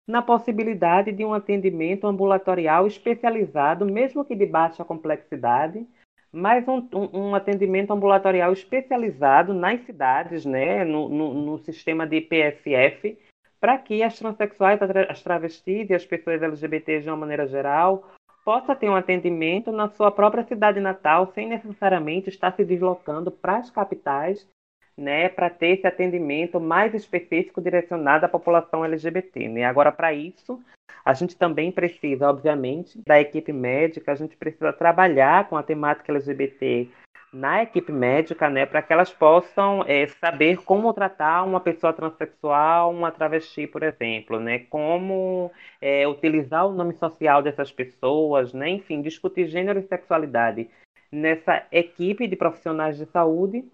na 0.07 0.23
possibilidade 0.23 1.13
de 1.13 1.23
um 1.23 1.35
atendimento 1.35 2.07
ambulatorial 2.07 2.87
especializado, 2.87 3.85
mesmo 3.85 4.25
que 4.25 4.35
de 4.35 4.47
baixa 4.47 4.83
complexidade, 4.87 5.87
mas 6.33 6.67
um, 6.69 6.87
um, 6.93 7.35
atendimento 7.35 7.93
ambulatorial 7.93 8.53
especializado 8.53 9.55
nas 9.55 9.81
cidades, 9.83 10.45
né, 10.45 10.85
no, 10.85 11.09
no, 11.09 11.35
no 11.35 11.59
sistema 11.59 12.07
de 12.07 12.21
PSF, 12.21 13.19
para 13.61 13.79
que 13.79 14.03
as 14.03 14.19
transexuais, 14.19 14.79
as 15.09 15.23
travestis 15.23 15.91
e 15.91 15.95
as 15.95 16.05
pessoas 16.05 16.43
LGBTs 16.43 17.03
de 17.03 17.11
uma 17.11 17.17
maneira 17.17 17.47
geral 17.47 18.11
possa 18.45 18.75
ter 18.75 18.89
um 18.89 18.97
atendimento 18.97 19.71
na 19.71 19.89
sua 19.91 20.11
própria 20.11 20.45
cidade 20.45 20.81
natal, 20.81 21.33
sem 21.35 21.49
necessariamente 21.49 22.31
estar 22.31 22.55
se 22.57 22.65
deslocando 22.65 23.31
para 23.31 23.59
as 23.59 23.71
capitais, 23.71 24.49
né, 24.97 25.29
para 25.29 25.51
ter 25.51 25.79
esse 25.79 25.87
atendimento 25.87 26.59
mais 26.59 26.95
específico 26.95 27.61
direcionado 27.61 28.25
à 28.25 28.29
população 28.29 28.85
LGBT. 28.85 29.49
Né? 29.49 29.65
Agora, 29.65 29.93
para 29.93 30.15
isso, 30.15 30.63
a 31.09 31.15
gente 31.15 31.35
também 31.39 31.73
precisa, 31.73 32.29
obviamente, 32.29 33.01
da 33.07 33.19
equipe 33.19 33.51
médica, 33.51 34.13
a 34.13 34.15
gente 34.15 34.37
precisa 34.37 34.75
trabalhar 34.75 35.49
com 35.49 35.57
a 35.57 35.63
temática 35.63 36.13
LGBT 36.13 36.87
na 37.33 37.63
equipe 37.63 37.91
médica, 37.91 38.51
né, 38.51 38.67
para 38.67 38.83
que 38.83 38.93
elas 38.93 39.11
possam 39.11 39.83
é, 39.87 40.07
saber 40.07 40.59
como 40.65 40.93
tratar 40.93 41.45
uma 41.45 41.61
pessoa 41.61 41.95
transexual, 41.95 42.91
uma 42.91 43.11
travesti, 43.11 43.67
por 43.67 43.83
exemplo, 43.83 44.39
né, 44.39 44.59
como 44.69 45.51
é, 45.81 46.07
utilizar 46.07 46.67
o 46.67 46.75
nome 46.75 46.93
social 46.93 47.43
dessas 47.43 47.73
pessoas, 47.73 48.53
né, 48.53 48.69
enfim, 48.69 49.01
discutir 49.01 49.47
gênero 49.47 49.79
e 49.79 49.85
sexualidade 49.85 50.69
nessa 51.11 51.67
equipe 51.73 52.29
de 52.29 52.37
profissionais 52.37 52.99
de 52.99 53.07
saúde 53.07 53.65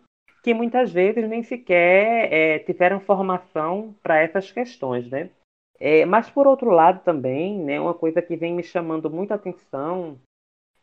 que 0.41 0.55
muitas 0.55 0.93
vezes 0.93 1.29
nem 1.29 1.43
sequer 1.43 2.33
é, 2.33 2.59
tiveram 2.61 3.01
formação 3.01 3.93
para 4.05 4.21
essas 4.21 4.53
questões, 4.53 5.11
né? 5.11 5.31
É, 5.79 6.05
mas 6.05 6.31
por 6.31 6.47
outro 6.47 6.71
lado 6.71 7.03
também, 7.05 7.59
né, 7.59 7.81
uma 7.81 7.95
coisa 7.95 8.23
que 8.23 8.37
vem 8.37 8.55
me 8.55 8.63
chamando 8.63 9.11
muita 9.11 9.35
atenção, 9.35 10.19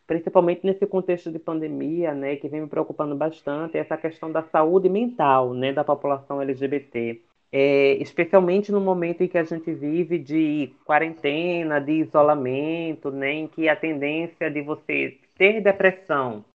principalmente 0.06 0.66
nesse 0.66 0.86
contexto 0.86 1.32
de 1.32 1.40
pandemia, 1.40 2.14
né, 2.14 2.36
que 2.36 2.50
vem 2.50 2.62
me 2.62 2.68
preocupando 2.68 3.16
bastante, 3.16 3.78
é 3.78 3.82
essa 3.82 3.98
questão 3.98 4.32
da 4.32 4.44
saúde 4.44 4.90
mental, 4.90 5.54
né, 5.54 5.72
da 5.72 5.84
população 5.84 6.42
LGBT. 6.42 7.22
É, 7.54 7.94
especialmente 8.02 8.72
no 8.72 8.80
momento 8.80 9.24
em 9.24 9.28
que 9.28 9.38
a 9.38 9.44
gente 9.44 9.74
vive 9.74 10.18
de 10.18 10.74
quarentena, 10.86 11.80
de 11.82 11.94
isolamento, 11.94 13.12
né, 13.12 13.32
em 13.34 13.48
que 13.48 13.68
a 13.68 13.76
tendência 13.76 14.50
de 14.50 14.62
você 14.62 15.18
ter 15.38 15.62
depressão 15.62 16.46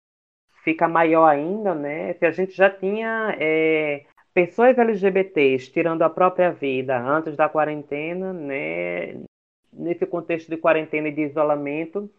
fica 0.67 0.89
maior 0.89 1.27
ainda, 1.27 1.75
né? 1.75 2.15
Se 2.15 2.27
a 2.27 2.31
gente 2.33 2.53
já 2.53 2.69
tinha 2.69 3.37
é, 3.39 4.05
pessoas 4.37 4.77
LGBTs 4.77 5.73
tirando 5.73 6.03
a 6.03 6.11
própria 6.11 6.51
vida 6.51 7.01
antes 7.01 7.35
da 7.35 7.49
quarentena, 7.49 8.35
né? 8.35 9.25
Nesse 9.73 10.05
contexto 10.05 10.51
de 10.51 10.59
quarentena 10.59 11.09
e 11.09 11.13
de 11.13 11.23
isolamento, 11.23 12.11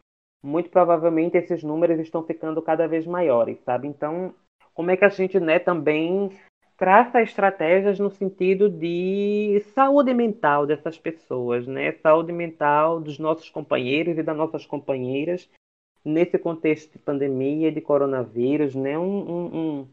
muito 0.43 0.67
provavelmente 0.71 1.37
esses 1.37 1.61
números 1.61 1.99
estão 1.99 2.23
ficando 2.23 2.59
cada 2.59 2.87
vez 2.87 3.05
maiores, 3.05 3.59
sabe? 3.63 3.87
Então, 3.87 4.33
como 4.73 4.89
é 4.89 4.97
que 4.97 5.05
a 5.05 5.09
gente, 5.09 5.39
né, 5.39 5.59
também 5.59 6.31
traça 6.75 7.21
estratégias 7.21 7.99
no 7.99 8.09
sentido 8.09 8.67
de 8.67 9.61
saúde 9.75 10.11
mental 10.11 10.65
dessas 10.65 10.97
pessoas, 10.97 11.67
né? 11.67 11.91
Saúde 12.01 12.33
mental 12.33 12.99
dos 12.99 13.19
nossos 13.19 13.47
companheiros 13.51 14.17
e 14.17 14.23
das 14.23 14.35
nossas 14.35 14.65
companheiras 14.65 15.47
nesse 16.03 16.39
contexto 16.39 16.93
de 16.93 16.99
pandemia, 16.99 17.71
de 17.71 17.81
coronavírus, 17.81 18.73
né? 18.73 18.97
Um, 18.97 19.03
um, 19.03 19.55
um, 19.55 19.87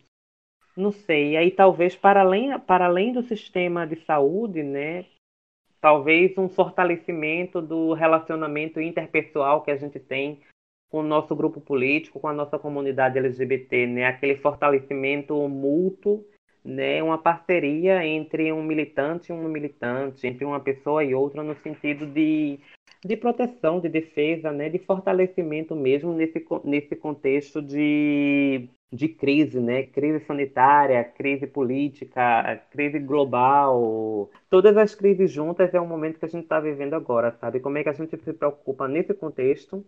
não 0.76 0.90
sei, 0.90 1.36
aí 1.36 1.50
talvez 1.50 1.94
para 1.94 2.20
além, 2.20 2.58
para 2.60 2.86
além 2.86 3.12
do 3.12 3.22
sistema 3.22 3.86
de 3.86 3.96
saúde, 4.04 4.62
né, 4.62 5.06
talvez 5.80 6.36
um 6.38 6.48
fortalecimento 6.48 7.60
do 7.60 7.92
relacionamento 7.92 8.80
interpessoal 8.80 9.62
que 9.62 9.70
a 9.70 9.76
gente 9.76 10.00
tem 10.00 10.40
com 10.90 11.00
o 11.00 11.02
nosso 11.02 11.34
grupo 11.34 11.60
político, 11.60 12.20
com 12.20 12.28
a 12.28 12.32
nossa 12.32 12.58
comunidade 12.58 13.18
LGBT, 13.18 13.86
né, 13.86 14.06
aquele 14.06 14.36
fortalecimento 14.36 15.48
mútuo, 15.48 16.24
né, 16.64 17.02
uma 17.02 17.18
parceria 17.18 18.04
entre 18.04 18.50
um 18.52 18.62
militante 18.62 19.30
e 19.30 19.34
uma 19.34 19.48
militante, 19.48 20.26
entre 20.26 20.44
uma 20.44 20.60
pessoa 20.60 21.04
e 21.04 21.14
outra 21.14 21.42
no 21.42 21.54
sentido 21.56 22.06
de 22.06 22.58
de 23.04 23.16
proteção, 23.16 23.80
de 23.80 23.88
defesa, 23.88 24.50
né, 24.50 24.70
de 24.70 24.78
fortalecimento 24.78 25.76
mesmo 25.76 26.14
nesse, 26.14 26.42
nesse 26.64 26.96
contexto 26.96 27.60
de, 27.60 28.66
de 28.90 29.08
crise, 29.08 29.60
né, 29.60 29.82
crise 29.82 30.24
sanitária, 30.24 31.04
crise 31.04 31.46
política, 31.46 32.56
crise 32.70 32.98
global, 32.98 34.30
todas 34.48 34.76
as 34.78 34.94
crises 34.94 35.30
juntas 35.30 35.74
é 35.74 35.80
o 35.80 35.86
momento 35.86 36.18
que 36.18 36.24
a 36.24 36.28
gente 36.28 36.44
está 36.44 36.58
vivendo 36.58 36.94
agora, 36.94 37.36
sabe? 37.40 37.60
Como 37.60 37.76
é 37.76 37.82
que 37.82 37.90
a 37.90 37.92
gente 37.92 38.16
se 38.16 38.32
preocupa 38.32 38.88
nesse 38.88 39.12
contexto, 39.12 39.84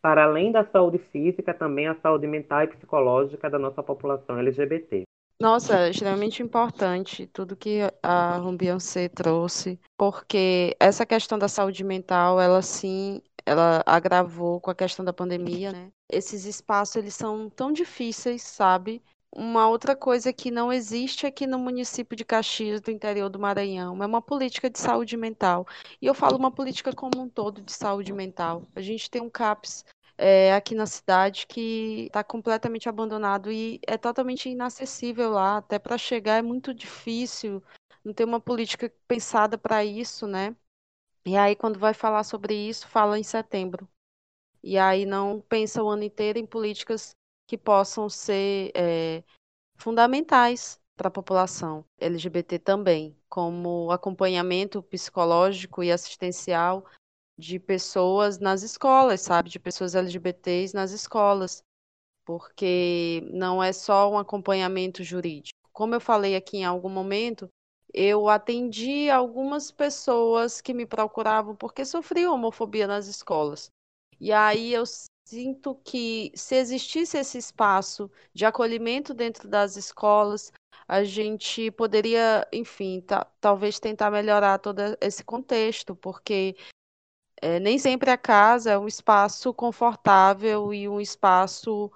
para 0.00 0.24
além 0.24 0.50
da 0.50 0.64
saúde 0.64 0.98
física, 0.98 1.52
também 1.52 1.86
a 1.86 1.94
saúde 1.96 2.26
mental 2.26 2.62
e 2.62 2.68
psicológica 2.68 3.50
da 3.50 3.58
nossa 3.58 3.82
população 3.82 4.38
LGBT. 4.38 5.04
Nossa, 5.40 5.80
é 5.86 5.90
extremamente 5.90 6.42
importante 6.42 7.26
tudo 7.26 7.56
que 7.56 7.80
a 8.02 8.38
Beyoncé 8.56 9.08
trouxe, 9.08 9.78
porque 9.96 10.76
essa 10.78 11.04
questão 11.04 11.38
da 11.38 11.48
saúde 11.48 11.82
mental, 11.84 12.40
ela 12.40 12.62
sim, 12.62 13.20
ela 13.44 13.82
agravou 13.84 14.60
com 14.60 14.70
a 14.70 14.74
questão 14.74 15.04
da 15.04 15.12
pandemia, 15.12 15.72
né? 15.72 15.90
Esses 16.10 16.44
espaços, 16.44 16.96
eles 16.96 17.14
são 17.14 17.50
tão 17.50 17.72
difíceis, 17.72 18.42
sabe? 18.42 19.02
Uma 19.36 19.68
outra 19.68 19.96
coisa 19.96 20.32
que 20.32 20.50
não 20.50 20.72
existe 20.72 21.26
aqui 21.26 21.46
no 21.46 21.58
município 21.58 22.16
de 22.16 22.24
Caxias, 22.24 22.80
do 22.80 22.92
interior 22.92 23.28
do 23.28 23.38
Maranhão, 23.38 24.00
é 24.02 24.06
uma 24.06 24.22
política 24.22 24.70
de 24.70 24.78
saúde 24.78 25.16
mental. 25.16 25.66
E 26.00 26.06
eu 26.06 26.14
falo 26.14 26.36
uma 26.38 26.52
política 26.52 26.92
como 26.92 27.20
um 27.20 27.28
todo 27.28 27.60
de 27.60 27.72
saúde 27.72 28.12
mental. 28.12 28.62
A 28.76 28.80
gente 28.80 29.10
tem 29.10 29.20
um 29.20 29.28
CAPS 29.28 29.84
é, 30.16 30.54
aqui 30.54 30.74
na 30.74 30.86
cidade 30.86 31.46
que 31.46 32.06
está 32.06 32.22
completamente 32.24 32.88
abandonado 32.88 33.50
e 33.50 33.80
é 33.86 33.96
totalmente 33.96 34.48
inacessível 34.48 35.30
lá. 35.30 35.58
Até 35.58 35.78
para 35.78 35.98
chegar 35.98 36.38
é 36.38 36.42
muito 36.42 36.72
difícil, 36.74 37.62
não 38.04 38.12
tem 38.12 38.26
uma 38.26 38.40
política 38.40 38.92
pensada 39.08 39.58
para 39.58 39.84
isso, 39.84 40.26
né? 40.26 40.54
E 41.26 41.36
aí, 41.36 41.56
quando 41.56 41.78
vai 41.78 41.94
falar 41.94 42.22
sobre 42.24 42.54
isso, 42.54 42.86
fala 42.86 43.18
em 43.18 43.22
setembro. 43.22 43.88
E 44.62 44.78
aí 44.78 45.06
não 45.06 45.40
pensa 45.40 45.82
o 45.82 45.88
ano 45.88 46.02
inteiro 46.04 46.38
em 46.38 46.46
políticas 46.46 47.14
que 47.46 47.58
possam 47.58 48.08
ser 48.08 48.72
é, 48.74 49.22
fundamentais 49.76 50.80
para 50.96 51.08
a 51.08 51.10
população 51.10 51.84
LGBT 51.98 52.58
também, 52.58 53.16
como 53.28 53.90
acompanhamento 53.90 54.82
psicológico 54.82 55.82
e 55.82 55.90
assistencial 55.90 56.84
de 57.38 57.58
pessoas 57.58 58.38
nas 58.38 58.62
escolas, 58.62 59.20
sabe? 59.20 59.50
De 59.50 59.58
pessoas 59.58 59.94
LGBTs 59.94 60.74
nas 60.74 60.92
escolas. 60.92 61.62
Porque 62.24 63.22
não 63.32 63.62
é 63.62 63.72
só 63.72 64.10
um 64.10 64.18
acompanhamento 64.18 65.02
jurídico. 65.02 65.58
Como 65.72 65.94
eu 65.94 66.00
falei 66.00 66.36
aqui 66.36 66.58
em 66.58 66.64
algum 66.64 66.88
momento, 66.88 67.48
eu 67.92 68.28
atendi 68.28 69.10
algumas 69.10 69.70
pessoas 69.70 70.60
que 70.60 70.72
me 70.72 70.86
procuravam 70.86 71.54
porque 71.54 71.84
sofriam 71.84 72.34
homofobia 72.34 72.86
nas 72.86 73.06
escolas. 73.06 73.70
E 74.20 74.32
aí 74.32 74.72
eu 74.72 74.84
sinto 75.26 75.74
que 75.84 76.32
se 76.34 76.56
existisse 76.56 77.16
esse 77.16 77.38
espaço 77.38 78.10
de 78.32 78.44
acolhimento 78.44 79.14
dentro 79.14 79.48
das 79.48 79.76
escolas, 79.76 80.52
a 80.86 81.02
gente 81.02 81.70
poderia, 81.70 82.46
enfim, 82.52 83.04
talvez 83.40 83.80
tentar 83.80 84.10
melhorar 84.10 84.58
todo 84.58 84.80
esse 85.00 85.24
contexto, 85.24 85.96
porque 85.96 86.56
é, 87.44 87.60
nem 87.60 87.78
sempre 87.78 88.10
a 88.10 88.16
casa 88.16 88.72
é 88.72 88.78
um 88.78 88.88
espaço 88.88 89.52
confortável 89.52 90.72
e 90.72 90.88
um 90.88 91.00
espaço 91.00 91.92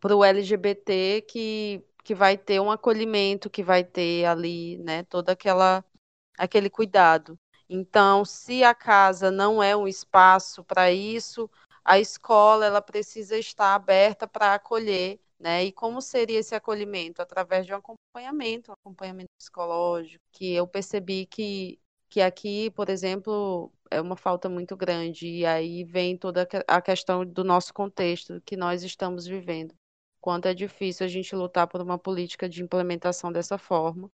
para 0.00 0.14
o 0.14 0.22
LGBT 0.22 1.22
que 1.22 1.82
que 2.06 2.14
vai 2.14 2.38
ter 2.38 2.60
um 2.60 2.70
acolhimento, 2.70 3.50
que 3.50 3.64
vai 3.64 3.82
ter 3.82 4.26
ali, 4.26 4.78
né, 4.78 5.02
todo 5.02 5.28
aquela, 5.28 5.84
aquele 6.38 6.70
cuidado. 6.70 7.36
Então, 7.68 8.24
se 8.24 8.62
a 8.62 8.72
casa 8.72 9.28
não 9.28 9.60
é 9.60 9.76
um 9.76 9.88
espaço 9.88 10.62
para 10.62 10.92
isso, 10.92 11.50
a 11.84 11.98
escola 11.98 12.64
ela 12.64 12.80
precisa 12.80 13.36
estar 13.36 13.74
aberta 13.74 14.28
para 14.28 14.54
acolher, 14.54 15.18
né? 15.36 15.64
E 15.64 15.72
como 15.72 16.00
seria 16.00 16.38
esse 16.38 16.54
acolhimento? 16.54 17.20
Através 17.20 17.66
de 17.66 17.72
um 17.74 17.76
acompanhamento, 17.78 18.70
um 18.70 18.74
acompanhamento 18.74 19.30
psicológico, 19.36 20.22
que 20.30 20.54
eu 20.54 20.66
percebi 20.68 21.26
que, 21.26 21.80
que 22.08 22.20
aqui, 22.20 22.70
por 22.70 22.88
exemplo, 22.88 23.72
é 23.90 24.00
uma 24.00 24.16
falta 24.16 24.48
muito 24.48 24.76
grande, 24.76 25.28
e 25.28 25.46
aí 25.46 25.84
vem 25.84 26.16
toda 26.16 26.46
a 26.66 26.80
questão 26.80 27.24
do 27.24 27.44
nosso 27.44 27.72
contexto 27.72 28.40
que 28.44 28.56
nós 28.56 28.82
estamos 28.82 29.26
vivendo 29.26 29.74
quanto 30.26 30.46
é 30.46 30.54
difícil 30.54 31.06
a 31.06 31.08
gente 31.08 31.36
lutar 31.36 31.68
por 31.68 31.80
uma 31.80 31.96
política 31.96 32.48
de 32.48 32.60
implementação 32.60 33.30
dessa 33.30 33.56
forma, 33.56 34.10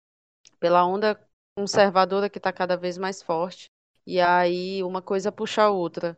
pela 0.58 0.86
onda 0.86 1.20
conservadora 1.54 2.30
que 2.30 2.38
está 2.38 2.54
cada 2.54 2.78
vez 2.78 2.98
mais 2.98 3.22
forte, 3.22 3.66
e 4.06 4.22
aí 4.22 4.82
uma 4.84 5.02
coisa 5.02 5.34
puxa 5.34 5.64
a 5.64 5.70
outra. 5.70 6.18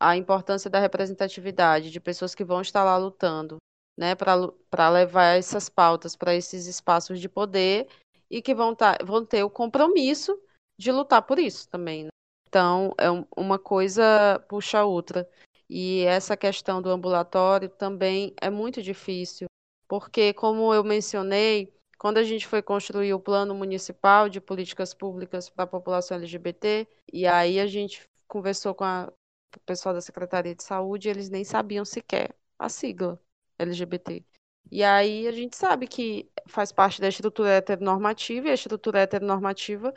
A 0.00 0.16
importância 0.16 0.68
da 0.68 0.80
representatividade, 0.80 1.92
de 1.92 2.00
pessoas 2.00 2.34
que 2.34 2.42
vão 2.42 2.60
estar 2.60 2.82
lá 2.82 2.96
lutando, 2.96 3.58
né, 3.96 4.16
para 4.16 4.88
levar 4.88 5.38
essas 5.38 5.68
pautas 5.68 6.16
para 6.16 6.34
esses 6.34 6.66
espaços 6.66 7.20
de 7.20 7.28
poder 7.28 7.86
e 8.28 8.42
que 8.42 8.52
vão, 8.52 8.74
tá, 8.74 8.98
vão 9.04 9.24
ter 9.24 9.44
o 9.44 9.50
compromisso 9.50 10.36
de 10.76 10.90
lutar 10.90 11.22
por 11.22 11.38
isso 11.38 11.68
também. 11.68 12.02
Né? 12.02 12.10
Então, 12.52 12.92
é 12.98 13.10
um, 13.10 13.24
uma 13.34 13.58
coisa 13.58 14.38
puxa 14.46 14.80
a 14.80 14.84
outra. 14.84 15.26
E 15.70 16.02
essa 16.02 16.36
questão 16.36 16.82
do 16.82 16.90
ambulatório 16.90 17.70
também 17.70 18.34
é 18.38 18.50
muito 18.50 18.82
difícil, 18.82 19.46
porque, 19.88 20.34
como 20.34 20.74
eu 20.74 20.84
mencionei, 20.84 21.72
quando 21.98 22.18
a 22.18 22.22
gente 22.22 22.46
foi 22.46 22.60
construir 22.60 23.14
o 23.14 23.20
plano 23.20 23.54
municipal 23.54 24.28
de 24.28 24.38
políticas 24.38 24.92
públicas 24.92 25.48
para 25.48 25.64
a 25.64 25.66
população 25.66 26.18
LGBT, 26.18 26.86
e 27.10 27.26
aí 27.26 27.58
a 27.58 27.66
gente 27.66 28.02
conversou 28.28 28.74
com 28.74 28.84
a, 28.84 29.10
o 29.56 29.60
pessoal 29.60 29.94
da 29.94 30.02
Secretaria 30.02 30.54
de 30.54 30.62
Saúde, 30.62 31.08
eles 31.08 31.30
nem 31.30 31.44
sabiam 31.44 31.86
sequer 31.86 32.36
a 32.58 32.68
sigla 32.68 33.18
LGBT. 33.58 34.22
E 34.70 34.84
aí 34.84 35.26
a 35.26 35.32
gente 35.32 35.56
sabe 35.56 35.86
que 35.86 36.30
faz 36.46 36.70
parte 36.70 37.00
da 37.00 37.08
estrutura 37.08 37.48
heteronormativa, 37.48 38.48
e 38.48 38.50
a 38.50 38.54
estrutura 38.54 39.00
heteronormativa 39.00 39.94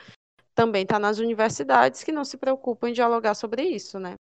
também 0.56 0.84
está 0.84 0.98
nas 0.98 1.20
universidades 1.20 2.04
que 2.04 2.12
não 2.12 2.24
se 2.24 2.38
preocupam 2.38 2.90
em 2.90 2.94
dialogar 2.94 3.36
sobre 3.36 3.64
isso, 3.64 4.00
né? 4.00 4.16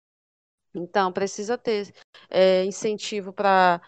Então, 0.73 1.11
precisa 1.11 1.57
ter 1.57 1.93
é, 2.29 2.65
incentivo 2.65 3.31
para 3.33 3.81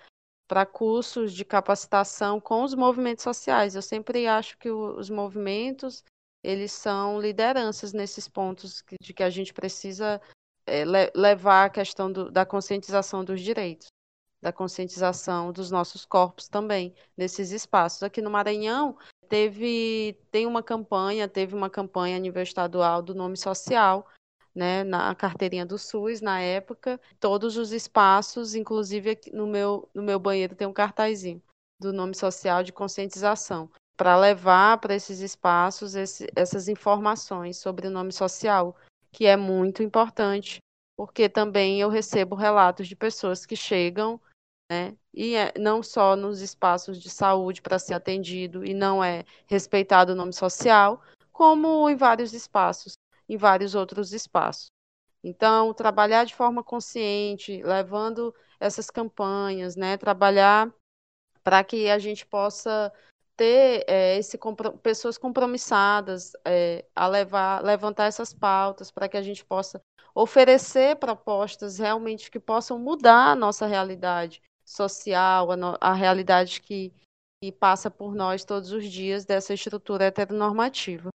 para 0.48 0.66
cursos 0.66 1.34
de 1.34 1.44
capacitação 1.44 2.40
com 2.40 2.64
os 2.64 2.74
movimentos 2.74 3.22
sociais. 3.22 3.76
Eu 3.76 3.82
sempre 3.82 4.28
acho 4.28 4.58
que 4.58 4.70
o, 4.70 4.98
os 4.98 5.10
movimentos 5.10 6.06
eles 6.42 6.72
são 6.72 7.20
lideranças 7.20 7.92
nesses 7.92 8.30
pontos 8.30 8.82
que, 8.82 8.96
de 9.02 9.14
que 9.14 9.24
a 9.24 9.30
gente 9.30 9.54
precisa 9.54 10.22
é, 10.66 10.86
le, 10.86 11.12
levar 11.14 11.66
a 11.66 11.70
questão 11.70 12.10
do, 12.10 12.32
da 12.32 12.46
conscientização 12.46 13.26
dos 13.26 13.42
direitos, 13.42 13.88
da 14.42 14.54
conscientização 14.54 15.52
dos 15.52 15.70
nossos 15.70 16.06
corpos 16.06 16.48
também 16.48 16.96
nesses 17.18 17.52
espaços. 17.52 18.02
Aqui 18.02 18.22
no 18.22 18.30
Maranhão 18.30 18.98
teve 19.28 20.18
tem 20.32 20.46
uma 20.46 20.64
campanha, 20.64 21.28
teve 21.28 21.56
uma 21.56 21.70
campanha 21.70 22.18
a 22.18 22.20
nível 22.20 22.42
estadual 22.42 23.02
do 23.02 23.14
nome 23.14 23.38
social 23.38 24.08
né, 24.58 24.84
na 24.84 25.14
carteirinha 25.14 25.64
do 25.66 25.78
SUS 25.78 26.20
na 26.20 26.42
época, 26.42 27.00
todos 27.20 27.58
os 27.58 27.72
espaços, 27.72 28.56
inclusive 28.56 29.20
no 29.32 29.46
meu, 29.46 29.88
no 29.94 30.02
meu 30.02 30.18
banheiro 30.18 30.56
tem 30.56 30.68
um 30.68 30.74
cartazinho 30.74 31.40
do 31.80 31.94
nome 31.94 32.16
social 32.16 32.64
de 32.64 32.74
conscientização, 32.74 33.70
para 33.96 34.18
levar 34.18 34.80
para 34.80 34.96
esses 34.96 35.20
espaços 35.20 35.94
esse, 35.94 36.28
essas 36.36 36.68
informações 36.68 37.58
sobre 37.58 37.88
o 37.88 37.92
nome 37.92 38.12
social, 38.12 38.76
que 39.12 39.28
é 39.28 39.38
muito 39.38 39.84
importante, 39.84 40.58
porque 40.98 41.30
também 41.30 41.80
eu 41.80 41.90
recebo 41.90 42.36
relatos 42.36 42.88
de 42.88 42.96
pessoas 42.96 43.46
que 43.46 43.56
chegam, 43.56 44.20
né, 44.70 44.96
e 45.14 45.36
é, 45.36 45.54
não 45.58 45.82
só 45.82 46.16
nos 46.16 46.42
espaços 46.42 47.02
de 47.02 47.10
saúde 47.10 47.62
para 47.62 47.80
ser 47.80 47.94
atendido 47.94 48.66
e 48.66 48.74
não 48.74 49.04
é 49.04 49.24
respeitado 49.46 50.12
o 50.12 50.16
nome 50.16 50.34
social, 50.34 51.02
como 51.32 51.90
em 51.90 51.96
vários 51.96 52.34
espaços 52.34 52.94
em 53.30 53.38
vários 53.38 53.76
outros 53.76 54.14
espaços. 54.14 54.68
Então, 55.24 55.74
trabalhar 55.74 56.24
de 56.24 56.36
forma 56.36 56.64
consciente, 56.64 57.62
levando 57.64 58.34
essas 58.60 58.90
campanhas, 58.90 59.76
né, 59.76 59.98
trabalhar 59.98 60.74
para 61.44 61.64
que 61.64 61.90
a 61.90 62.00
gente 62.00 62.26
possa 62.26 62.92
ter 63.36 63.84
é, 63.88 64.18
esse, 64.18 64.40
pessoas 64.82 65.18
compromissadas 65.18 66.32
é, 66.46 66.86
a 66.96 67.08
levar, 67.08 67.64
levantar 67.64 68.06
essas 68.06 68.34
pautas, 68.34 68.90
para 68.90 69.08
que 69.08 69.18
a 69.18 69.22
gente 69.22 69.46
possa 69.46 69.82
oferecer 70.16 70.96
propostas 70.96 71.78
realmente 71.78 72.32
que 72.32 72.40
possam 72.40 72.80
mudar 72.80 73.32
a 73.32 73.36
nossa 73.36 73.68
realidade 73.68 74.42
social, 74.68 75.52
a, 75.52 75.56
no, 75.56 75.78
a 75.80 75.94
realidade 75.94 76.60
que, 76.60 76.92
que 77.42 77.52
passa 77.52 77.90
por 77.90 78.14
nós 78.14 78.44
todos 78.44 78.72
os 78.72 78.86
dias 78.86 79.24
dessa 79.24 79.54
estrutura 79.54 80.06
heteronormativa. 80.06 81.10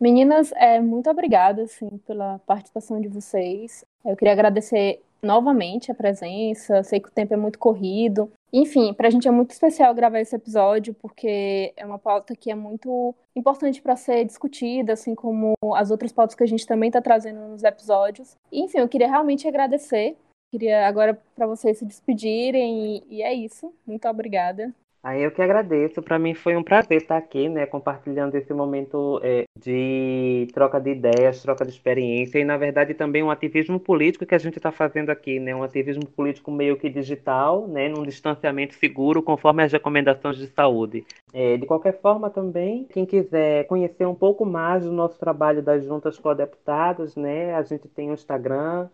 Meninas, 0.00 0.52
é, 0.52 0.80
muito 0.80 1.08
obrigada 1.08 1.62
assim, 1.62 1.98
pela 2.06 2.38
participação 2.40 3.00
de 3.00 3.08
vocês. 3.08 3.84
Eu 4.04 4.16
queria 4.16 4.32
agradecer 4.32 5.02
novamente 5.22 5.90
a 5.90 5.94
presença. 5.94 6.82
Sei 6.82 7.00
que 7.00 7.08
o 7.08 7.12
tempo 7.12 7.34
é 7.34 7.36
muito 7.36 7.58
corrido. 7.58 8.30
Enfim, 8.52 8.94
para 8.94 9.08
a 9.08 9.10
gente 9.10 9.26
é 9.28 9.30
muito 9.30 9.50
especial 9.50 9.94
gravar 9.94 10.20
esse 10.20 10.34
episódio, 10.34 10.94
porque 10.94 11.72
é 11.76 11.84
uma 11.84 11.98
pauta 11.98 12.34
que 12.34 12.50
é 12.50 12.54
muito 12.54 13.14
importante 13.34 13.82
para 13.82 13.96
ser 13.96 14.24
discutida, 14.24 14.92
assim 14.92 15.14
como 15.14 15.54
as 15.74 15.90
outras 15.90 16.12
pautas 16.12 16.34
que 16.34 16.42
a 16.42 16.46
gente 16.46 16.66
também 16.66 16.88
está 16.88 17.02
trazendo 17.02 17.40
nos 17.40 17.64
episódios. 17.64 18.36
Enfim, 18.50 18.78
eu 18.78 18.88
queria 18.88 19.08
realmente 19.08 19.46
agradecer. 19.46 20.16
Queria 20.52 20.86
agora 20.86 21.20
para 21.34 21.46
vocês 21.46 21.78
se 21.78 21.84
despedirem 21.84 22.96
e, 22.96 23.16
e 23.16 23.22
é 23.22 23.34
isso. 23.34 23.74
Muito 23.86 24.08
obrigada. 24.08 24.72
Aí 25.06 25.22
eu 25.22 25.30
que 25.30 25.40
agradeço. 25.40 26.02
Para 26.02 26.18
mim 26.18 26.34
foi 26.34 26.56
um 26.56 26.64
prazer 26.64 27.00
estar 27.00 27.16
aqui, 27.16 27.48
né, 27.48 27.64
compartilhando 27.64 28.34
esse 28.34 28.52
momento 28.52 29.20
é, 29.22 29.44
de 29.56 30.48
troca 30.52 30.80
de 30.80 30.90
ideias, 30.90 31.40
troca 31.40 31.64
de 31.64 31.70
experiência 31.70 32.40
e, 32.40 32.44
na 32.44 32.56
verdade, 32.56 32.92
também 32.92 33.22
um 33.22 33.30
ativismo 33.30 33.78
político 33.78 34.26
que 34.26 34.34
a 34.34 34.38
gente 34.38 34.56
está 34.56 34.72
fazendo 34.72 35.10
aqui, 35.10 35.38
né, 35.38 35.54
um 35.54 35.62
ativismo 35.62 36.04
político 36.04 36.50
meio 36.50 36.76
que 36.76 36.90
digital, 36.90 37.68
né, 37.68 37.88
num 37.88 38.02
distanciamento 38.02 38.74
seguro, 38.74 39.22
conforme 39.22 39.62
as 39.62 39.70
recomendações 39.70 40.38
de 40.38 40.48
saúde. 40.48 41.06
É, 41.32 41.56
de 41.56 41.66
qualquer 41.66 42.00
forma, 42.00 42.28
também, 42.28 42.82
quem 42.92 43.06
quiser 43.06 43.64
conhecer 43.68 44.06
um 44.06 44.14
pouco 44.14 44.44
mais 44.44 44.82
do 44.82 44.90
nosso 44.90 45.20
trabalho 45.20 45.62
das 45.62 45.84
juntas 45.84 46.18
co-deputados, 46.18 47.14
né, 47.14 47.54
a 47.54 47.62
gente 47.62 47.86
tem 47.86 48.10
o 48.10 48.14
Instagram, 48.14 48.88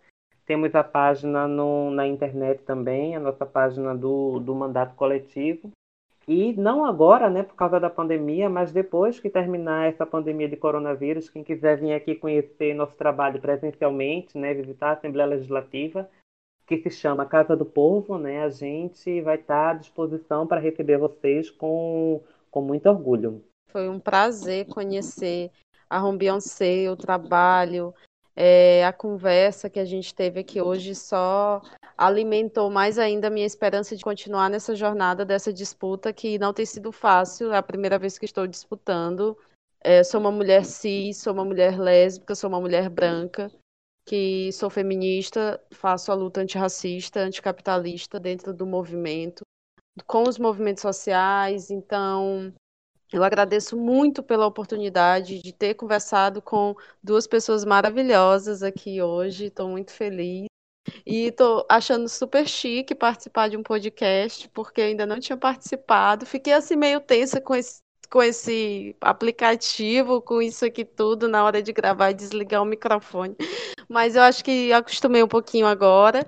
temos 0.45 0.75
a 0.75 0.85
página 0.85 1.49
no, 1.49 1.91
na 1.91 2.07
internet 2.07 2.63
também, 2.65 3.17
a 3.17 3.21
nossa 3.21 3.47
página 3.47 3.97
do, 3.97 4.39
do 4.41 4.55
mandato 4.55 4.95
coletivo. 4.95 5.71
E 6.27 6.53
não 6.55 6.85
agora, 6.85 7.29
né, 7.29 7.43
por 7.43 7.55
causa 7.55 7.81
da 7.81 7.91
pandemia, 7.91 8.49
mas 8.49 8.73
depois 8.73 9.19
que 9.19 9.29
terminar 9.29 9.89
essa 9.89 10.07
pandemia 10.07 10.49
de 10.49 10.57
coronavírus, 10.57 11.29
quem 11.29 11.43
quiser 11.43 11.79
vir 11.81 11.93
aqui 11.93 12.15
conhecer 12.15 12.75
nosso 12.75 12.97
trabalho 12.97 13.41
presencialmente, 13.41 14.39
né, 14.39 14.55
visitar 14.55 14.91
a 14.91 14.93
Assembleia 14.93 15.29
Legislativa, 15.29 16.09
que 16.67 16.79
se 16.79 16.91
chama 16.91 17.27
Casa 17.27 17.57
do 17.57 17.65
Povo, 17.65 18.19
né, 18.19 18.43
a 18.43 18.49
gente 18.49 19.21
vai 19.21 19.37
estar 19.37 19.71
à 19.71 19.75
disposição 19.75 20.47
para 20.47 20.61
receber 20.61 20.97
vocês 20.97 21.51
com, 21.51 22.23
com 22.51 22.63
muito 22.63 22.89
orgulho. 22.89 23.43
Foi 23.71 23.89
um 23.89 23.99
prazer 23.99 24.67
conhecer 24.67 25.51
a 25.91 25.99
Rombiancê, 25.99 26.89
o 26.89 26.97
trabalho, 26.97 27.93
é, 28.35 28.85
a 28.85 28.93
conversa 28.93 29.69
que 29.69 29.81
a 29.81 29.85
gente 29.85 30.15
teve 30.15 30.41
aqui 30.41 30.61
hoje 30.61 30.95
só 30.95 31.61
alimentou 31.97 32.71
mais 32.71 32.99
ainda 32.99 33.29
a 33.29 33.31
minha 33.31 33.47
esperança 33.47 33.97
de 33.97 34.03
continuar 34.05 34.49
nessa 34.51 34.75
jornada 34.75 35.25
dessa 35.25 35.53
disputa 35.53 36.13
que 36.13 36.39
não 36.39 36.53
tem 36.53 36.67
sido 36.67 36.93
fácil. 36.93 37.53
É 37.53 37.57
a 37.59 37.63
primeira 37.63 37.99
vez 37.99 38.19
que 38.19 38.25
estou 38.25 38.47
disputando. 38.47 39.37
É, 39.81 40.05
sou 40.05 40.21
uma 40.21 40.31
mulher 40.33 40.65
cis, 40.65 41.19
sou 41.19 41.33
uma 41.33 41.45
mulher 41.45 41.79
lésbica, 41.79 42.35
sou 42.35 42.49
uma 42.49 42.61
mulher 42.61 42.89
branca. 42.89 43.51
que 44.07 44.51
sou 44.53 44.69
feminista, 44.71 45.61
faço 45.73 46.11
a 46.11 46.15
luta 46.15 46.41
antirracista, 46.41 47.21
anticapitalista 47.21 48.19
dentro 48.21 48.53
do 48.53 48.67
movimento, 48.67 49.43
com 50.07 50.25
os 50.29 50.39
movimentos 50.39 50.83
sociais. 50.83 51.71
Então, 51.71 52.53
eu 53.13 53.23
agradeço 53.23 53.77
muito 53.77 54.23
pela 54.23 54.47
oportunidade 54.47 55.41
de 55.41 55.53
ter 55.53 55.75
conversado 55.75 56.43
com 56.43 56.75
duas 57.03 57.27
pessoas 57.27 57.65
maravilhosas 57.65 58.63
aqui 58.63 59.03
hoje. 59.03 59.47
Estou 59.47 59.69
muito 59.69 59.93
feliz. 59.93 60.47
E 61.07 61.27
estou 61.27 61.65
achando 61.69 62.09
super 62.09 62.47
chique 62.47 62.95
participar 62.95 63.49
de 63.49 63.57
um 63.57 63.63
podcast, 63.63 64.49
porque 64.51 64.81
ainda 64.81 65.07
não 65.07 65.21
tinha 65.21 65.37
participado. 65.37 66.27
Fiquei 66.27 66.53
assim 66.53 66.77
meio 66.77 67.01
tensa 67.01 67.41
com 67.41 67.55
esse, 67.55 67.81
com 68.11 68.23
esse 68.23 68.97
aplicativo, 69.01 70.21
com 70.21 70.43
isso 70.43 70.65
aqui 70.65 70.85
tudo, 70.85 71.29
na 71.29 71.45
hora 71.45 71.63
de 71.63 71.73
gravar 71.73 72.11
e 72.11 72.15
desligar 72.15 72.63
o 72.63 72.67
microfone. 72.67 73.37
Mas 73.89 74.17
eu 74.17 74.23
acho 74.23 74.45
que 74.45 74.73
acostumei 74.73 75.23
um 75.23 75.29
pouquinho 75.29 75.67
agora. 75.67 76.27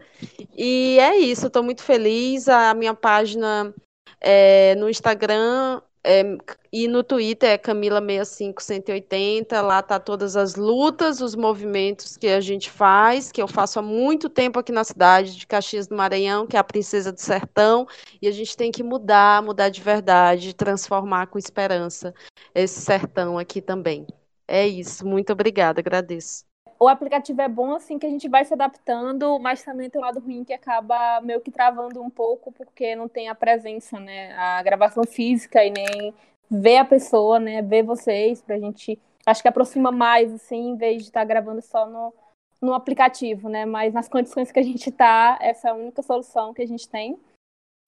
E 0.56 0.98
é 1.00 1.16
isso, 1.16 1.46
estou 1.46 1.62
muito 1.62 1.82
feliz. 1.82 2.48
A 2.48 2.74
minha 2.74 2.94
página 2.94 3.74
é, 4.20 4.74
no 4.76 4.88
Instagram 4.88 5.80
é, 6.04 6.22
e 6.70 6.86
no 6.86 7.02
Twitter 7.02 7.50
é 7.50 7.58
Camila65180, 7.58 9.60
lá 9.62 9.82
tá 9.82 9.98
todas 9.98 10.36
as 10.36 10.54
lutas, 10.54 11.22
os 11.22 11.34
movimentos 11.34 12.16
que 12.16 12.26
a 12.26 12.40
gente 12.40 12.70
faz, 12.70 13.32
que 13.32 13.40
eu 13.40 13.48
faço 13.48 13.78
há 13.78 13.82
muito 13.82 14.28
tempo 14.28 14.58
aqui 14.58 14.70
na 14.70 14.84
cidade 14.84 15.36
de 15.36 15.46
Caxias 15.46 15.86
do 15.86 15.96
Maranhão, 15.96 16.46
que 16.46 16.56
é 16.56 16.60
a 16.60 16.64
Princesa 16.64 17.10
do 17.10 17.20
Sertão, 17.20 17.86
e 18.20 18.28
a 18.28 18.32
gente 18.32 18.56
tem 18.56 18.70
que 18.70 18.82
mudar, 18.82 19.42
mudar 19.42 19.70
de 19.70 19.80
verdade, 19.80 20.54
transformar 20.54 21.28
com 21.28 21.38
esperança 21.38 22.14
esse 22.54 22.80
sertão 22.82 23.38
aqui 23.38 23.62
também. 23.62 24.06
É 24.46 24.66
isso, 24.66 25.06
muito 25.06 25.32
obrigada, 25.32 25.80
agradeço 25.80 26.44
o 26.84 26.88
aplicativo 26.88 27.40
é 27.40 27.48
bom 27.48 27.74
assim 27.74 27.98
que 27.98 28.04
a 28.04 28.10
gente 28.10 28.28
vai 28.28 28.44
se 28.44 28.52
adaptando, 28.52 29.38
mas 29.38 29.62
também 29.62 29.88
tem 29.88 30.00
um 30.00 30.04
lado 30.04 30.20
ruim 30.20 30.44
que 30.44 30.52
acaba 30.52 31.20
meio 31.22 31.40
que 31.40 31.50
travando 31.50 32.02
um 32.02 32.10
pouco 32.10 32.52
porque 32.52 32.94
não 32.94 33.08
tem 33.08 33.28
a 33.28 33.34
presença, 33.34 33.98
né? 33.98 34.34
A 34.34 34.62
gravação 34.62 35.04
física 35.04 35.64
e 35.64 35.70
nem 35.70 36.14
ver 36.50 36.76
a 36.76 36.84
pessoa, 36.84 37.40
né? 37.40 37.62
Ver 37.62 37.82
vocês 37.82 38.42
pra 38.42 38.58
gente 38.58 38.98
acho 39.24 39.40
que 39.40 39.48
aproxima 39.48 39.90
mais 39.90 40.32
assim, 40.32 40.70
em 40.70 40.76
vez 40.76 41.02
de 41.02 41.08
estar 41.08 41.20
tá 41.20 41.24
gravando 41.24 41.62
só 41.62 41.86
no 41.86 42.12
no 42.60 42.72
aplicativo, 42.72 43.48
né? 43.48 43.66
Mas 43.66 43.92
nas 43.92 44.08
condições 44.08 44.50
que 44.50 44.58
a 44.58 44.62
gente 44.62 44.90
tá, 44.90 45.38
essa 45.40 45.68
é 45.68 45.70
a 45.70 45.74
única 45.74 46.02
solução 46.02 46.54
que 46.54 46.62
a 46.62 46.66
gente 46.66 46.88
tem. 46.88 47.18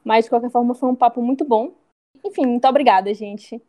Mas 0.05 0.24
de 0.24 0.30
qualquer 0.30 0.51
forma 0.51 0.74
foi 0.74 0.88
um 0.88 0.94
papo 0.94 1.22
muito 1.22 1.44
bom. 1.44 1.74
Enfim, 2.24 2.47
muito 2.47 2.66
obrigada, 2.68 3.12
gente. 3.14 3.61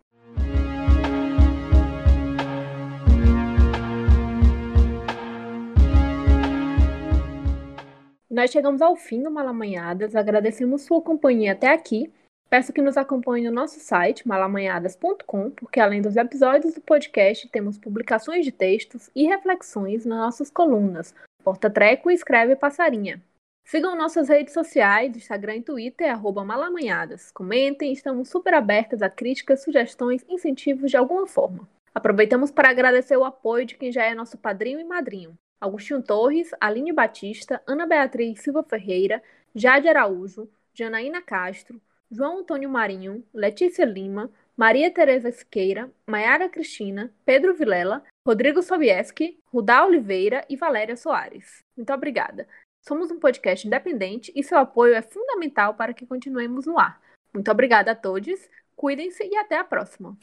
Nós 8.37 8.51
chegamos 8.51 8.83
ao 8.83 8.95
fim 8.95 9.23
do 9.23 9.31
Malamanhadas, 9.31 10.15
agradecemos 10.15 10.83
sua 10.83 11.01
companhia 11.01 11.53
até 11.53 11.73
aqui. 11.73 12.13
Peço 12.47 12.71
que 12.71 12.83
nos 12.83 12.95
acompanhe 12.95 13.49
no 13.49 13.51
nosso 13.51 13.79
site, 13.79 14.27
malamanhadas.com, 14.27 15.49
porque 15.49 15.79
além 15.79 16.03
dos 16.03 16.15
episódios 16.15 16.75
do 16.75 16.81
podcast, 16.81 17.49
temos 17.49 17.79
publicações 17.79 18.45
de 18.45 18.51
textos 18.51 19.09
e 19.15 19.25
reflexões 19.25 20.05
nas 20.05 20.19
nossas 20.19 20.51
colunas. 20.51 21.15
Porta 21.43 21.67
Treco 21.67 22.11
e 22.11 22.13
Escreve 22.13 22.55
Passarinha. 22.55 23.19
Sigam 23.65 23.95
nossas 23.95 24.29
redes 24.29 24.53
sociais, 24.53 25.17
Instagram 25.17 25.55
e 25.55 25.63
Twitter, 25.63 26.11
arroba 26.11 26.45
malamanhadas. 26.45 27.31
Comentem, 27.31 27.91
estamos 27.91 28.29
super 28.29 28.53
abertas 28.53 29.01
a 29.01 29.09
críticas, 29.09 29.63
sugestões, 29.63 30.23
incentivos 30.29 30.91
de 30.91 30.97
alguma 30.97 31.25
forma. 31.25 31.67
Aproveitamos 31.91 32.51
para 32.51 32.69
agradecer 32.69 33.17
o 33.17 33.25
apoio 33.25 33.65
de 33.65 33.73
quem 33.73 33.91
já 33.91 34.03
é 34.03 34.13
nosso 34.13 34.37
padrinho 34.37 34.79
e 34.79 34.83
madrinho. 34.83 35.35
Agostinho 35.59 36.01
Torres, 36.01 36.51
Aline 36.59 36.93
Batista, 36.93 37.61
Ana 37.65 37.85
Beatriz 37.85 38.41
Silva 38.41 38.63
Ferreira, 38.63 39.21
Jade 39.55 39.87
Araújo, 39.87 40.49
Janaína 40.73 41.21
Castro, 41.21 41.81
João 42.09 42.39
Antônio 42.39 42.69
Marinho, 42.69 43.23
Letícia 43.33 43.83
Lima, 43.83 44.31
Maria 44.55 44.89
Tereza 44.89 45.31
Siqueira, 45.31 45.91
Maiara 46.07 46.49
Cristina, 46.49 47.11
Pedro 47.25 47.53
Vilela, 47.53 48.03
Rodrigo 48.25 48.61
Sobieski, 48.61 49.39
Rudá 49.53 49.85
Oliveira 49.85 50.45
e 50.49 50.55
Valéria 50.55 50.95
Soares. 50.95 51.59
Muito 51.75 51.93
obrigada. 51.93 52.47
Somos 52.87 53.11
um 53.11 53.19
podcast 53.19 53.67
independente 53.67 54.31
e 54.35 54.43
seu 54.43 54.57
apoio 54.57 54.93
é 54.95 55.01
fundamental 55.01 55.73
para 55.73 55.93
que 55.93 56.05
continuemos 56.05 56.65
no 56.65 56.79
ar. 56.79 57.01
Muito 57.33 57.51
obrigada 57.51 57.91
a 57.91 57.95
todos, 57.95 58.49
cuidem-se 58.75 59.23
e 59.23 59.35
até 59.35 59.57
a 59.57 59.63
próxima. 59.63 60.17